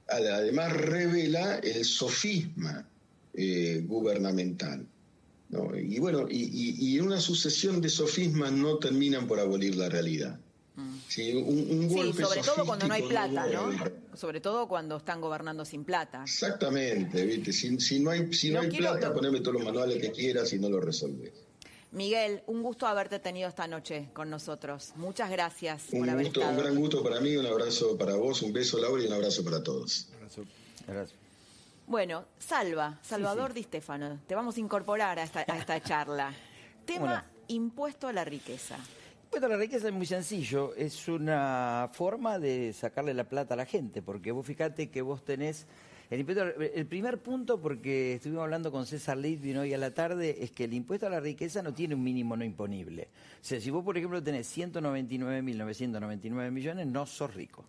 además 0.09 0.73
revela 0.73 1.59
el 1.59 1.85
sofisma 1.85 2.87
eh, 3.35 3.83
gubernamental. 3.87 4.87
Y 5.83 5.99
bueno, 5.99 6.27
y, 6.29 6.99
una 7.01 7.21
sucesión 7.21 7.81
de 7.81 7.89
sofismas 7.89 8.53
no 8.53 8.79
terminan 8.79 9.27
por 9.27 9.41
abolir 9.41 9.77
la 9.77 9.89
realidad. 9.89 10.39
Mm. 10.77 10.95
Sí, 11.09 11.33
sobre 12.19 12.43
todo 12.43 12.67
cuando 12.67 12.87
no 12.87 12.95
hay 12.95 13.03
plata, 13.03 13.47
¿no? 13.47 13.71
Sobre 14.15 14.41
todo 14.41 14.69
cuando 14.69 14.99
están 14.99 15.21
gobernando 15.21 15.65
sin 15.65 15.85
plata. 15.85 16.23
Exactamente, 16.23 17.25
¿viste? 17.25 17.53
Si, 17.53 18.01
no 18.01 18.11
hay, 18.11 18.33
si 18.33 18.51
no, 18.51 18.61
hay 18.61 18.71
plata, 18.71 19.15
poneme 19.15 19.41
todos 19.41 19.55
los 19.55 19.65
manuales 19.65 19.99
que 20.01 20.13
quieras 20.13 20.53
y 20.53 20.59
no 20.59 20.69
lo 20.69 20.81
resolves. 20.81 21.33
Miguel, 21.91 22.43
un 22.47 22.63
gusto 22.63 22.87
haberte 22.87 23.19
tenido 23.19 23.49
esta 23.49 23.67
noche 23.67 24.11
con 24.13 24.29
nosotros. 24.29 24.93
Muchas 24.97 25.31
gracias 25.31 25.87
un 25.93 26.01
por 26.01 26.11
haber 26.11 26.25
gusto, 26.27 26.41
Un 26.49 26.57
gran 26.59 26.77
gusto 26.77 27.03
para 27.03 27.21
mí, 27.21 27.37
un 27.37 27.47
abrazo 27.47 27.97
para 27.97 28.15
vos, 28.15 28.43
un 28.43 28.53
beso 28.53 28.79
Laura 28.79 29.03
y 29.03 29.07
un 29.07 29.13
abrazo 29.15 29.43
para 29.43 29.63
todos. 29.63 30.09
Abrazo. 30.87 31.15
Bueno, 31.87 32.27
Salva, 32.39 32.99
Salvador 33.03 33.55
Di 33.55 33.63
Stefano, 33.63 34.21
te 34.27 34.35
vamos 34.35 34.59
a 34.59 34.61
incorporar 34.61 35.19
a 35.19 35.23
esta, 35.23 35.81
charla. 35.83 36.35
Tema 36.85 37.25
impuesto 37.49 38.09
a 38.09 38.13
la 38.13 38.25
riqueza. 38.25 38.77
Impuesto 39.25 39.47
a 39.47 39.49
la 39.49 39.57
riqueza 39.57 39.89
es 39.89 39.95
muy 39.95 40.05
sencillo, 40.05 40.75
es 40.75 41.09
una 41.09 41.89
forma 41.93 42.39
de 42.39 42.75
sacarle 42.75 43.15
la 43.15 43.25
plata 43.25 43.55
a 43.55 43.57
la 43.57 43.65
gente, 43.65 44.03
porque 44.03 44.33
vos 44.33 44.47
fíjate 44.47 44.91
que 44.91 45.01
vos 45.01 45.25
tenés 45.25 45.67
el, 46.11 46.87
primer 46.87 47.19
punto, 47.19 47.61
porque 47.61 48.15
estuvimos 48.15 48.43
hablando 48.43 48.73
con 48.73 48.87
César 48.87 49.19
Litvin 49.19 49.59
hoy 49.59 49.75
a 49.75 49.79
la 49.79 49.93
tarde, 49.93 50.43
es 50.43 50.51
que 50.51 50.65
el 50.65 50.73
impuesto 50.73 51.07
a 51.07 51.11
la 51.11 51.21
riqueza 51.21 51.63
no 51.63 51.75
tiene 51.75 51.95
un 51.95 52.03
mínimo 52.03 52.35
no 52.35 52.45
imponible. 52.45 53.09
O 53.43 53.45
sea, 53.45 53.61
si 53.61 53.69
vos, 53.69 53.85
por 53.85 53.99
ejemplo, 53.99 54.23
tenés 54.23 54.57
199.999 54.57 56.51
millones, 56.51 56.87
no 56.87 57.05
sos 57.05 57.35
rico. 57.35 57.67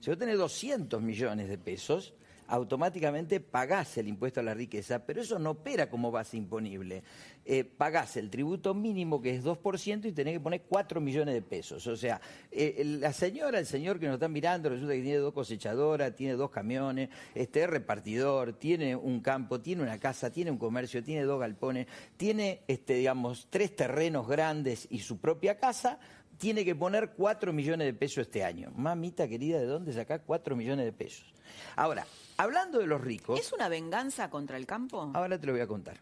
Si 0.00 0.10
vos 0.10 0.18
tenés 0.18 0.36
200 0.36 1.00
millones 1.00 1.48
de 1.48 1.56
pesos, 1.56 2.12
automáticamente 2.48 3.40
pagás 3.40 3.96
el 3.98 4.08
impuesto 4.08 4.40
a 4.40 4.42
la 4.42 4.54
riqueza, 4.54 5.04
pero 5.04 5.20
eso 5.20 5.38
no 5.38 5.50
opera 5.50 5.88
como 5.88 6.10
base 6.10 6.36
imponible. 6.36 7.02
Eh, 7.44 7.64
pagás 7.64 8.16
el 8.16 8.28
tributo 8.28 8.74
mínimo 8.74 9.22
que 9.22 9.36
es 9.36 9.44
2% 9.44 10.06
y 10.06 10.12
tenés 10.12 10.34
que 10.34 10.40
poner 10.40 10.62
4 10.62 11.00
millones 11.00 11.34
de 11.34 11.42
pesos. 11.42 11.86
O 11.86 11.96
sea, 11.96 12.20
eh, 12.50 12.82
la 13.00 13.12
señora, 13.12 13.58
el 13.58 13.66
señor 13.66 14.00
que 14.00 14.06
nos 14.06 14.14
está 14.14 14.28
mirando, 14.28 14.68
resulta 14.68 14.94
que 14.94 15.02
tiene 15.02 15.18
dos 15.18 15.32
cosechadoras, 15.32 16.14
tiene 16.14 16.34
dos 16.34 16.50
camiones, 16.50 17.08
este, 17.34 17.62
es 17.62 17.70
repartidor, 17.70 18.54
tiene 18.54 18.96
un 18.96 19.20
campo, 19.20 19.60
tiene 19.60 19.82
una 19.82 19.98
casa, 19.98 20.30
tiene 20.30 20.50
un 20.50 20.58
comercio, 20.58 21.02
tiene 21.02 21.22
dos 21.22 21.38
galpones, 21.38 21.86
tiene, 22.16 22.62
este, 22.66 22.94
digamos, 22.94 23.46
tres 23.50 23.76
terrenos 23.76 24.26
grandes 24.26 24.88
y 24.90 25.00
su 25.00 25.18
propia 25.18 25.56
casa, 25.58 25.98
tiene 26.38 26.64
que 26.64 26.74
poner 26.74 27.12
4 27.16 27.52
millones 27.52 27.86
de 27.86 27.94
pesos 27.94 28.26
este 28.26 28.44
año. 28.44 28.70
Mamita 28.76 29.28
querida, 29.28 29.58
¿de 29.58 29.66
dónde 29.66 29.92
saca 29.92 30.18
4 30.18 30.56
millones 30.56 30.84
de 30.84 30.92
pesos? 30.92 31.32
Ahora, 31.76 32.06
hablando 32.36 32.78
de 32.78 32.86
los 32.86 33.00
ricos... 33.00 33.38
¿Es 33.38 33.52
una 33.52 33.68
venganza 33.68 34.30
contra 34.30 34.56
el 34.56 34.66
campo? 34.66 35.10
Ahora 35.14 35.38
te 35.38 35.46
lo 35.46 35.52
voy 35.52 35.62
a 35.62 35.66
contar. 35.66 35.98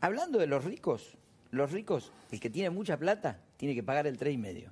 Hablando 0.00 0.38
de 0.38 0.46
los 0.46 0.64
ricos, 0.64 1.16
los 1.50 1.72
ricos, 1.72 2.12
el 2.30 2.40
que 2.40 2.50
tiene 2.50 2.70
mucha 2.70 2.98
plata, 2.98 3.40
tiene 3.56 3.74
que 3.74 3.82
pagar 3.82 4.06
el 4.06 4.18
3,5. 4.18 4.68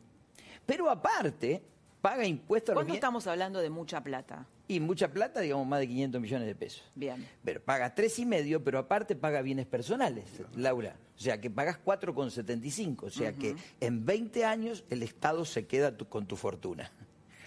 Pero 0.67 0.91
aparte, 0.91 1.63
paga 2.01 2.27
impuestos... 2.27 2.75
¿Cuánto 2.75 2.95
estamos 2.95 3.27
hablando 3.27 3.61
de 3.61 3.71
mucha 3.71 4.03
plata? 4.03 4.47
Y 4.69 4.81
mucha 4.81 5.09
plata, 5.09 5.41
digamos, 5.41 5.67
más 5.67 5.81
de 5.81 5.89
500 5.89 6.21
millones 6.21 6.47
de 6.47 6.55
pesos. 6.55 6.83
Bien. 6.95 7.29
Pero 7.45 7.61
paga 7.63 7.95
tres 7.95 8.19
y 8.19 8.25
medio, 8.25 8.63
pero 8.65 8.79
aparte 8.79 9.15
paga 9.17 9.43
bienes 9.43 9.67
personales, 9.67 10.25
Laura. 10.55 10.97
O 11.17 11.21
sea, 11.21 11.41
que 11.41 11.51
pagas 11.51 11.79
4,75. 11.85 13.03
O 13.05 13.11
sea, 13.11 13.33
que 13.33 13.55
en 13.81 14.07
20 14.07 14.45
años 14.45 14.85
el 14.89 15.03
Estado 15.03 15.45
se 15.45 15.67
queda 15.67 15.97
con 15.97 16.27
tu 16.27 16.37
fortuna. 16.37 16.91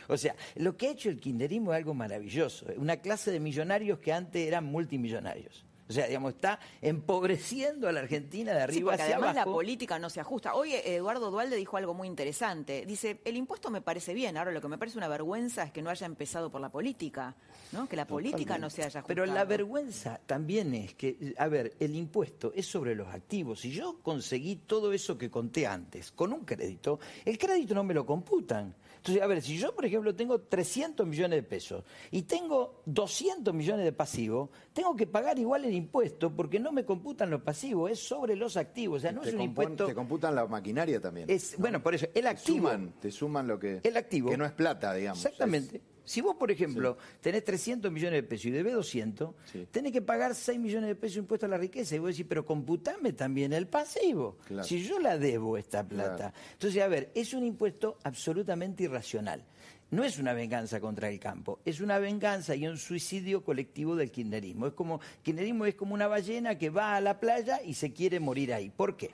O 0.16 0.18
sea, 0.18 0.36
lo 0.56 0.78
que 0.78 0.88
ha 0.88 0.92
hecho 0.92 1.10
el 1.10 1.20
kinderismo 1.20 1.74
es 1.74 1.78
algo 1.78 1.94
maravilloso. 1.94 2.68
Una 2.78 2.98
clase 2.98 3.32
de 3.32 3.40
millonarios 3.40 4.00
que 4.00 4.14
antes 4.14 4.48
eran 4.48 4.66
multimillonarios. 4.66 5.66
O 5.88 5.94
sea, 5.94 6.08
digamos, 6.08 6.34
está 6.34 6.60
empobreciendo 6.82 7.88
a 7.88 7.92
la 7.92 8.00
Argentina 8.00 8.54
de 8.54 8.62
arriba 8.62 8.94
sí, 8.94 8.98
porque 8.98 9.14
además 9.14 9.36
la 9.36 9.46
política 9.46 10.00
no 10.00 10.10
se 10.10 10.20
ajusta. 10.20 10.56
Hoy 10.56 10.74
Eduardo 10.74 11.30
Dualde 11.30 11.56
dijo 11.56 11.78
algo 11.78 11.94
muy 11.94 12.08
interesante. 12.08 12.86
Dice, 12.88 13.22
el 13.24 13.38
impuesto 13.38 13.70
me 13.70 13.82
parece 13.82 14.16
bien, 14.16 14.36
ahora 14.36 14.52
lo 14.52 14.62
que 14.62 14.68
me 14.68 14.80
parece 14.80 14.98
una 14.98 15.08
vergüenza 15.08 15.64
es 15.64 15.72
que 15.72 15.84
no 15.84 15.92
haya 15.92 16.08
empezado 16.08 16.50
por 16.50 16.60
la 16.60 16.70
política, 16.70 17.36
¿no? 17.72 17.88
Que 17.88 17.96
la 17.96 18.08
política 18.08 18.58
no 18.58 18.72
se 18.72 18.82
haya 18.82 19.00
ajustado. 19.00 19.08
Pero 19.08 19.26
la 19.28 19.46
vergüenza 19.46 20.20
también 20.26 20.74
es 20.74 20.96
que, 20.96 21.36
a 21.38 21.48
ver, 21.48 21.76
el 21.80 21.96
impuesto 21.96 22.52
es 22.56 22.66
sobre 22.66 22.96
los 22.96 23.08
activos. 23.10 23.60
Si 23.60 23.70
yo 23.70 24.00
conseguí 24.02 24.56
todo 24.56 24.92
eso 24.92 25.20
que 25.20 25.30
conté 25.30 25.68
antes 25.68 26.12
con 26.12 26.34
un 26.34 26.46
crédito, 26.46 27.00
el 27.24 27.38
crédito 27.38 27.76
no 27.76 27.84
me 27.84 27.94
lo 27.94 28.08
computan. 28.08 28.74
Entonces, 29.06 29.22
a 29.24 29.28
ver, 29.28 29.40
si 29.44 29.58
yo, 29.60 29.76
por 29.76 29.86
ejemplo, 29.86 30.16
tengo 30.16 30.40
300 30.42 31.06
millones 31.06 31.38
de 31.38 31.44
pesos 31.44 31.84
y 32.10 32.24
tengo 32.24 32.82
200 32.88 33.54
millones 33.54 33.86
de 33.86 33.92
pasivo, 33.92 34.50
tengo 34.74 34.96
que 34.96 35.06
pagar 35.06 35.38
igual 35.38 35.64
el 35.64 35.76
impuesto 35.76 36.36
porque 36.36 36.60
no 36.60 36.72
me 36.72 36.86
computan 36.86 37.30
los 37.30 37.44
pasivos, 37.44 37.92
es 37.92 38.00
sobre 38.00 38.36
los 38.36 38.58
activos. 38.58 38.98
O 38.98 39.02
sea, 39.02 39.12
no 39.12 39.22
te 39.22 39.30
es 39.30 39.36
un 39.36 39.42
compon- 39.42 39.44
impuesto. 39.46 39.86
Te 39.86 39.94
computan 39.94 40.34
la 40.34 40.48
maquinaria 40.48 41.00
también. 41.00 41.30
Es, 41.30 41.56
bueno, 41.60 41.84
por 41.84 41.94
eso, 41.94 42.08
el 42.16 42.24
Te 42.24 42.28
activo. 42.30 42.58
suman, 42.70 42.94
te 43.00 43.12
suman 43.12 43.48
lo 43.48 43.60
que. 43.60 43.80
El 43.84 43.96
activo. 43.96 44.32
Que 44.32 44.38
no 44.38 44.46
es 44.46 44.54
plata, 44.54 44.92
digamos. 44.96 45.24
Exactamente. 45.24 45.82
Si 46.06 46.22
vos, 46.22 46.36
por 46.36 46.52
ejemplo, 46.52 46.98
tenés 47.20 47.44
300 47.44 47.92
millones 47.92 48.22
de 48.22 48.24
pesos 48.24 48.46
y 48.46 48.52
debés 48.52 48.74
200, 48.74 49.36
tenés 49.72 49.92
que 49.92 50.02
pagar 50.02 50.36
6 50.36 50.60
millones 50.60 50.88
de 50.88 50.96
pesos 50.96 51.16
de 51.16 51.22
impuesto 51.22 51.46
a 51.48 51.50
la 51.50 51.58
riqueza. 51.58 51.96
Y 51.96 52.00
vos 52.00 52.12
decís, 52.12 52.26
pero 52.30 52.46
computame 52.46 53.14
también 53.14 53.52
el 53.54 53.68
pasivo. 53.68 54.38
Claro. 54.46 54.64
Si 54.64 54.84
yo 54.84 55.00
la 55.00 55.18
debo 55.18 55.58
esta 55.58 55.84
plata. 55.84 56.34
Entonces, 56.54 56.82
a 56.82 56.88
ver, 56.88 57.12
es 57.16 57.34
un 57.34 57.44
impuesto 57.44 57.98
absolutamente 58.04 58.84
irracional. 58.84 59.44
No 59.92 60.04
es 60.04 60.18
una 60.18 60.34
venganza 60.34 60.80
contra 60.80 61.10
el 61.10 61.20
campo, 61.20 61.60
es 61.64 61.80
una 61.80 62.00
venganza 62.00 62.56
y 62.56 62.68
un 62.68 62.78
suicidio 62.78 63.44
colectivo 63.44 63.96
del 63.96 64.12
kirchnerismo. 64.12 64.68
Es 64.68 64.74
como, 64.74 65.00
kirchnerismo 65.22 65.66
es 65.66 65.76
como 65.76 65.94
una 65.94 66.08
ballena 66.08 66.58
que 66.58 66.70
va 66.70 66.96
a 66.96 67.02
la 67.02 67.20
playa 67.20 67.62
y 67.64 67.76
se 67.76 67.94
quiere 67.94 68.20
morir 68.20 68.54
ahí. 68.54 68.70
¿Por 68.70 68.98
qué? 68.98 69.12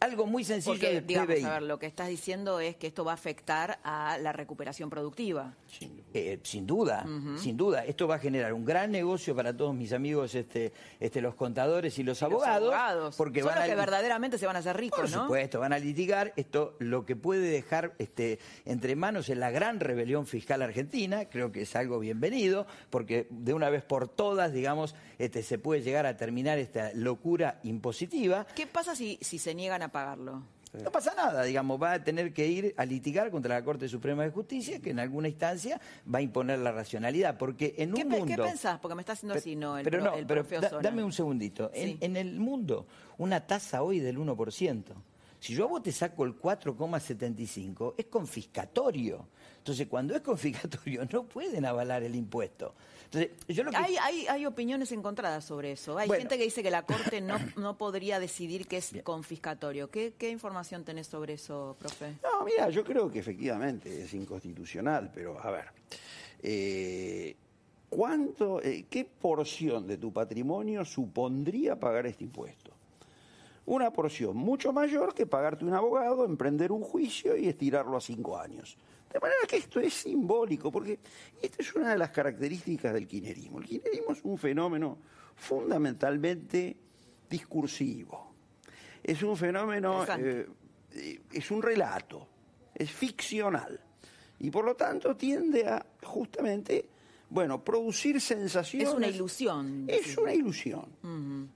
Algo 0.00 0.26
muy 0.26 0.44
sencillo 0.44 0.74
Porque, 0.74 0.94
del 0.94 1.06
digamos, 1.06 1.34
PBI. 1.34 1.44
a 1.44 1.52
ver, 1.54 1.62
lo 1.62 1.78
que 1.78 1.86
estás 1.86 2.08
diciendo 2.08 2.60
es 2.60 2.76
que 2.76 2.86
esto 2.86 3.04
va 3.04 3.10
a 3.12 3.14
afectar 3.14 3.80
a 3.82 4.16
la 4.18 4.32
recuperación 4.32 4.88
productiva. 4.90 5.54
Eh, 6.14 6.38
sin 6.44 6.66
duda, 6.66 7.04
sin 7.36 7.56
duda. 7.56 7.84
Esto 7.84 8.06
va 8.06 8.14
a 8.14 8.18
generar 8.18 8.52
un 8.52 8.64
gran 8.64 8.92
negocio 8.92 9.34
para 9.34 9.56
todos 9.56 9.74
mis 9.74 9.92
amigos, 9.92 10.34
este, 10.36 10.72
este, 11.00 11.20
los 11.20 11.34
contadores 11.34 11.98
y 11.98 12.04
los 12.04 12.20
Los 12.20 12.22
abogados, 12.22 12.62
abogados. 12.74 13.16
porque 13.16 13.40
Son 13.40 13.48
van 13.48 13.56
los 13.56 13.64
a 13.64 13.66
que 13.68 13.74
verdaderamente 13.74 14.38
se 14.38 14.46
van 14.46 14.54
a 14.56 14.60
hacer 14.60 14.76
ricos, 14.76 15.00
por 15.00 15.10
¿no? 15.10 15.22
supuesto, 15.24 15.58
van 15.60 15.72
a 15.72 15.78
litigar. 15.80 16.32
Esto 16.36 16.76
lo 16.78 17.04
que 17.04 17.16
puede 17.16 17.48
dejar 17.50 17.94
este, 17.98 18.38
entre 18.64 18.94
manos 18.94 19.28
en 19.30 19.40
la 19.40 19.50
gran 19.50 19.80
rebelión 19.80 20.26
fiscal 20.26 20.62
argentina, 20.62 21.24
creo 21.28 21.50
que 21.50 21.62
es 21.62 21.74
algo 21.74 21.98
bienvenido, 21.98 22.66
porque 22.90 23.26
de 23.30 23.52
una 23.52 23.68
vez 23.68 23.82
por 23.82 24.06
todas, 24.08 24.52
digamos, 24.52 24.94
este, 25.18 25.42
se 25.42 25.58
puede 25.58 25.82
llegar 25.82 26.06
a 26.06 26.16
terminar 26.16 26.58
esta 26.58 26.92
locura 26.94 27.58
impositiva. 27.64 28.46
¿Qué 28.54 28.66
pasa 28.68 28.94
si, 28.94 29.18
si 29.20 29.38
se 29.38 29.54
niegan 29.54 29.82
a 29.82 29.87
pagarlo? 29.90 30.42
No 30.84 30.92
pasa 30.92 31.14
nada, 31.14 31.44
digamos, 31.44 31.80
va 31.82 31.92
a 31.94 32.04
tener 32.04 32.34
que 32.34 32.46
ir 32.46 32.74
a 32.76 32.84
litigar 32.84 33.30
contra 33.30 33.54
la 33.54 33.64
Corte 33.64 33.88
Suprema 33.88 34.22
de 34.24 34.30
Justicia, 34.30 34.80
que 34.80 34.90
en 34.90 35.00
alguna 35.00 35.28
instancia 35.28 35.80
va 36.12 36.18
a 36.18 36.22
imponer 36.22 36.58
la 36.58 36.72
racionalidad, 36.72 37.38
porque 37.38 37.74
en 37.78 37.94
¿Qué, 37.94 38.02
un 38.02 38.08
pe- 38.10 38.18
mundo... 38.18 38.36
qué 38.36 38.42
pensás? 38.50 38.78
Porque 38.78 38.94
me 38.94 39.00
está 39.00 39.14
haciendo 39.14 39.34
así, 39.34 39.56
¿no? 39.56 39.78
El, 39.78 39.84
pero 39.84 40.02
no, 40.02 40.14
el 40.14 40.26
pero 40.26 40.44
da- 40.60 40.78
dame 40.82 41.02
un 41.02 41.12
segundito. 41.12 41.70
En 41.72 42.16
el 42.18 42.38
mundo, 42.38 42.86
una 43.16 43.46
tasa 43.46 43.82
hoy 43.82 43.98
del 44.00 44.18
1%. 44.18 44.82
Si 45.40 45.54
yo 45.54 45.64
a 45.64 45.68
vos 45.68 45.82
te 45.82 45.90
saco 45.92 46.24
el 46.24 46.36
4,75, 46.38 47.94
es 47.96 48.06
confiscatorio. 48.06 49.26
Entonces, 49.68 49.86
cuando 49.86 50.14
es 50.16 50.22
confiscatorio, 50.22 51.06
no 51.12 51.24
pueden 51.24 51.66
avalar 51.66 52.02
el 52.02 52.14
impuesto. 52.14 52.74
Entonces, 53.04 53.32
yo 53.48 53.64
lo 53.64 53.70
que... 53.70 53.76
Hay, 53.76 53.96
hay, 53.98 54.26
hay 54.26 54.46
opiniones 54.46 54.90
encontradas 54.92 55.44
sobre 55.44 55.72
eso. 55.72 55.98
Hay 55.98 56.08
Bueno. 56.08 56.22
gente 56.22 56.38
que 56.38 56.44
dice 56.44 56.62
que 56.62 56.70
la 56.70 56.86
Corte 56.86 57.20
no, 57.20 57.36
no 57.56 57.76
podría 57.76 58.18
decidir 58.18 58.66
que 58.66 58.78
es 58.78 58.94
confiscatorio. 59.04 59.90
¿Qué, 59.90 60.14
¿Qué 60.16 60.30
información 60.30 60.84
tenés 60.84 61.08
sobre 61.08 61.34
eso, 61.34 61.76
profe? 61.78 62.14
No, 62.22 62.46
mira, 62.46 62.70
yo 62.70 62.82
creo 62.82 63.10
que 63.10 63.18
efectivamente 63.18 64.04
es 64.04 64.14
inconstitucional, 64.14 65.10
pero 65.14 65.38
a 65.38 65.50
ver, 65.50 65.66
eh, 66.42 67.36
¿cuánto, 67.90 68.62
eh, 68.62 68.86
qué 68.88 69.04
porción 69.04 69.86
de 69.86 69.98
tu 69.98 70.14
patrimonio 70.14 70.82
supondría 70.86 71.78
pagar 71.78 72.06
este 72.06 72.24
impuesto? 72.24 72.70
Una 73.66 73.92
porción 73.92 74.34
mucho 74.34 74.72
mayor 74.72 75.12
que 75.12 75.26
pagarte 75.26 75.66
un 75.66 75.74
abogado, 75.74 76.24
emprender 76.24 76.72
un 76.72 76.80
juicio 76.80 77.36
y 77.36 77.48
estirarlo 77.48 77.98
a 77.98 78.00
cinco 78.00 78.38
años. 78.38 78.78
De 79.12 79.20
manera 79.20 79.40
que 79.48 79.56
esto 79.56 79.80
es 79.80 79.94
simbólico, 79.94 80.70
porque 80.70 80.98
esta 81.40 81.62
es 81.62 81.74
una 81.74 81.92
de 81.92 81.98
las 81.98 82.10
características 82.10 82.92
del 82.92 83.06
kirchnerismo. 83.06 83.58
El 83.58 83.64
kirchnerismo 83.64 84.12
es 84.12 84.20
un 84.22 84.36
fenómeno 84.36 84.98
fundamentalmente 85.34 86.76
discursivo. 87.28 88.34
Es 89.02 89.22
un 89.22 89.36
fenómeno, 89.36 90.04
eh, 90.18 90.46
es 91.32 91.50
un 91.50 91.62
relato, 91.62 92.28
es 92.74 92.90
ficcional. 92.90 93.80
Y 94.40 94.50
por 94.50 94.64
lo 94.64 94.76
tanto 94.76 95.16
tiende 95.16 95.66
a 95.66 95.84
justamente, 96.02 96.88
bueno, 97.30 97.64
producir 97.64 98.20
sensaciones. 98.20 98.88
Es 98.88 98.94
una 98.94 99.06
ilusión. 99.08 99.84
Es 99.88 100.18
una 100.18 100.34
ilusión. 100.34 100.86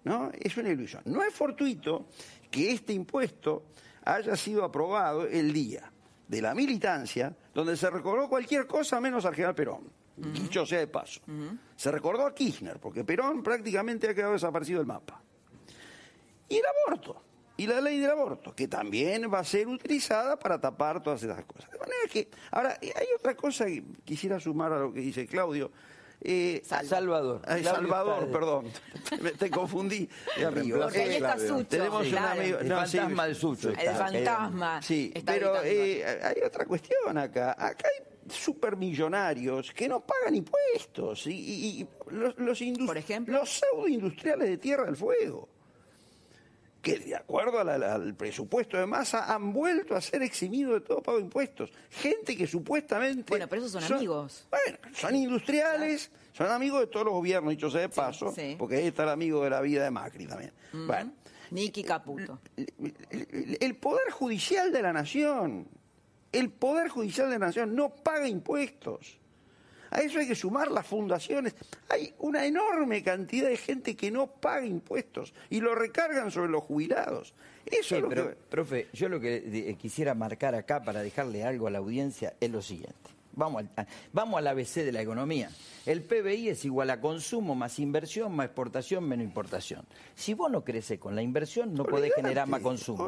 ¿no? 0.05 0.31
Es 0.41 0.57
una 0.57 0.71
ilusión. 0.71 1.03
No 1.05 1.23
es 1.23 1.35
fortuito 1.35 2.07
que 2.51 2.73
este 2.73 2.95
impuesto 2.95 3.67
haya 4.05 4.37
sido 4.37 4.65
aprobado 4.65 5.27
el 5.27 5.53
día 5.53 5.92
de 6.29 6.43
la 6.43 6.55
militancia, 6.55 7.37
donde 7.55 7.77
se 7.77 7.91
recordó 7.91 8.29
cualquier 8.29 8.67
cosa 8.67 9.01
menos 9.01 9.25
al 9.25 9.35
general 9.35 9.55
Perón. 9.55 10.03
Dicho 10.17 10.67
sea 10.67 10.79
de 10.79 10.87
paso. 10.87 11.21
Se 11.75 11.91
recordó 11.91 12.27
a 12.27 12.35
Kirchner, 12.35 12.79
porque 12.79 13.03
Perón 13.03 13.43
prácticamente 13.43 14.09
ha 14.09 14.15
quedado 14.15 14.33
desaparecido 14.33 14.79
del 14.79 14.87
mapa. 14.87 15.21
Y 16.49 16.57
el 16.57 16.63
aborto, 16.87 17.23
y 17.57 17.67
la 17.67 17.81
ley 17.81 17.99
del 17.99 18.11
aborto, 18.11 18.55
que 18.55 18.69
también 18.69 19.33
va 19.33 19.39
a 19.39 19.45
ser 19.45 19.67
utilizada 19.69 20.39
para 20.39 20.61
tapar 20.61 21.03
todas 21.03 21.23
esas 21.23 21.45
cosas. 21.45 21.71
De 21.71 21.79
manera 21.79 21.99
que, 22.13 22.29
ahora, 22.51 22.79
hay 22.81 23.07
otra 23.17 23.35
cosa 23.35 23.67
que 23.67 23.83
quisiera 24.05 24.39
sumar 24.39 24.73
a 24.73 24.79
lo 24.79 24.93
que 24.93 25.01
dice 25.01 25.27
Claudio. 25.27 25.71
Eh, 26.25 26.63
Salvador. 26.65 27.43
Claudio 27.43 27.65
Salvador, 27.65 28.31
perdón. 28.31 28.67
Me- 29.21 29.33
Te 29.33 29.51
confundí. 29.51 30.09
está 31.17 31.35
Claudio. 31.35 31.49
Sucho. 31.59 31.67
Tenemos 31.69 32.05
Sí. 32.07 32.13
un 32.13 32.19
amigo. 32.19 32.59
El 32.61 32.69
no, 32.69 32.87
sí, 32.87 32.97
fantasma 32.99 33.27
del 33.27 33.35
Sucho 33.37 33.69
El 33.71 33.79
está, 33.79 33.95
fantasma. 33.97 34.83
Sí, 34.83 35.13
está 35.15 35.33
pero 35.33 35.63
eh, 35.65 36.05
hay 36.23 36.43
otra 36.47 36.65
cuestión 36.67 37.19
acá. 37.19 37.53
Acá 37.59 37.89
hay 37.89 38.05
supermillonarios 38.31 39.73
que 39.73 39.89
no 39.89 40.01
pagan 40.01 40.35
impuestos 40.37 41.27
y, 41.27 41.31
y- 41.33 41.81
y 41.83 41.89
los, 42.11 42.37
los, 42.39 42.61
indus- 42.61 43.27
los 43.27 43.51
pseudoindustriales 43.61 44.49
de 44.49 44.59
Tierra 44.59 44.85
del 44.87 44.97
Fuego 44.97 45.49
que 46.83 46.99
de 46.99 47.15
acuerdo 47.15 47.61
a 47.61 47.65
la- 47.65 47.95
al 47.95 48.15
presupuesto 48.15 48.77
de 48.77 48.87
masa 48.87 49.33
han 49.33 49.53
vuelto 49.53 49.95
a 49.95 50.01
ser 50.01 50.21
eximidos 50.23 50.75
de 50.75 50.81
todo 50.81 51.01
pago 51.03 51.19
de 51.19 51.25
impuestos. 51.25 51.71
Gente 51.91 52.37
que 52.37 52.47
supuestamente... 52.47 53.25
Bueno, 53.29 53.47
pero 53.49 53.65
esos 53.65 53.83
son 53.83 53.95
amigos. 53.95 54.47
Bueno, 54.51 54.79
son 54.93 55.15
industriales, 55.15 56.11
son 56.33 56.49
amigos 56.49 56.81
de 56.81 56.87
todos 56.89 57.07
los 57.07 57.15
gobiernos, 57.15 57.51
dicho 57.53 57.71
sea 57.71 57.83
de 57.83 57.89
paso, 57.89 58.33
sí. 58.35 58.57
porque 58.59 58.77
ahí 58.77 58.89
está 58.89 59.05
el 59.05 59.11
amigo 59.11 59.43
de 59.45 59.51
la 59.51 59.61
vida 59.61 59.85
de 59.85 59.91
Macri 59.93 60.27
también. 60.27 60.53
Bueno, 60.73 61.13
Nicky 61.53 61.85
Caputo. 61.85 62.41
el 62.57 63.77
Poder 63.77 64.11
Judicial 64.11 64.73
de 64.73 64.83
la 64.83 64.93
Nación, 64.93 65.69
el 66.33 66.51
Poder 66.51 66.89
Judicial 66.89 67.29
de 67.31 67.39
la 67.39 67.47
Nación 67.47 67.77
no 67.77 67.91
paga 67.91 68.27
impuestos. 68.27 69.19
A 69.95 70.01
eso 70.01 70.19
hay 70.19 70.27
que 70.27 70.35
sumar 70.35 70.71
las 70.71 70.87
fundaciones. 70.87 71.55
Hay 71.91 72.15
una 72.21 72.47
enorme 72.47 73.03
cantidad 73.03 73.49
de 73.49 73.59
gente 73.59 73.95
que 73.95 74.11
no 74.11 74.27
paga 74.27 74.65
impuestos 74.65 75.35
y 75.51 75.61
lo 75.61 75.75
recargan 75.75 76.31
sobre 76.31 76.51
los 76.51 76.65
jubilados. 76.65 77.35
Eso 77.67 77.83
Sí, 77.91 77.95
es 77.97 78.01
lo 78.03 78.09
pero, 78.09 78.29
que... 78.31 78.37
profe, 78.49 78.89
yo 78.95 79.09
lo 79.11 79.21
que 79.21 79.37
eh, 79.37 79.77
quisiera 79.77 80.15
marcar 80.15 80.55
acá 80.55 80.83
para 80.83 81.03
dejarle 81.03 81.45
algo 81.45 81.67
a 81.67 81.71
la 81.71 81.79
audiencia 81.79 82.35
es 82.41 82.51
lo 82.51 82.63
siguiente. 82.63 83.11
Vamos 83.35 83.65
al, 83.77 83.87
vamos 84.13 84.39
al 84.39 84.47
ABC 84.47 84.85
de 84.85 84.93
la 84.93 85.01
economía. 85.03 85.51
El 85.87 86.03
PBI 86.03 86.51
es 86.51 86.65
igual 86.65 86.91
a 86.91 87.01
consumo 87.01 87.55
más 87.57 87.79
inversión 87.81 88.33
más 88.37 88.47
exportación 88.47 89.05
menos 89.05 89.25
importación. 89.25 89.85
Si 90.15 90.35
vos 90.35 90.51
no 90.51 90.63
creces 90.65 90.99
con 90.99 91.15
la 91.17 91.23
inversión, 91.23 91.75
no 91.75 91.85
podés 91.85 92.13
generar 92.15 92.47
más 92.47 92.61
consumo. 92.63 92.99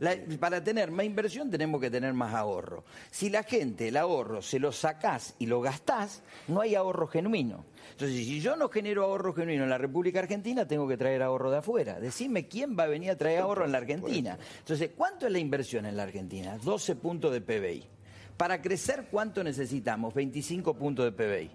La- 0.00 0.16
para 0.40 0.64
tener 0.64 0.90
más 0.90 1.06
inversión 1.06 1.50
tenemos 1.50 1.80
que 1.80 1.90
tener 1.90 2.12
más 2.14 2.34
ahorro. 2.34 2.84
Si 3.10 3.30
la 3.30 3.42
gente 3.44 3.88
el 3.88 3.96
ahorro 3.96 4.42
se 4.42 4.58
lo 4.58 4.72
sacás 4.72 5.34
y 5.38 5.46
lo 5.46 5.60
gastás, 5.60 6.22
no 6.48 6.60
hay 6.60 6.74
ahorro 6.74 7.06
genuino. 7.06 7.64
Entonces, 7.92 8.16
si 8.16 8.40
yo 8.40 8.56
no 8.56 8.68
genero 8.70 9.04
ahorro 9.04 9.32
genuino 9.34 9.62
en 9.64 9.70
la 9.70 9.78
República 9.78 10.18
Argentina, 10.18 10.66
tengo 10.66 10.88
que 10.88 10.96
traer 10.96 11.22
ahorro 11.22 11.50
de 11.50 11.58
afuera. 11.58 12.00
Decime 12.00 12.48
quién 12.48 12.76
va 12.76 12.84
a 12.84 12.86
venir 12.88 13.10
a 13.10 13.16
traer 13.16 13.40
ahorro 13.40 13.64
en 13.66 13.72
la 13.72 13.78
Argentina. 13.78 14.36
Entonces, 14.60 14.90
¿cuánto 14.96 15.26
es 15.26 15.32
la 15.32 15.38
inversión 15.38 15.86
en 15.86 15.96
la 15.96 16.02
Argentina? 16.04 16.58
12 16.64 16.96
puntos 16.96 17.32
de 17.32 17.40
PBI. 17.42 17.84
Para 18.36 18.60
crecer, 18.60 19.06
¿cuánto 19.10 19.44
necesitamos? 19.44 20.12
25 20.14 20.74
puntos 20.74 21.04
de 21.04 21.12
PBI. 21.12 21.50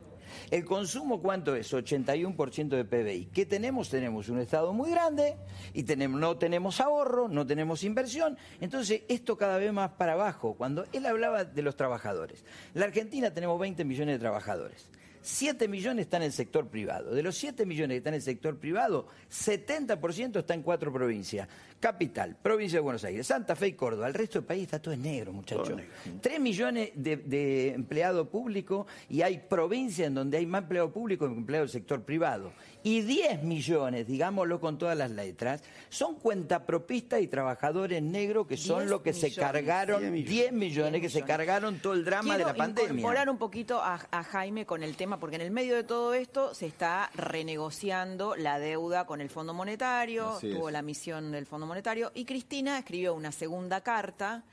El 0.51 0.65
consumo, 0.65 1.21
¿cuánto 1.21 1.55
es? 1.55 1.73
81% 1.73 2.69
de 2.69 2.85
PBI. 2.85 3.25
¿Qué 3.33 3.45
tenemos? 3.45 3.89
Tenemos 3.89 4.29
un 4.29 4.39
Estado 4.39 4.73
muy 4.73 4.91
grande 4.91 5.35
y 5.73 5.83
tenemos, 5.83 6.19
no 6.19 6.37
tenemos 6.37 6.79
ahorro, 6.79 7.27
no 7.27 7.45
tenemos 7.45 7.83
inversión. 7.83 8.37
Entonces, 8.61 9.01
esto 9.07 9.37
cada 9.37 9.57
vez 9.57 9.73
más 9.73 9.91
para 9.91 10.13
abajo. 10.13 10.55
Cuando 10.55 10.85
él 10.93 11.05
hablaba 11.05 11.43
de 11.43 11.61
los 11.61 11.75
trabajadores. 11.75 12.43
La 12.73 12.85
Argentina 12.85 13.31
tenemos 13.31 13.59
20 13.59 13.83
millones 13.85 14.15
de 14.15 14.19
trabajadores. 14.19 14.89
7 15.21 15.67
millones 15.67 16.05
están 16.05 16.21
en 16.21 16.27
el 16.27 16.33
sector 16.33 16.67
privado. 16.67 17.13
De 17.13 17.21
los 17.21 17.37
7 17.37 17.65
millones 17.65 17.95
que 17.95 17.97
están 17.97 18.13
en 18.13 18.19
el 18.19 18.23
sector 18.23 18.57
privado, 18.57 19.07
70% 19.29 20.39
está 20.39 20.53
en 20.53 20.63
cuatro 20.63 20.93
provincias. 20.93 21.47
Capital, 21.79 22.35
provincia 22.41 22.77
de 22.77 22.81
Buenos 22.81 23.03
Aires, 23.03 23.25
Santa 23.27 23.55
Fe 23.55 23.67
y 23.67 23.73
Córdoba. 23.73 24.07
El 24.07 24.13
resto 24.13 24.39
del 24.39 24.45
país 24.45 24.63
está 24.63 24.81
todo 24.81 24.93
en 24.93 25.01
negro, 25.01 25.33
muchachos. 25.33 25.79
3 26.21 26.39
millones 26.39 26.91
de, 26.95 27.17
de 27.17 27.73
empleados 27.73 28.27
públicos 28.27 28.87
y 29.09 29.21
hay 29.21 29.39
provincias 29.39 30.07
en 30.07 30.15
donde 30.15 30.37
hay 30.37 30.45
más 30.45 30.63
empleado 30.63 30.91
público 30.91 31.27
que 31.27 31.33
empleado 31.33 31.65
del 31.65 31.71
sector 31.71 32.03
privado. 32.03 32.51
Y 32.81 33.01
10 33.01 33.43
millones, 33.43 34.07
digámoslo 34.07 34.61
con 34.61 34.77
todas 34.77 34.97
las 34.97 35.11
letras, 35.11 35.61
son 35.89 36.15
cuentapropistas 36.15 37.21
y 37.21 37.27
trabajadores 37.27 38.01
negros 38.01 38.47
que 38.47 38.55
son 38.55 38.79
10 38.79 38.89
los 38.89 39.01
que 39.01 39.13
se 39.13 39.27
millones. 39.27 39.51
cargaron, 39.51 40.13
10 40.13 40.53
millones, 40.53 41.01
que 41.01 41.09
se 41.09 41.17
millones. 41.17 41.37
cargaron 41.37 41.79
todo 41.79 41.93
el 41.93 42.05
drama 42.05 42.35
Quiero 42.35 42.37
de 42.39 42.51
la 42.53 42.57
pandemia. 42.57 42.91
incorporar 42.91 43.29
un 43.29 43.37
poquito 43.37 43.81
a, 43.81 43.99
a 44.11 44.23
Jaime 44.23 44.65
con 44.65 44.81
el 44.83 44.95
tema 44.95 44.99
tema, 44.99 45.19
porque 45.19 45.37
en 45.37 45.41
el 45.41 45.51
medio 45.51 45.75
de 45.75 45.83
todo 45.83 46.13
esto 46.13 46.53
se 46.53 46.67
está 46.67 47.09
renegociando 47.15 48.35
la 48.35 48.59
deuda 48.59 49.05
con 49.05 49.21
el 49.21 49.29
Fondo 49.29 49.53
Monetario, 49.53 50.37
tuvo 50.41 50.69
la 50.69 50.81
misión 50.81 51.31
del 51.31 51.45
Fondo 51.45 51.65
Monetario, 51.65 51.68
y 52.13 52.25
Cristina 52.25 52.77
escribió 52.77 53.13
una 53.13 53.31
segunda 53.31 53.81
carta 53.81 54.43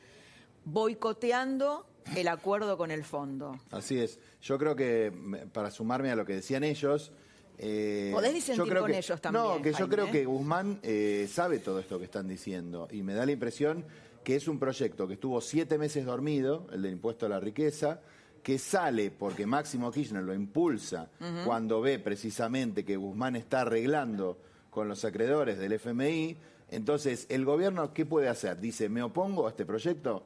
boicoteando 0.65 1.87
el 2.15 2.29
acuerdo 2.29 2.77
con 2.77 2.91
el 2.91 3.05
fondo. 3.05 3.59
Así 3.71 3.99
es. 3.99 4.19
Yo 4.43 4.59
creo 4.59 4.77
que, 4.77 5.13
para 5.53 5.71
sumarme 5.71 6.11
a 6.11 6.17
lo 6.17 6.25
que 6.25 6.35
decían 6.35 6.65
ellos, 6.65 7.13
eh, 7.59 8.11
Podés 8.13 8.35
disentir 8.35 8.77
con 8.77 8.93
ellos 8.93 9.21
también. 9.21 9.45
No, 9.45 9.63
que 9.63 9.73
yo 9.73 9.89
creo 9.89 10.11
que 10.11 10.25
Guzmán 10.25 10.79
eh, 10.83 11.29
sabe 11.31 11.59
todo 11.59 11.81
esto 11.81 11.99
que 11.99 12.05
están 12.05 12.29
diciendo 12.29 12.87
y 12.91 13.03
me 13.03 13.15
da 13.15 13.25
la 13.25 13.33
impresión 13.33 13.85
que 14.23 14.37
es 14.37 14.49
un 14.49 14.59
proyecto 14.59 15.07
que 15.07 15.15
estuvo 15.15 15.41
siete 15.41 15.79
meses 15.79 16.05
dormido, 16.05 16.67
el 16.73 16.83
del 16.83 16.93
impuesto 16.93 17.27
a 17.27 17.29
la 17.29 17.39
riqueza, 17.39 18.01
que 18.43 18.59
sale 18.59 19.11
porque 19.11 19.47
Máximo 19.47 19.91
Kirchner 19.91 20.23
lo 20.23 20.35
impulsa 20.35 21.11
cuando 21.45 21.81
ve 21.81 21.99
precisamente 21.99 22.85
que 22.85 22.97
Guzmán 22.97 23.37
está 23.37 23.61
arreglando 23.63 24.39
con 24.71 24.89
los 24.89 25.05
acreedores 25.05 25.59
del 25.59 25.73
FMI. 25.73 26.37
Entonces, 26.71 27.27
¿el 27.29 27.45
gobierno 27.45 27.93
qué 27.93 28.07
puede 28.07 28.29
hacer? 28.29 28.59
Dice, 28.59 28.89
me 28.89 29.03
opongo 29.03 29.47
a 29.47 29.51
este 29.51 29.65
proyecto. 29.65 30.25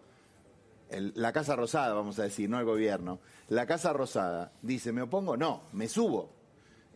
la 0.90 1.32
Casa 1.32 1.54
Rosada, 1.54 1.94
vamos 1.94 2.18
a 2.18 2.24
decir, 2.24 2.48
no 2.48 2.58
el 2.58 2.64
gobierno. 2.64 3.20
La 3.48 3.66
Casa 3.66 3.92
Rosada 3.92 4.52
dice, 4.62 4.92
¿me 4.92 5.02
opongo? 5.02 5.36
No, 5.36 5.62
me 5.72 5.88
subo. 5.88 6.30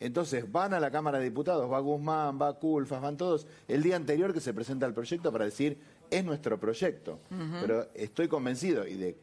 Entonces 0.01 0.51
van 0.51 0.75
a 0.75 0.81
la 0.81 0.91
Cámara 0.91 1.19
de 1.19 1.25
Diputados, 1.25 1.71
va 1.71 1.79
Guzmán, 1.79 2.41
va 2.41 2.59
Culfas, 2.59 3.01
van 3.01 3.17
todos, 3.17 3.47
el 3.69 3.83
día 3.83 3.97
anterior 3.97 4.35
que 4.35 4.41
se 4.41 4.53
presenta 4.53 4.87
el 4.87 4.95
proyecto 4.95 5.31
para 5.31 5.45
decir, 5.45 5.79
es 6.11 6.25
nuestro 6.25 6.59
proyecto. 6.59 7.21
Pero 7.61 7.89
estoy 7.95 8.29
convencido, 8.29 8.87
y 8.87 8.95
de 8.95 9.17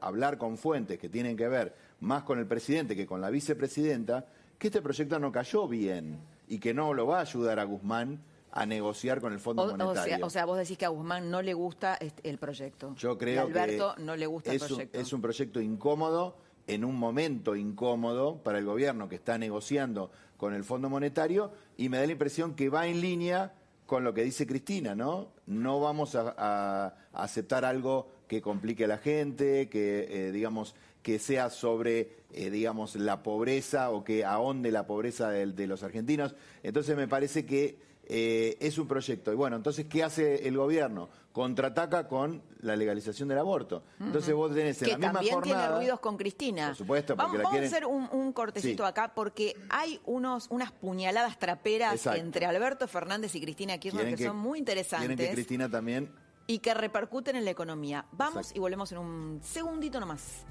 hablar 0.00 0.38
con 0.38 0.56
fuentes 0.56 0.98
que 0.98 1.08
tienen 1.08 1.36
que 1.36 1.48
ver 1.48 1.74
más 2.00 2.22
con 2.22 2.38
el 2.38 2.46
presidente 2.46 2.96
que 2.96 3.06
con 3.06 3.20
la 3.20 3.30
vicepresidenta, 3.30 4.26
que 4.58 4.68
este 4.68 4.80
proyecto 4.80 5.18
no 5.18 5.30
cayó 5.32 5.68
bien 5.68 6.18
y 6.48 6.58
que 6.58 6.72
no 6.72 6.94
lo 6.94 7.06
va 7.06 7.18
a 7.18 7.22
ayudar 7.22 7.58
a 7.58 7.64
Guzmán 7.64 8.20
a 8.56 8.64
negociar 8.64 9.20
con 9.20 9.32
el 9.32 9.38
Fondo 9.38 9.66
Monetario. 9.76 10.24
O 10.24 10.30
sea, 10.30 10.46
vos 10.46 10.56
decís 10.56 10.78
que 10.78 10.86
a 10.86 10.88
Guzmán 10.88 11.30
no 11.30 11.42
le 11.42 11.52
gusta 11.52 11.98
el 12.22 12.38
proyecto. 12.38 12.94
Yo 12.96 13.18
creo 13.18 13.42
Alberto 13.42 13.94
no 13.98 14.16
le 14.16 14.26
gusta 14.26 14.52
el 14.52 14.58
proyecto. 14.58 14.98
es 14.98 15.12
un 15.12 15.20
proyecto 15.20 15.60
incómodo 15.60 16.36
en 16.66 16.84
un 16.84 16.96
momento 16.96 17.54
incómodo 17.54 18.42
para 18.42 18.58
el 18.58 18.64
gobierno 18.64 19.08
que 19.08 19.16
está 19.16 19.36
negociando 19.38 20.10
con 20.36 20.54
el 20.54 20.64
Fondo 20.64 20.88
Monetario 20.88 21.52
y 21.76 21.88
me 21.88 21.98
da 21.98 22.06
la 22.06 22.12
impresión 22.12 22.54
que 22.54 22.70
va 22.70 22.86
en 22.86 23.00
línea 23.00 23.54
con 23.84 24.02
lo 24.02 24.14
que 24.14 24.24
dice 24.24 24.46
Cristina, 24.46 24.94
¿no? 24.94 25.28
No 25.46 25.80
vamos 25.80 26.16
a, 26.16 26.94
aceptar 27.12 27.64
algo 27.64 28.08
que 28.26 28.42
complique 28.42 28.84
a 28.84 28.88
la 28.88 28.98
gente, 28.98 29.68
que 29.68 30.08
eh, 30.10 30.32
digamos 30.32 30.74
que 31.02 31.18
sea 31.18 31.50
sobre 31.50 32.24
eh, 32.32 32.50
digamos 32.50 32.96
la 32.96 33.22
pobreza 33.22 33.90
o 33.90 34.02
que 34.02 34.24
ahonde 34.24 34.72
la 34.72 34.86
pobreza 34.86 35.30
de 35.30 35.66
los 35.66 35.82
argentinos. 35.82 36.34
Entonces 36.64 36.96
me 36.96 37.06
parece 37.06 37.46
que 37.46 37.85
eh, 38.08 38.56
es 38.60 38.78
un 38.78 38.86
proyecto. 38.86 39.32
Y 39.32 39.34
bueno, 39.34 39.56
entonces, 39.56 39.86
¿qué 39.86 40.04
hace 40.04 40.46
el 40.46 40.56
gobierno? 40.56 41.08
Contraataca 41.32 42.06
con 42.06 42.40
la 42.60 42.76
legalización 42.76 43.28
del 43.28 43.38
aborto. 43.38 43.82
Entonces 43.98 44.32
vos 44.32 44.54
tenés 44.54 44.80
en 44.82 44.90
la 44.90 44.96
misma 44.98 45.12
también 45.14 45.42
tiene 45.42 45.68
ruidos 45.68 46.00
con 46.00 46.16
Cristina. 46.16 46.68
Por 46.68 46.76
supuesto, 46.76 47.16
porque 47.16 47.38
vamos, 47.38 47.60
a 47.60 47.64
hacer 47.64 47.84
un, 47.84 48.32
cortecito 48.32 48.86
acá, 48.86 49.12
porque 49.14 49.56
hay 49.68 50.00
unos, 50.04 50.46
unas 50.50 50.70
puñaladas 50.70 51.38
traperas 51.38 52.06
entre 52.06 52.46
Alberto 52.46 52.86
Fernández 52.86 53.34
y 53.34 53.40
Cristina 53.40 53.78
Kirchner 53.78 54.14
que, 54.14 54.24
son 54.24 54.36
muy 54.36 54.58
interesantes. 54.58 55.16
Que 55.16 55.34
Cristina 55.34 55.68
también... 55.68 56.10
Y 56.48 56.60
que 56.60 56.74
repercuten 56.74 57.34
en 57.34 57.44
la 57.44 57.50
economía. 57.50 58.06
Vamos 58.12 58.54
y 58.54 58.60
volvemos 58.60 58.92
en 58.92 58.98
un 58.98 59.40
segundito 59.42 59.98
nomás. 59.98 60.46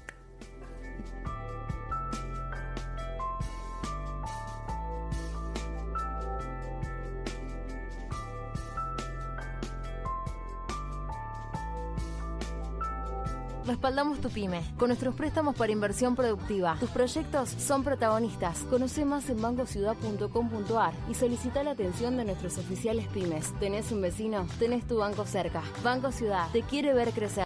Respaldamos 13.66 14.20
tu 14.20 14.30
pyme 14.30 14.62
con 14.78 14.88
nuestros 14.88 15.16
préstamos 15.16 15.56
para 15.56 15.72
inversión 15.72 16.14
productiva. 16.14 16.76
Tus 16.78 16.90
proyectos 16.90 17.48
son 17.48 17.82
protagonistas. 17.82 18.60
Conoce 18.70 19.04
más 19.04 19.28
en 19.28 19.42
bancociudad.com.ar 19.42 20.94
y 21.10 21.14
solicita 21.14 21.64
la 21.64 21.72
atención 21.72 22.16
de 22.16 22.24
nuestros 22.24 22.58
oficiales 22.58 23.08
pymes. 23.08 23.52
¿Tenés 23.58 23.90
un 23.90 24.02
vecino? 24.02 24.46
Tenés 24.60 24.86
tu 24.86 24.98
banco 24.98 25.26
cerca. 25.26 25.62
Banco 25.82 26.12
Ciudad 26.12 26.48
te 26.52 26.62
quiere 26.62 26.94
ver 26.94 27.10
crecer. 27.10 27.44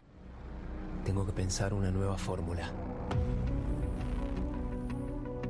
Tengo 1.06 1.24
que 1.24 1.32
pensar 1.32 1.72
una 1.72 1.90
nueva 1.90 2.18
fórmula. 2.18 2.70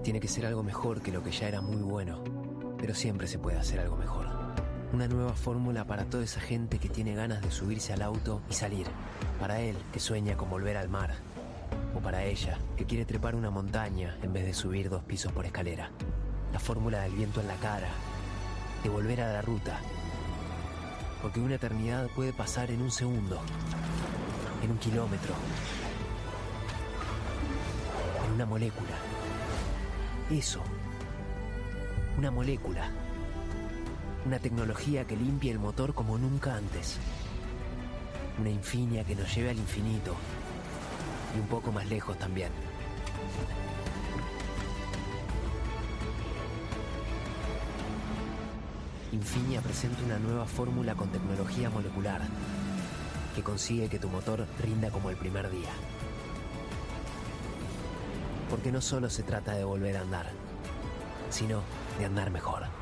Tiene 0.04 0.20
que 0.20 0.28
ser 0.28 0.46
algo 0.46 0.62
mejor 0.62 1.02
que 1.02 1.10
lo 1.10 1.24
que 1.24 1.32
ya 1.32 1.48
era 1.48 1.60
muy 1.60 1.82
bueno, 1.82 2.22
pero 2.78 2.94
siempre 2.94 3.26
se 3.26 3.40
puede 3.40 3.58
hacer 3.58 3.80
algo 3.80 3.96
mejor. 3.96 4.29
Una 4.92 5.06
nueva 5.06 5.34
fórmula 5.34 5.84
para 5.84 6.04
toda 6.06 6.24
esa 6.24 6.40
gente 6.40 6.80
que 6.80 6.88
tiene 6.88 7.14
ganas 7.14 7.42
de 7.42 7.52
subirse 7.52 7.92
al 7.92 8.02
auto 8.02 8.42
y 8.50 8.54
salir. 8.54 8.88
Para 9.38 9.60
él, 9.60 9.76
que 9.92 10.00
sueña 10.00 10.36
con 10.36 10.50
volver 10.50 10.76
al 10.76 10.88
mar. 10.88 11.14
O 11.94 12.00
para 12.00 12.24
ella, 12.24 12.58
que 12.76 12.86
quiere 12.86 13.04
trepar 13.04 13.36
una 13.36 13.50
montaña 13.50 14.18
en 14.20 14.32
vez 14.32 14.44
de 14.44 14.52
subir 14.52 14.90
dos 14.90 15.04
pisos 15.04 15.30
por 15.30 15.46
escalera. 15.46 15.90
La 16.52 16.58
fórmula 16.58 17.02
del 17.02 17.12
viento 17.12 17.40
en 17.40 17.46
la 17.46 17.54
cara. 17.54 17.86
De 18.82 18.88
volver 18.88 19.20
a 19.20 19.32
la 19.32 19.42
ruta. 19.42 19.78
Porque 21.22 21.38
una 21.38 21.54
eternidad 21.54 22.08
puede 22.08 22.32
pasar 22.32 22.72
en 22.72 22.82
un 22.82 22.90
segundo. 22.90 23.40
En 24.64 24.72
un 24.72 24.78
kilómetro. 24.78 25.34
En 28.26 28.32
una 28.32 28.44
molécula. 28.44 28.96
Eso. 30.30 30.60
Una 32.18 32.32
molécula 32.32 32.90
una 34.26 34.38
tecnología 34.38 35.04
que 35.06 35.16
limpie 35.16 35.50
el 35.50 35.58
motor 35.58 35.94
como 35.94 36.18
nunca 36.18 36.54
antes. 36.54 36.98
Una 38.38 38.50
infinia 38.50 39.04
que 39.04 39.14
nos 39.16 39.34
lleve 39.34 39.50
al 39.50 39.58
infinito. 39.58 40.14
Y 41.36 41.40
un 41.40 41.46
poco 41.46 41.72
más 41.72 41.88
lejos 41.88 42.18
también. 42.18 42.50
Infinia 49.12 49.60
presenta 49.60 50.02
una 50.04 50.18
nueva 50.18 50.46
fórmula 50.46 50.94
con 50.94 51.08
tecnología 51.08 51.68
molecular 51.70 52.22
que 53.34 53.42
consigue 53.42 53.88
que 53.88 53.98
tu 53.98 54.08
motor 54.08 54.46
rinda 54.60 54.90
como 54.90 55.10
el 55.10 55.16
primer 55.16 55.50
día. 55.50 55.70
Porque 58.48 58.72
no 58.72 58.80
solo 58.80 59.08
se 59.10 59.22
trata 59.22 59.52
de 59.52 59.64
volver 59.64 59.96
a 59.96 60.02
andar, 60.02 60.26
sino 61.30 61.62
de 61.98 62.06
andar 62.06 62.30
mejor. 62.30 62.79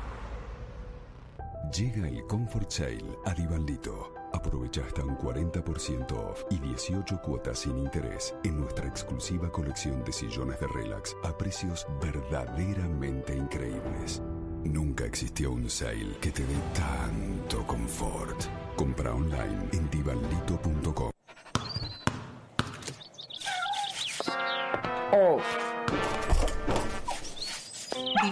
Llega 1.75 2.07
el 2.07 2.25
Comfort 2.25 2.71
Sale 2.71 3.19
a 3.25 3.33
Divalito. 3.33 4.11
Aprovecha 4.33 4.81
hasta 4.85 5.03
un 5.03 5.15
40% 5.17 6.11
off 6.13 6.43
y 6.49 6.57
18 6.57 7.21
cuotas 7.21 7.59
sin 7.59 7.77
interés 7.77 8.33
en 8.43 8.59
nuestra 8.59 8.87
exclusiva 8.87 9.51
colección 9.51 10.03
de 10.03 10.11
sillones 10.11 10.59
de 10.59 10.67
relax 10.67 11.15
a 11.23 11.37
precios 11.37 11.85
verdaderamente 12.01 13.35
increíbles. 13.35 14.21
Nunca 14.63 15.05
existió 15.05 15.51
un 15.51 15.69
sale 15.69 16.17
que 16.19 16.31
te 16.31 16.41
dé 16.41 16.55
tanto 16.73 17.65
confort. 17.67 18.45
Compra 18.75 19.13
online 19.13 19.69
en 19.71 19.89
divalito.com. 19.91 21.18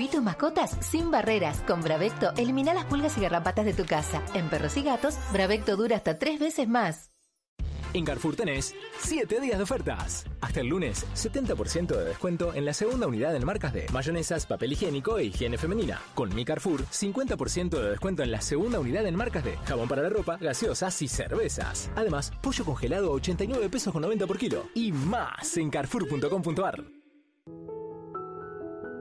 Viví 0.07 0.15
tus 0.15 0.23
mascotas 0.23 0.77
sin 0.79 1.11
barreras. 1.11 1.61
Con 1.67 1.81
Bravecto 1.81 2.31
elimina 2.37 2.73
las 2.73 2.85
pulgas 2.85 3.17
y 3.17 3.21
garrapatas 3.21 3.65
de 3.65 3.73
tu 3.73 3.85
casa. 3.85 4.21
En 4.33 4.47
perros 4.49 4.77
y 4.77 4.83
gatos, 4.83 5.15
Bravecto 5.33 5.75
dura 5.75 5.97
hasta 5.97 6.17
tres 6.17 6.39
veces 6.39 6.67
más. 6.67 7.11
En 7.93 8.05
Carrefour 8.05 8.35
tenés 8.35 8.75
7 8.99 9.39
días 9.39 9.57
de 9.57 9.63
ofertas. 9.63 10.25
Hasta 10.41 10.59
el 10.59 10.67
lunes, 10.67 11.05
70% 11.15 11.87
de 11.87 12.05
descuento 12.05 12.53
en 12.53 12.65
la 12.65 12.73
segunda 12.73 13.07
unidad 13.07 13.35
en 13.35 13.45
marcas 13.45 13.73
de 13.73 13.87
mayonesas, 13.91 14.45
papel 14.45 14.73
higiénico 14.73 15.17
e 15.17 15.25
higiene 15.25 15.57
femenina. 15.57 16.01
Con 16.13 16.33
mi 16.35 16.45
Carrefour, 16.45 16.85
50% 16.85 17.69
de 17.69 17.89
descuento 17.89 18.23
en 18.23 18.31
la 18.31 18.41
segunda 18.41 18.79
unidad 18.79 19.05
en 19.07 19.15
marcas 19.15 19.43
de 19.43 19.57
jabón 19.65 19.87
para 19.87 20.03
la 20.03 20.09
ropa, 20.09 20.37
gaseosas 20.37 21.01
y 21.01 21.07
cervezas. 21.07 21.89
Además, 21.95 22.31
pollo 22.41 22.65
congelado 22.65 23.09
a 23.11 23.15
89 23.15 23.69
pesos 23.69 23.91
con 23.91 24.01
90 24.03 24.27
por 24.27 24.37
kilo. 24.37 24.67
Y 24.75 24.91
más 24.91 25.57
en 25.57 25.69
carrefour.com.ar. 25.69 26.96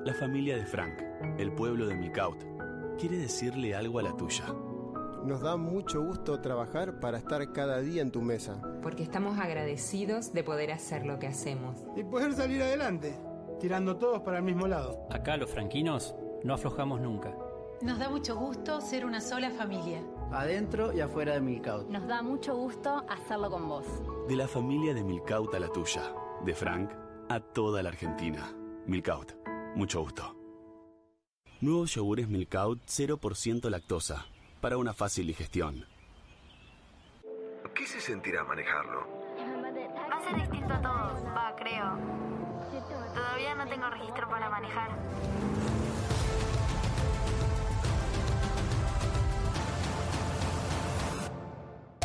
La 0.07 0.15
familia 0.15 0.57
de 0.57 0.65
Frank, 0.65 1.03
el 1.37 1.51
pueblo 1.51 1.89
de 1.89 1.97
Milcaut, 1.97 2.39
quiere 2.97 3.19
decirle 3.19 3.75
algo 3.75 3.99
a 3.99 4.05
la 4.05 4.17
tuya. 4.17 4.45
Nos 5.25 5.41
da 5.41 5.57
mucho 5.57 6.01
gusto 6.01 6.41
trabajar 6.41 7.01
para 7.01 7.19
estar 7.19 7.53
cada 7.53 7.81
día 7.81 8.03
en 8.03 8.13
tu 8.13 8.23
mesa. 8.23 8.63
Porque 8.85 9.03
estamos 9.03 9.37
agradecidos 9.41 10.33
de 10.33 10.45
poder 10.45 10.71
hacer 10.71 11.05
lo 11.05 11.19
que 11.19 11.27
hacemos. 11.27 11.85
Y 11.97 12.05
poder 12.05 12.35
salir 12.35 12.63
adelante, 12.63 13.19
tirando 13.59 13.97
todos 13.97 14.23
para 14.23 14.39
el 14.39 14.45
mismo 14.45 14.69
lado. 14.69 15.09
Acá 15.11 15.37
los 15.37 15.51
franquinos 15.51 16.15
no 16.45 16.55
aflojamos 16.55 17.01
nunca. 17.01 17.37
Nos 17.83 17.99
da 17.99 18.09
mucho 18.09 18.37
gusto 18.37 18.81
ser 18.81 19.05
una 19.05 19.21
sola 19.21 19.51
familia. 19.51 20.05
Adentro 20.31 20.93
y 20.93 21.01
afuera 21.01 21.35
de 21.35 21.41
Milcaut. 21.41 21.91
Nos 21.91 22.07
da 22.07 22.23
mucho 22.23 22.55
gusto 22.55 23.05
hacerlo 23.09 23.51
con 23.51 23.69
vos. 23.69 23.87
De 24.29 24.37
la 24.37 24.47
familia 24.47 24.95
de 24.95 25.03
Milcaut 25.03 25.53
a 25.53 25.59
la 25.59 25.69
tuya. 25.69 26.15
De 26.45 26.55
Frank 26.55 26.93
a 27.29 27.41
toda 27.41 27.83
la 27.83 27.89
Argentina. 27.89 28.55
Milcaut 28.87 29.46
Mucho 29.77 30.01
gusto. 30.01 30.35
Nuevos 31.61 31.95
yogures 31.95 32.29
Milkout 32.29 32.81
0% 32.87 33.69
lactosa 33.69 34.25
para 34.63 34.79
una 34.79 34.95
fácil 34.95 35.27
digestión. 35.27 35.85
¿Qué 37.75 37.87
se 37.87 38.01
sentirá 38.01 38.43
manejarlo? 38.43 39.07
Va 40.11 40.17
a 40.17 40.25
ser 40.25 40.41
distinto 40.41 40.73
a 40.73 40.81
todo, 40.81 41.25
va, 41.35 41.55
creo. 41.57 41.99
Todavía 43.15 43.55
no 43.55 43.69
tengo 43.69 43.91
registro 43.91 44.27
para 44.31 44.49
manejar. 44.49 44.97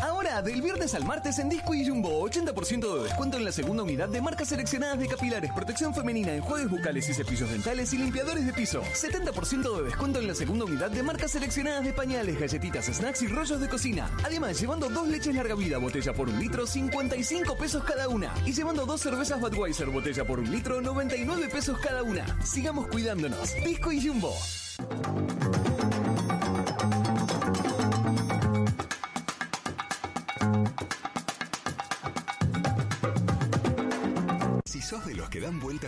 Ahora, 0.02 0.42
del 0.42 0.62
viernes 0.62 0.96
al 0.96 1.06
martes 1.06 1.38
en 1.38 1.48
Disco 1.48 1.76
y 1.76 1.86
Jumbo, 1.86 2.28
80% 2.28 2.98
de 2.98 3.04
descuento 3.04 3.38
en 3.38 3.46
la 3.46 3.52
segunda 3.52 3.84
unidad 3.84 4.10
de 4.10 4.20
marcas 4.20 4.48
seleccionadas 4.48 5.00
de 5.00 5.08
capilares, 5.08 5.52
protección 5.54 5.94
femenina, 5.94 6.34
enjuagues 6.34 6.70
bucales 6.70 7.08
y 7.10 7.14
cepillos 7.14 7.52
dentales 7.52 7.94
y 7.94 7.98
limpiadores 7.98 8.46
de 8.46 8.52
piso. 8.52 8.82
70% 8.82 9.78
de 9.78 9.84
descuento 9.84 10.20
en 10.20 10.28
la 10.28 10.34
segunda 10.34 10.66
unidad 10.66 10.90
de 10.90 11.04
marcas 11.04 11.32
seleccionadas 11.32 11.86
de 11.86 11.94
pañales, 11.94 12.40
galletitas, 12.40 12.86
snacks 12.86 13.22
y 13.22 13.28
rollos 13.28 13.60
de 13.60 13.70
cocina. 13.70 14.10
Además, 14.24 14.60
llevando 14.60 14.90
dos 14.90 15.08
leches 15.08 15.36
larga 15.36 15.54
vida, 15.54 15.78
botella 15.78 16.14
por 16.14 16.30
un 16.30 16.40
litro, 16.40 16.66
55 16.66 17.56
pesos 17.56 17.84
cada 17.84 18.08
una. 18.08 18.34
Y 18.46 18.54
llevando 18.54 18.86
dos 18.88 19.02
cervezas 19.02 19.40
Budweiser, 19.40 19.90
botella 19.90 20.26
por 20.26 20.40
un 20.40 20.50
litro, 20.50 20.82
99 20.82 21.50
pesos 21.50 21.78
cada 21.80 22.02
una. 22.02 22.26
Sigamos 22.44 22.88
cuidándonos. 22.88 23.54
Disco 23.64 23.92
y 23.92 24.08
Jumbo. 24.08 24.36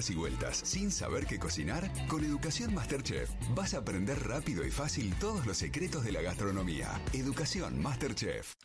Vueltas 0.04 0.10
y 0.10 0.16
vueltas 0.16 0.58
sin 0.64 0.91
saber 0.91 1.26
qué 1.26 1.39
cocinar, 1.39 1.89
con 2.08 2.24
Educación 2.24 2.74
Masterchef 2.74 3.30
vas 3.56 3.74
a 3.74 3.80
aprender 3.80 4.18
rápido 4.28 4.66
y 4.66 4.72
fácil 4.72 5.14
todos 5.20 5.45
los 5.45 5.58
secretos 5.58 6.04
de 6.04 6.12
la 6.12 6.22
gastronomía. 6.22 7.01
Educación 7.14 7.82
Masterchef. 7.82 8.56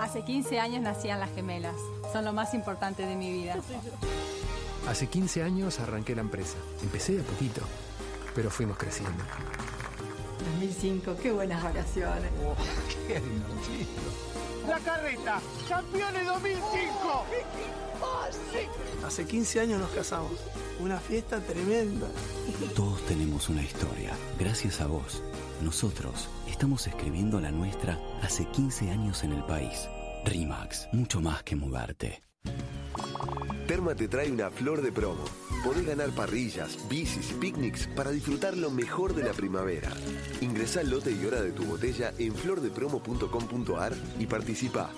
Hace 0.00 0.24
15 0.24 0.60
años 0.60 0.82
nacían 0.82 1.20
las 1.20 1.32
gemelas. 1.34 1.76
Son 2.12 2.24
lo 2.24 2.32
más 2.32 2.54
importante 2.54 3.04
de 3.04 3.16
mi 3.16 3.32
vida. 3.32 3.56
Hace 4.88 5.06
15 5.08 5.42
años 5.42 5.78
arranqué 5.80 6.14
la 6.14 6.22
empresa. 6.22 6.56
Empecé 6.82 7.16
de 7.16 7.22
poquito, 7.22 7.62
pero 8.34 8.50
fuimos 8.50 8.76
creciendo. 8.78 9.22
2005, 10.58 11.16
qué 11.22 11.32
buenas 11.32 11.62
vacaciones. 11.62 12.30
¡Qué 13.08 13.20
divertido! 13.20 14.35
La 14.68 14.78
carreta, 14.80 15.40
campeones 15.68 16.26
2005. 16.26 17.24
Hace 19.06 19.24
15 19.24 19.60
años 19.60 19.80
nos 19.80 19.90
casamos. 19.90 20.32
Una 20.80 20.98
fiesta 20.98 21.40
tremenda. 21.40 22.08
Todos 22.74 23.00
tenemos 23.06 23.48
una 23.48 23.62
historia. 23.62 24.12
Gracias 24.38 24.80
a 24.80 24.86
vos, 24.86 25.22
nosotros 25.62 26.28
estamos 26.48 26.86
escribiendo 26.86 27.40
la 27.40 27.50
nuestra 27.50 27.98
hace 28.22 28.44
15 28.46 28.90
años 28.90 29.22
en 29.24 29.32
el 29.32 29.44
país. 29.44 29.88
RIMAX, 30.24 30.88
mucho 30.92 31.20
más 31.20 31.42
que 31.44 31.54
mudarte. 31.54 32.22
Terma 33.66 33.94
te 33.94 34.08
trae 34.08 34.30
una 34.30 34.50
flor 34.50 34.82
de 34.82 34.92
promo. 34.92 35.24
Podés 35.64 35.86
ganar 35.86 36.10
parrillas, 36.10 36.78
bicis 36.88 37.32
y 37.32 37.34
picnics 37.34 37.86
para 37.88 38.10
disfrutar 38.10 38.56
lo 38.56 38.70
mejor 38.70 39.14
de 39.14 39.24
la 39.24 39.32
primavera. 39.32 39.90
Ingresá 40.40 40.80
al 40.80 40.90
lote 40.90 41.12
y 41.12 41.24
hora 41.26 41.40
de 41.40 41.52
tu 41.52 41.64
botella 41.64 42.12
en 42.18 42.34
flordepromo.com.ar 42.34 43.92
y 44.18 44.26
participa. 44.26 44.90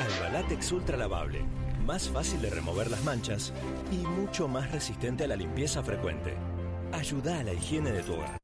Albalatex 0.00 0.72
Ultra 0.72 0.96
Lavable. 0.96 1.44
Más 1.84 2.08
fácil 2.08 2.40
de 2.40 2.50
remover 2.50 2.90
las 2.90 3.04
manchas 3.04 3.52
y 3.92 3.98
mucho 4.06 4.48
más 4.48 4.72
resistente 4.72 5.24
a 5.24 5.28
la 5.28 5.36
limpieza 5.36 5.82
frecuente. 5.82 6.34
Ayuda 6.92 7.40
a 7.40 7.44
la 7.44 7.52
higiene 7.52 7.92
de 7.92 8.02
tu 8.02 8.14
hogar. 8.14 8.39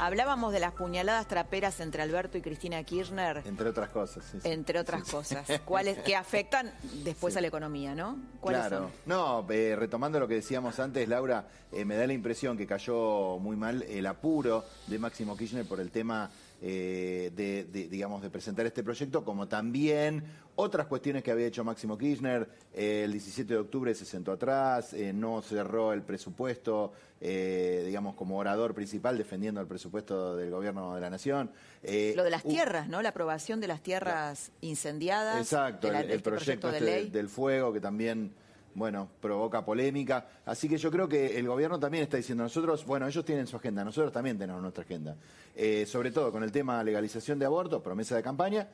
Hablábamos 0.00 0.52
de 0.52 0.60
las 0.60 0.72
puñaladas 0.72 1.26
traperas 1.28 1.80
entre 1.80 2.02
Alberto 2.02 2.38
y 2.38 2.42
Cristina 2.42 2.82
Kirchner. 2.84 3.42
Entre 3.46 3.68
otras 3.68 3.90
cosas, 3.90 4.24
sí, 4.30 4.38
sí. 4.42 4.48
Entre 4.50 4.78
otras 4.78 5.02
cosas. 5.04 5.46
¿Cuáles 5.64 5.98
que 5.98 6.14
afectan 6.16 6.72
después 7.04 7.36
a 7.36 7.40
la 7.40 7.46
economía, 7.48 7.94
no? 7.94 8.18
¿Cuáles 8.40 8.60
Claro. 8.62 8.78
son? 8.78 8.90
No, 9.06 9.46
eh, 9.50 9.74
retomando 9.76 10.18
lo 10.20 10.28
que 10.28 10.34
decíamos 10.34 10.78
antes, 10.80 11.08
Laura, 11.08 11.46
eh, 11.72 11.84
me 11.84 11.96
da 11.96 12.06
la 12.06 12.12
impresión 12.12 12.56
que 12.56 12.66
cayó 12.66 13.38
muy 13.38 13.56
mal 13.56 13.82
el 13.82 14.06
apuro 14.06 14.64
de 14.86 14.98
Máximo 14.98 15.36
Kirchner 15.36 15.66
por 15.66 15.80
el 15.80 15.90
tema 15.90 16.30
eh, 16.62 17.30
de, 17.34 17.64
de, 17.64 17.88
digamos, 17.88 18.22
de 18.22 18.30
presentar 18.30 18.64
este 18.66 18.82
proyecto, 18.82 19.24
como 19.24 19.46
también 19.48 20.24
otras 20.56 20.86
cuestiones 20.86 21.22
que 21.22 21.30
había 21.30 21.46
hecho 21.46 21.62
Máximo 21.64 21.98
Kirchner. 21.98 22.48
Eh, 22.72 23.02
el 23.04 23.12
17 23.12 23.52
de 23.52 23.60
octubre 23.60 23.94
se 23.94 24.04
sentó 24.06 24.32
atrás, 24.32 24.94
eh, 24.94 25.12
no 25.12 25.42
cerró 25.42 25.92
el 25.92 26.02
presupuesto, 26.02 26.92
eh, 27.20 27.82
digamos, 27.86 28.14
como 28.14 28.38
orador 28.38 28.74
principal 28.74 29.18
defendiendo 29.18 29.60
el 29.60 29.66
presupuesto 29.66 30.34
del 30.36 30.50
gobierno 30.50 30.94
de 30.94 31.00
la 31.02 31.10
Nación. 31.10 31.50
Lo 31.82 32.24
de 32.24 32.30
las 32.30 32.42
tierras, 32.42 32.88
¿no? 32.88 33.02
La 33.02 33.10
aprobación 33.10 33.60
de 33.60 33.68
las 33.68 33.82
tierras 33.82 34.50
incendiadas. 34.62 35.38
Exacto, 35.38 35.88
de 35.88 35.92
la- 35.92 36.00
el, 36.00 36.10
este 36.10 36.22
proyecto, 36.30 36.68
de 36.70 36.78
este 36.78 36.84
ley. 36.90 37.10
del 37.10 37.28
fuego 37.28 37.72
que 37.72 37.80
también, 37.80 38.32
bueno, 38.76 39.08
provoca 39.22 39.64
polémica. 39.64 40.26
Así 40.44 40.68
que 40.68 40.76
yo 40.76 40.90
creo 40.90 41.08
que 41.08 41.38
el 41.38 41.48
gobierno 41.48 41.80
también 41.80 42.04
está 42.04 42.18
diciendo, 42.18 42.44
nosotros, 42.44 42.84
bueno, 42.84 43.08
ellos 43.08 43.24
tienen 43.24 43.46
su 43.46 43.56
agenda, 43.56 43.82
nosotros 43.82 44.12
también 44.12 44.36
tenemos 44.38 44.60
nuestra 44.60 44.84
agenda. 44.84 45.16
Eh, 45.56 45.86
sobre 45.86 46.10
todo 46.10 46.30
con 46.30 46.42
el 46.42 46.52
tema 46.52 46.84
legalización 46.84 47.38
de 47.38 47.46
aborto, 47.46 47.82
promesa 47.82 48.14
de 48.16 48.22
campaña, 48.22 48.68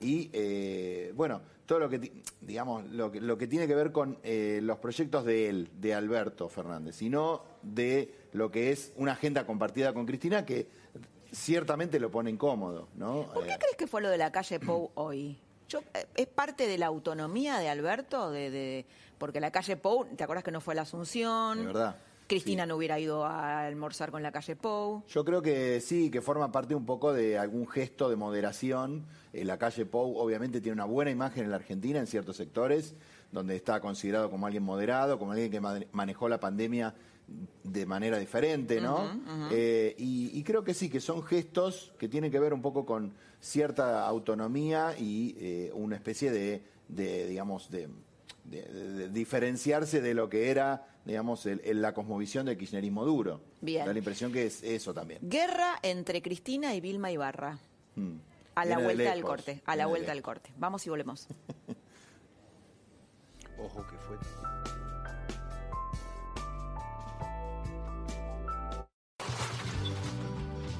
y, 0.00 0.30
eh, 0.32 1.12
bueno, 1.16 1.40
todo 1.66 1.80
lo 1.80 1.88
que, 1.90 2.22
digamos, 2.40 2.84
lo 2.92 3.10
que, 3.10 3.20
lo 3.20 3.36
que 3.36 3.48
tiene 3.48 3.66
que 3.66 3.74
ver 3.74 3.90
con 3.90 4.16
eh, 4.22 4.60
los 4.62 4.78
proyectos 4.78 5.24
de 5.24 5.48
él, 5.48 5.68
de 5.80 5.92
Alberto 5.92 6.48
Fernández, 6.48 7.02
y 7.02 7.08
no 7.10 7.42
de 7.62 8.14
lo 8.32 8.52
que 8.52 8.70
es 8.70 8.92
una 8.96 9.12
agenda 9.12 9.44
compartida 9.44 9.92
con 9.92 10.06
Cristina 10.06 10.46
que 10.46 10.68
ciertamente 11.32 11.98
lo 11.98 12.12
pone 12.12 12.30
incómodo, 12.30 12.86
¿no? 12.94 13.24
¿Por 13.34 13.44
qué 13.44 13.54
Eh, 13.54 13.58
crees 13.58 13.76
que 13.76 13.86
fue 13.88 14.00
lo 14.00 14.08
de 14.08 14.18
la 14.18 14.30
calle 14.30 14.60
Pou 14.60 14.92
hoy? 14.94 15.36
Yo, 15.68 15.80
¿Es 16.14 16.26
parte 16.28 16.66
de 16.68 16.78
la 16.78 16.86
autonomía 16.86 17.58
de 17.58 17.68
Alberto? 17.68 18.30
De, 18.30 18.50
de- 18.50 18.86
porque 19.18 19.40
la 19.40 19.50
calle 19.50 19.76
Pou, 19.76 20.04
¿te 20.16 20.24
acuerdas 20.24 20.44
que 20.44 20.50
no 20.52 20.60
fue 20.60 20.74
a 20.74 20.76
la 20.76 20.82
Asunción? 20.82 21.58
de 21.58 21.66
verdad. 21.66 21.96
Cristina 22.26 22.66
no 22.66 22.76
hubiera 22.76 23.00
ido 23.00 23.24
a 23.24 23.64
almorzar 23.66 24.10
con 24.10 24.22
la 24.22 24.30
calle 24.30 24.54
Pou. 24.54 25.02
Yo 25.08 25.24
creo 25.24 25.40
que 25.40 25.80
sí, 25.80 26.10
que 26.10 26.20
forma 26.20 26.52
parte 26.52 26.74
un 26.74 26.84
poco 26.84 27.12
de 27.14 27.38
algún 27.38 27.66
gesto 27.66 28.10
de 28.10 28.16
moderación. 28.16 29.06
Eh, 29.32 29.44
la 29.46 29.56
calle 29.58 29.86
Pou 29.86 30.18
obviamente 30.18 30.60
tiene 30.60 30.74
una 30.74 30.84
buena 30.84 31.10
imagen 31.10 31.44
en 31.44 31.50
la 31.50 31.56
Argentina 31.56 31.98
en 31.98 32.06
ciertos 32.06 32.36
sectores, 32.36 32.94
donde 33.32 33.56
está 33.56 33.80
considerado 33.80 34.30
como 34.30 34.44
alguien 34.46 34.62
moderado, 34.62 35.18
como 35.18 35.32
alguien 35.32 35.50
que 35.50 35.60
ma- 35.60 35.80
manejó 35.92 36.28
la 36.28 36.38
pandemia 36.38 36.94
de 37.64 37.84
manera 37.86 38.18
diferente, 38.18 38.80
¿no? 38.80 39.20
Eh, 39.50 39.94
y, 39.98 40.30
y 40.38 40.42
creo 40.44 40.64
que 40.64 40.72
sí, 40.74 40.88
que 40.90 41.00
son 41.00 41.22
gestos 41.22 41.92
que 41.98 42.08
tienen 42.08 42.30
que 42.30 42.38
ver 42.40 42.52
un 42.54 42.60
poco 42.62 42.84
con 42.86 43.12
cierta 43.40 44.06
autonomía 44.06 44.94
y 44.98 45.34
eh, 45.38 45.70
una 45.74 45.96
especie 45.96 46.30
de, 46.30 46.62
de, 46.88 47.26
digamos, 47.26 47.70
de, 47.70 47.88
de- 48.50 48.62
de- 48.62 48.92
de 48.94 49.08
diferenciarse 49.08 50.00
de 50.00 50.14
lo 50.14 50.28
que 50.28 50.50
era, 50.50 50.86
digamos, 51.04 51.46
el- 51.46 51.60
el- 51.64 51.80
la 51.82 51.94
cosmovisión 51.94 52.46
del 52.46 52.56
kirchnerismo 52.58 53.04
duro. 53.04 53.40
Bien. 53.60 53.86
Da 53.86 53.92
la 53.92 53.98
impresión 53.98 54.32
que 54.32 54.46
es 54.46 54.62
eso 54.62 54.92
también. 54.94 55.20
Guerra 55.22 55.78
entre 55.82 56.22
Cristina 56.22 56.74
y 56.74 56.80
Vilma 56.80 57.10
Ibarra. 57.10 57.58
Mm. 57.96 58.16
A 58.54 58.64
la 58.64 58.76
Viene 58.76 58.84
vuelta 58.84 59.02
del 59.10 59.14
lejos, 59.20 59.30
corte. 59.30 59.62
A 59.66 59.76
la 59.76 59.84
viene 59.84 59.88
vuelta 59.90 60.12
del 60.12 60.22
corte. 60.22 60.50
Vamos 60.58 60.86
y 60.86 60.90
volvemos. 60.90 61.28
Ojo 63.58 63.86
que 63.86 63.96
fue. 63.98 64.16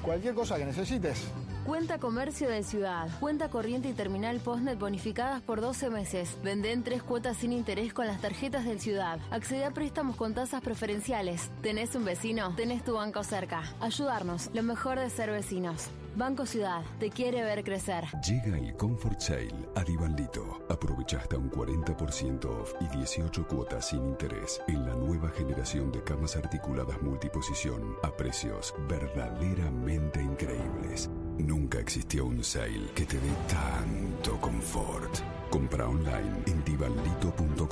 Cualquier 0.01 0.33
cosa 0.33 0.57
que 0.57 0.65
necesites, 0.65 1.23
Cuenta 1.65 1.99
Comercio 1.99 2.49
de 2.49 2.63
Ciudad. 2.63 3.09
Cuenta 3.19 3.49
corriente 3.49 3.89
y 3.89 3.93
terminal 3.93 4.39
Postnet 4.39 4.79
bonificadas 4.79 5.41
por 5.41 5.61
12 5.61 5.89
meses. 5.89 6.37
Vende 6.43 6.71
en 6.71 6.83
tres 6.83 7.03
cuotas 7.03 7.37
sin 7.37 7.53
interés 7.53 7.93
con 7.93 8.07
las 8.07 8.21
tarjetas 8.21 8.65
del 8.65 8.79
Ciudad. 8.79 9.19
Accede 9.29 9.65
a 9.65 9.71
préstamos 9.71 10.15
con 10.15 10.33
tasas 10.33 10.61
preferenciales. 10.61 11.51
¿Tenés 11.61 11.93
un 11.95 12.05
vecino? 12.05 12.55
Tenés 12.55 12.83
tu 12.83 12.95
banco 12.95 13.23
cerca. 13.23 13.63
Ayudarnos. 13.81 14.49
Lo 14.53 14.63
mejor 14.63 14.99
de 14.99 15.09
ser 15.09 15.29
vecinos. 15.29 15.89
Banco 16.15 16.45
Ciudad. 16.45 16.81
Te 16.99 17.09
quiere 17.09 17.43
ver 17.43 17.63
crecer. 17.63 18.05
Llega 18.27 18.57
el 18.57 18.75
Comfort 18.75 19.19
Sale 19.19 19.69
a 19.75 19.83
Divanlito. 19.83 20.65
Aprovecha 20.69 21.17
hasta 21.17 21.37
un 21.37 21.49
40% 21.49 22.45
off 22.45 22.73
y 22.81 22.97
18 22.97 23.47
cuotas 23.47 23.89
sin 23.89 24.05
interés 24.05 24.61
en 24.67 24.85
la 24.85 24.95
nueva 24.95 25.29
generación 25.29 25.91
de 25.91 26.03
camas 26.03 26.35
articuladas 26.35 27.01
multiposición 27.01 27.95
a 28.03 28.11
precios 28.15 28.73
verdaderamente 28.87 30.21
increíbles. 30.21 31.09
Nunca 31.37 31.79
existió 31.79 32.25
un 32.25 32.43
sale 32.43 32.91
que 32.93 33.05
te 33.05 33.17
dé 33.17 33.31
tanto 33.47 34.39
confort. 34.41 35.17
Compra 35.49 35.87
online 35.87 36.43
en 36.47 36.63
divanlito.com. 36.65 37.69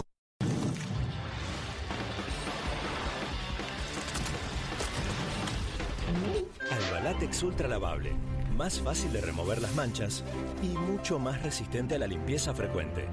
Albalatex 7.17 7.43
Ultra 7.43 7.67
Lavable. 7.67 8.11
Más 8.55 8.79
fácil 8.79 9.11
de 9.11 9.21
remover 9.21 9.59
las 9.59 9.73
manchas 9.75 10.23
y 10.61 10.67
mucho 10.67 11.17
más 11.17 11.41
resistente 11.41 11.95
a 11.95 11.99
la 11.99 12.05
limpieza 12.05 12.53
frecuente. 12.53 13.05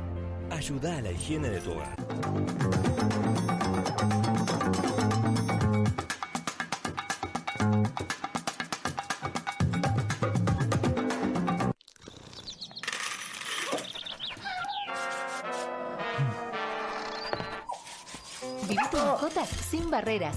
Ayuda 0.51 0.99
a 0.99 1.01
la 1.01 1.11
higiene 1.11 1.49
de 1.49 1.61
tu 1.61 1.73
hogar. 1.73 1.97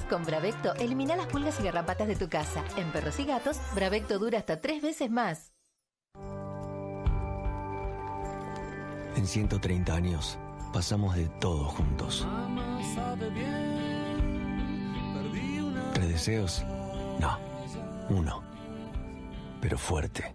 Con 0.09 0.23
Bravecto 0.23 0.73
elimina 0.75 1.17
las 1.17 1.25
pulgas 1.25 1.59
y 1.59 1.63
garrapatas 1.63 2.07
de 2.07 2.15
tu 2.15 2.29
casa. 2.29 2.63
En 2.77 2.89
perros 2.93 3.19
y 3.19 3.25
gatos, 3.25 3.57
Bravecto 3.75 4.17
dura 4.17 4.39
hasta 4.39 4.61
tres 4.61 4.81
veces 4.81 5.11
más. 5.11 5.51
En 9.17 9.27
130 9.27 9.93
años 9.93 10.39
pasamos 10.71 11.17
de 11.17 11.27
todo 11.41 11.65
juntos. 11.65 12.25
¿Tres 15.93 16.07
deseos? 16.07 16.63
No, 17.19 17.37
uno. 18.09 18.43
Pero 19.59 19.77
fuerte. 19.77 20.33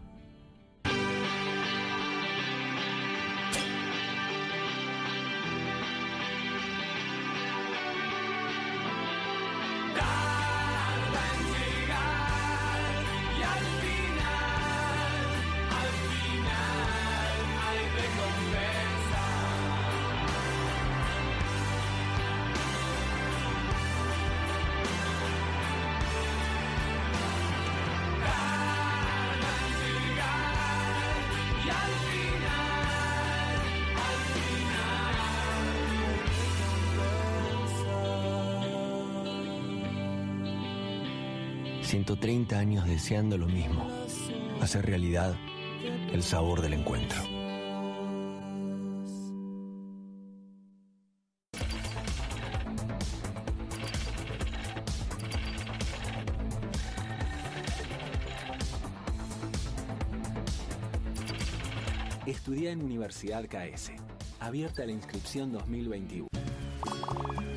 30 42.22 42.56
años 42.56 42.86
deseando 42.86 43.36
lo 43.36 43.48
mismo, 43.48 43.84
hacer 44.60 44.86
realidad 44.86 45.34
el 46.12 46.22
sabor 46.22 46.62
del 46.62 46.74
encuentro. 46.74 47.20
Estudia 62.24 62.70
en 62.70 62.84
Universidad 62.84 63.46
KS. 63.48 63.94
Abierta 64.38 64.86
la 64.86 64.92
inscripción 64.92 65.50
2021. 65.50 66.31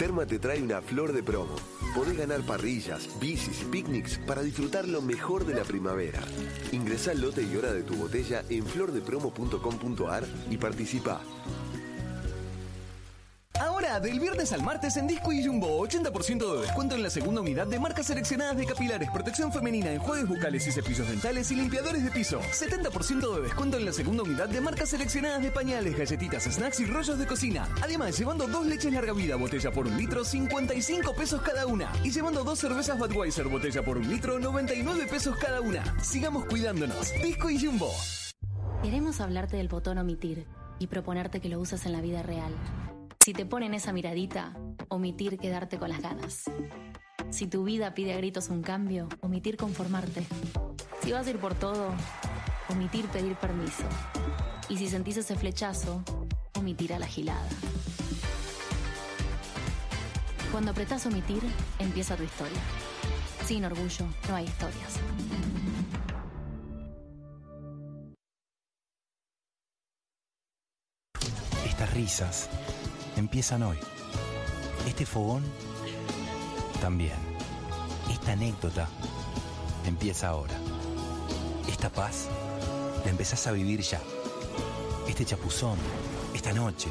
Terma 0.06 0.28
te 0.28 0.38
trae 0.38 0.62
una 0.62 0.84
flor 0.84 1.14
de 1.14 1.24
promo. 1.24 1.56
Podés 1.96 2.16
ganar 2.16 2.46
parrillas, 2.46 3.10
bicis 3.20 3.66
picnics 3.72 4.20
para 4.20 4.44
disfrutar 4.44 4.88
lo 4.88 5.02
mejor 5.02 5.48
de 5.48 5.56
la 5.56 5.64
primavera. 5.64 6.22
Ingresá 6.72 7.10
al 7.10 7.22
lote 7.22 7.42
y 7.42 7.58
hora 7.58 7.74
de 7.74 7.82
tu 7.82 7.96
botella 7.96 8.44
en 8.48 8.64
flordepromo.com.ar 8.68 10.24
y 10.52 10.58
participa. 10.58 11.22
Del 14.02 14.20
viernes 14.20 14.52
al 14.52 14.62
martes 14.62 14.98
en 14.98 15.08
Disco 15.08 15.32
y 15.32 15.44
Jumbo, 15.44 15.80
80% 15.88 16.54
de 16.54 16.62
descuento 16.64 16.96
en 16.96 17.04
la 17.04 17.10
segunda 17.10 17.40
unidad 17.40 17.66
de 17.66 17.80
marcas 17.80 18.08
seleccionadas 18.08 18.58
de 18.58 18.66
capilares, 18.66 19.10
protección 19.10 19.54
femenina, 19.54 19.90
enjuagues 19.90 20.28
bucales 20.28 20.68
y 20.68 20.72
cepillos 20.74 21.08
dentales 21.08 21.50
y 21.52 21.56
limpiadores 21.56 22.04
de 22.04 22.12
piso. 22.12 22.42
70% 22.42 23.36
de 23.36 23.42
descuento 23.44 23.78
en 23.78 23.86
la 23.86 23.94
segunda 23.94 24.24
unidad 24.24 24.50
de 24.50 24.60
marcas 24.60 24.90
seleccionadas 24.90 25.42
de 25.42 25.50
pañales, 25.50 25.98
galletitas, 25.98 26.44
snacks 26.44 26.82
y 26.82 26.86
rollos 26.86 27.18
de 27.18 27.26
cocina. 27.26 27.70
Además, 27.82 28.18
llevando 28.18 28.48
dos 28.48 28.66
leches 28.66 28.92
larga 28.92 29.14
vida, 29.14 29.38
botella 29.38 29.72
por 29.72 29.88
un 29.88 29.98
litro, 29.98 30.26
55 30.26 31.16
pesos 31.16 31.42
cada 31.42 31.66
una. 31.66 31.90
Y 32.04 32.12
llevando 32.12 32.44
dos 32.44 32.60
cervezas 32.60 33.00
Budweiser, 33.00 33.48
botella 33.48 33.82
por 33.82 33.98
un 33.98 34.10
litro, 34.10 34.40
99 34.40 35.08
pesos 35.10 35.38
cada 35.38 35.62
una. 35.62 36.00
Sigamos 36.04 36.46
cuidándonos. 36.46 37.14
Disco 37.24 37.50
y 37.50 37.66
Jumbo. 37.66 37.92
Queremos 38.84 39.22
hablarte 39.22 39.56
del 39.56 39.70
botón 39.70 39.98
omitir 40.00 40.46
y 40.80 40.88
proponerte 40.88 41.40
que 41.40 41.48
lo 41.48 41.62
uses 41.62 41.86
en 41.86 41.94
la 41.94 42.02
vida 42.02 42.22
real. 42.24 42.52
Si 43.26 43.34
te 43.34 43.44
ponen 43.44 43.74
esa 43.74 43.92
miradita, 43.92 44.54
omitir 44.88 45.40
quedarte 45.40 45.80
con 45.80 45.90
las 45.90 46.00
ganas. 46.00 46.44
Si 47.32 47.48
tu 47.48 47.64
vida 47.64 47.96
pide 47.96 48.14
a 48.14 48.18
gritos 48.18 48.50
un 48.50 48.62
cambio, 48.62 49.10
omitir 49.22 49.58
conformarte. 49.58 50.24
Si 51.02 51.12
vas 51.12 51.26
a 51.26 51.32
ir 51.32 51.40
por 51.40 51.56
todo, 51.56 51.90
omitir 52.70 53.08
pedir 53.08 53.34
permiso. 53.38 53.82
Y 54.70 54.78
si 54.78 54.88
sentís 54.88 55.18
ese 55.18 55.36
flechazo, 55.36 56.04
omitir 56.54 56.94
a 56.94 57.00
la 57.00 57.08
gilada. 57.08 57.50
Cuando 60.52 60.70
apretás 60.70 61.08
omitir, 61.08 61.42
empieza 61.80 62.16
tu 62.16 62.22
historia. 62.22 62.62
Sin 63.44 63.66
orgullo, 63.66 64.06
no 64.30 64.36
hay 64.36 64.46
historias. 64.46 65.00
Estas 71.66 71.92
risas 71.92 72.50
empiezan 73.18 73.64
hoy. 73.64 73.78
Este 74.88 75.06
fogón 75.06 75.44
también. 76.82 77.18
Esta 78.12 78.34
anécdota 78.34 78.88
empieza 79.86 80.30
ahora. 80.30 80.56
Esta 81.68 81.90
paz 81.90 82.28
la 83.04 83.12
empezás 83.12 83.48
a 83.48 83.52
vivir 83.52 83.82
ya. 83.82 84.02
Este 85.08 85.26
chapuzón, 85.26 85.78
esta 86.34 86.54
noche 86.54 86.90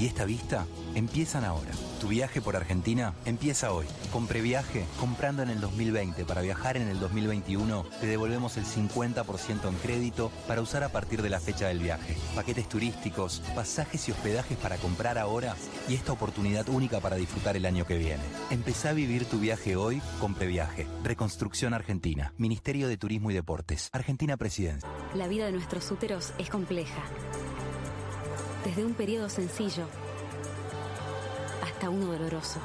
y 0.00 0.06
esta 0.06 0.24
vista 0.24 0.66
empiezan 0.94 1.44
ahora. 1.44 1.70
Tu 2.00 2.08
viaje 2.08 2.40
por 2.40 2.56
Argentina 2.56 3.12
empieza 3.26 3.72
hoy. 3.72 3.84
Con 4.10 4.26
previaje, 4.26 4.86
comprando 4.98 5.42
en 5.42 5.50
el 5.50 5.60
2020 5.60 6.24
para 6.24 6.40
viajar 6.40 6.78
en 6.78 6.88
el 6.88 6.98
2021, 6.98 7.84
te 8.00 8.06
devolvemos 8.06 8.56
el 8.56 8.64
50% 8.64 9.68
en 9.68 9.74
crédito 9.74 10.32
para 10.48 10.62
usar 10.62 10.84
a 10.84 10.88
partir 10.88 11.20
de 11.20 11.28
la 11.28 11.38
fecha 11.38 11.68
del 11.68 11.80
viaje. 11.80 12.16
Paquetes 12.34 12.66
turísticos, 12.66 13.42
pasajes 13.54 14.08
y 14.08 14.12
hospedajes 14.12 14.56
para 14.56 14.78
comprar 14.78 15.18
ahora 15.18 15.54
y 15.86 15.94
esta 15.94 16.12
oportunidad 16.12 16.66
única 16.70 17.00
para 17.00 17.16
disfrutar 17.16 17.58
el 17.58 17.66
año 17.66 17.84
que 17.84 17.98
viene. 17.98 18.22
Empezá 18.50 18.90
a 18.90 18.94
vivir 18.94 19.26
tu 19.26 19.38
viaje 19.38 19.76
hoy 19.76 20.00
con 20.18 20.32
previaje. 20.32 20.86
Reconstrucción 21.04 21.74
Argentina. 21.74 22.32
Ministerio 22.38 22.88
de 22.88 22.96
Turismo 22.96 23.30
y 23.30 23.34
Deportes. 23.34 23.90
Argentina 23.92 24.38
Presidencia. 24.38 24.88
La 25.14 25.28
vida 25.28 25.44
de 25.44 25.52
nuestros 25.52 25.90
úteros 25.90 26.32
es 26.38 26.48
compleja. 26.48 27.02
Desde 28.64 28.84
un 28.84 28.92
periodo 28.92 29.30
sencillo 29.30 29.86
hasta 31.62 31.88
uno 31.88 32.06
doloroso. 32.12 32.60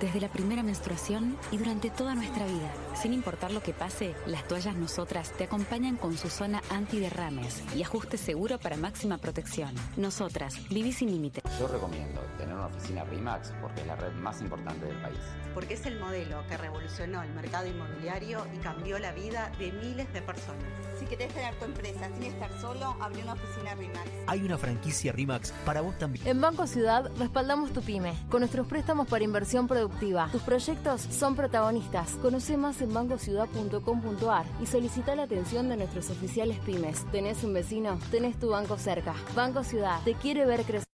Desde 0.00 0.20
la 0.20 0.28
primera 0.28 0.62
menstruación 0.62 1.36
y 1.50 1.58
durante 1.58 1.90
toda 1.90 2.14
nuestra 2.14 2.46
vida. 2.46 2.72
Sin 2.94 3.12
importar 3.12 3.50
lo 3.50 3.60
que 3.62 3.72
pase, 3.72 4.14
las 4.26 4.46
toallas 4.46 4.76
nosotras 4.76 5.32
te 5.32 5.44
acompañan 5.44 5.96
con 5.96 6.16
su 6.16 6.28
zona 6.28 6.62
antiderrames 6.70 7.62
y 7.74 7.82
ajuste 7.82 8.18
seguro 8.18 8.58
para 8.58 8.76
máxima 8.76 9.18
protección. 9.18 9.74
Nosotras, 9.96 10.56
viví 10.68 10.92
sin 10.92 11.10
límite. 11.10 11.42
Yo 11.58 11.66
recomiendo 11.68 12.20
tener 12.38 12.54
una 12.54 12.66
oficina 12.66 13.04
RIMAX 13.04 13.52
porque 13.60 13.80
es 13.80 13.86
la 13.86 13.96
red 13.96 14.12
más 14.14 14.40
importante 14.40 14.86
del 14.86 14.96
país. 15.02 15.18
Porque 15.54 15.74
es 15.74 15.86
el 15.86 15.98
modelo 15.98 16.44
que 16.48 16.56
revolucionó 16.56 17.22
el 17.22 17.32
mercado 17.32 17.66
inmobiliario 17.66 18.46
y 18.54 18.58
cambió 18.58 18.98
la 18.98 19.12
vida 19.12 19.52
de 19.58 19.72
miles 19.72 20.12
de 20.12 20.22
personas. 20.22 20.64
Si 21.12 21.18
querés 21.18 21.34
tener 21.34 21.54
tu 21.56 21.66
empresa 21.66 22.08
sin 22.14 22.22
estar 22.22 22.50
solo, 22.58 22.96
abre 22.98 23.22
una 23.22 23.34
oficina 23.34 23.74
RIMAX. 23.74 24.08
Hay 24.28 24.40
una 24.44 24.56
franquicia 24.56 25.12
RIMAX 25.12 25.52
para 25.66 25.82
vos 25.82 25.98
también. 25.98 26.26
En 26.26 26.40
Banco 26.40 26.66
Ciudad 26.66 27.10
respaldamos 27.18 27.70
tu 27.74 27.82
pyme 27.82 28.14
con 28.30 28.40
nuestros 28.40 28.66
préstamos 28.66 29.06
para 29.08 29.22
inversión 29.22 29.68
productiva. 29.68 30.30
Tus 30.32 30.40
proyectos 30.40 31.02
son 31.02 31.36
protagonistas. 31.36 32.12
Conoce 32.12 32.56
más 32.56 32.80
en 32.80 32.94
bancociudad.com.ar 32.94 34.46
y 34.62 34.64
solicita 34.64 35.14
la 35.14 35.24
atención 35.24 35.68
de 35.68 35.76
nuestros 35.76 36.08
oficiales 36.08 36.58
pymes. 36.60 37.04
¿Tenés 37.12 37.44
un 37.44 37.52
vecino? 37.52 37.98
Tenés 38.10 38.38
tu 38.38 38.48
banco 38.48 38.78
cerca. 38.78 39.14
Banco 39.36 39.64
Ciudad 39.64 40.00
te 40.04 40.14
quiere 40.14 40.46
ver 40.46 40.62
crecer. 40.62 40.91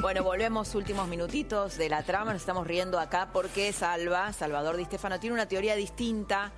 Bueno, 0.00 0.24
volvemos 0.24 0.74
últimos 0.74 1.06
minutitos 1.08 1.76
de 1.76 1.90
la 1.90 2.02
trama. 2.02 2.32
Nos 2.32 2.40
estamos 2.40 2.66
riendo 2.66 2.98
acá 2.98 3.28
porque 3.34 3.70
Salva, 3.70 4.32
Salvador 4.32 4.78
Di 4.78 4.86
Stefano, 4.86 5.20
tiene 5.20 5.34
una 5.34 5.46
teoría 5.46 5.76
distinta 5.76 6.52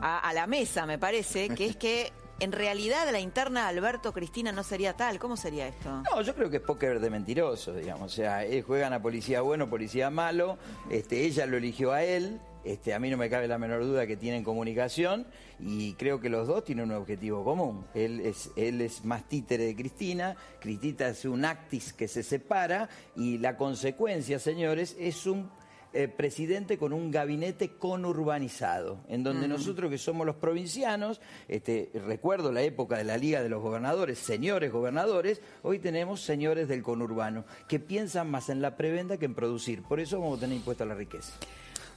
a, 0.00 0.32
la 0.32 0.46
mesa, 0.46 0.86
me 0.86 0.98
parece, 0.98 1.50
que 1.50 1.66
es 1.66 1.76
que 1.76 2.12
en 2.40 2.52
realidad 2.52 3.06
la 3.12 3.20
interna 3.20 3.68
Alberto 3.68 4.14
Cristina 4.14 4.50
no 4.50 4.62
sería 4.62 4.94
tal. 4.94 5.18
¿Cómo 5.18 5.36
sería 5.36 5.68
esto? 5.68 6.02
No, 6.10 6.22
yo 6.22 6.34
creo 6.34 6.48
que 6.48 6.56
es 6.56 6.62
póker 6.62 6.98
de 7.00 7.10
mentirosos, 7.10 7.76
digamos. 7.76 8.12
O 8.12 8.16
sea, 8.16 8.44
él 8.44 8.62
juegan 8.62 8.94
a 8.94 9.02
policía 9.02 9.42
bueno, 9.42 9.68
policía 9.68 10.08
malo. 10.08 10.56
Este, 10.88 11.20
ella 11.26 11.44
lo 11.44 11.58
eligió 11.58 11.92
a 11.92 12.02
él. 12.02 12.40
Este, 12.66 12.92
a 12.94 12.98
mí 12.98 13.08
no 13.10 13.16
me 13.16 13.30
cabe 13.30 13.46
la 13.46 13.58
menor 13.58 13.84
duda 13.84 14.08
que 14.08 14.16
tienen 14.16 14.42
comunicación 14.42 15.24
y 15.60 15.92
creo 15.92 16.20
que 16.20 16.28
los 16.28 16.48
dos 16.48 16.64
tienen 16.64 16.90
un 16.90 16.96
objetivo 16.96 17.44
común. 17.44 17.86
Él 17.94 18.18
es, 18.20 18.50
él 18.56 18.80
es 18.80 19.04
más 19.04 19.28
títere 19.28 19.66
de 19.66 19.76
Cristina, 19.76 20.34
Cristina 20.58 21.06
es 21.06 21.24
un 21.26 21.44
actis 21.44 21.92
que 21.92 22.08
se 22.08 22.24
separa 22.24 22.88
y 23.14 23.38
la 23.38 23.56
consecuencia, 23.56 24.40
señores, 24.40 24.96
es 24.98 25.26
un 25.26 25.48
eh, 25.92 26.08
presidente 26.08 26.76
con 26.76 26.92
un 26.92 27.12
gabinete 27.12 27.70
conurbanizado, 27.70 28.98
en 29.08 29.22
donde 29.22 29.46
nosotros 29.46 29.88
que 29.88 29.96
somos 29.96 30.26
los 30.26 30.34
provincianos, 30.34 31.20
este, 31.46 31.92
recuerdo 32.04 32.50
la 32.50 32.62
época 32.62 32.98
de 32.98 33.04
la 33.04 33.16
Liga 33.16 33.44
de 33.44 33.48
los 33.48 33.62
Gobernadores, 33.62 34.18
señores 34.18 34.72
gobernadores, 34.72 35.40
hoy 35.62 35.78
tenemos 35.78 36.20
señores 36.20 36.66
del 36.66 36.82
conurbano, 36.82 37.44
que 37.68 37.78
piensan 37.78 38.28
más 38.28 38.48
en 38.48 38.60
la 38.60 38.76
prebenda 38.76 39.18
que 39.18 39.26
en 39.26 39.36
producir. 39.36 39.84
Por 39.84 40.00
eso 40.00 40.18
vamos 40.18 40.38
a 40.38 40.40
tener 40.40 40.56
impuesto 40.56 40.82
a 40.82 40.88
la 40.88 40.96
riqueza. 40.96 41.32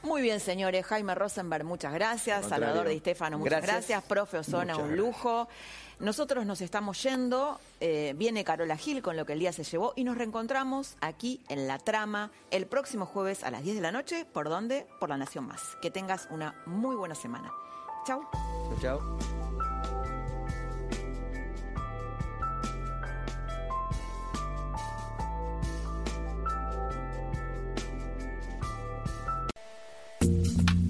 Muy 0.04 0.22
bien, 0.22 0.40
señores. 0.40 0.86
Jaime 0.86 1.14
Rosenberg, 1.14 1.66
muchas 1.66 1.94
gracias. 1.94 2.48
Salvador 2.48 2.88
Di 2.88 3.00
Stefano, 3.00 3.38
muchas 3.38 3.62
Gracias. 3.62 3.76
gracias. 3.88 4.04
Profe 4.04 4.38
Osona, 4.38 4.74
Muchas 4.76 4.90
un 4.90 4.96
lujo. 4.98 5.48
Nosotros 6.00 6.46
nos 6.46 6.62
estamos 6.62 7.04
yendo. 7.04 7.60
eh, 7.82 8.14
viene 8.16 8.46
Carola 8.46 8.78
Gil 8.78 9.02
con 9.02 9.18
lo 9.18 9.26
que 9.26 9.34
el 9.34 9.40
día 9.40 9.52
se 9.52 9.64
llevó 9.66 9.92
y 9.98 10.06
nos 10.06 10.18
reencontramos 10.18 10.96
aquí 11.02 11.42
en 11.50 11.68
La 11.68 11.78
Trama 11.80 12.32
el 12.52 12.66
próximo 12.68 13.06
jueves 13.06 13.44
a 13.44 13.52
las 13.52 13.64
10 13.64 13.76
de 13.76 13.82
la 13.82 13.92
noche. 13.92 14.24
¿Por 14.26 14.48
dónde? 14.48 14.88
Por 15.02 15.10
La 15.10 15.18
Nación 15.18 15.46
Más. 15.48 15.62
Que 15.82 15.92
tengas 15.92 16.28
una 16.32 16.56
muy 16.66 16.96
buena 16.96 17.16
semana. 17.16 17.52
Chau. 18.08 18.22
Chao, 18.32 18.78
chao. 18.82 19.99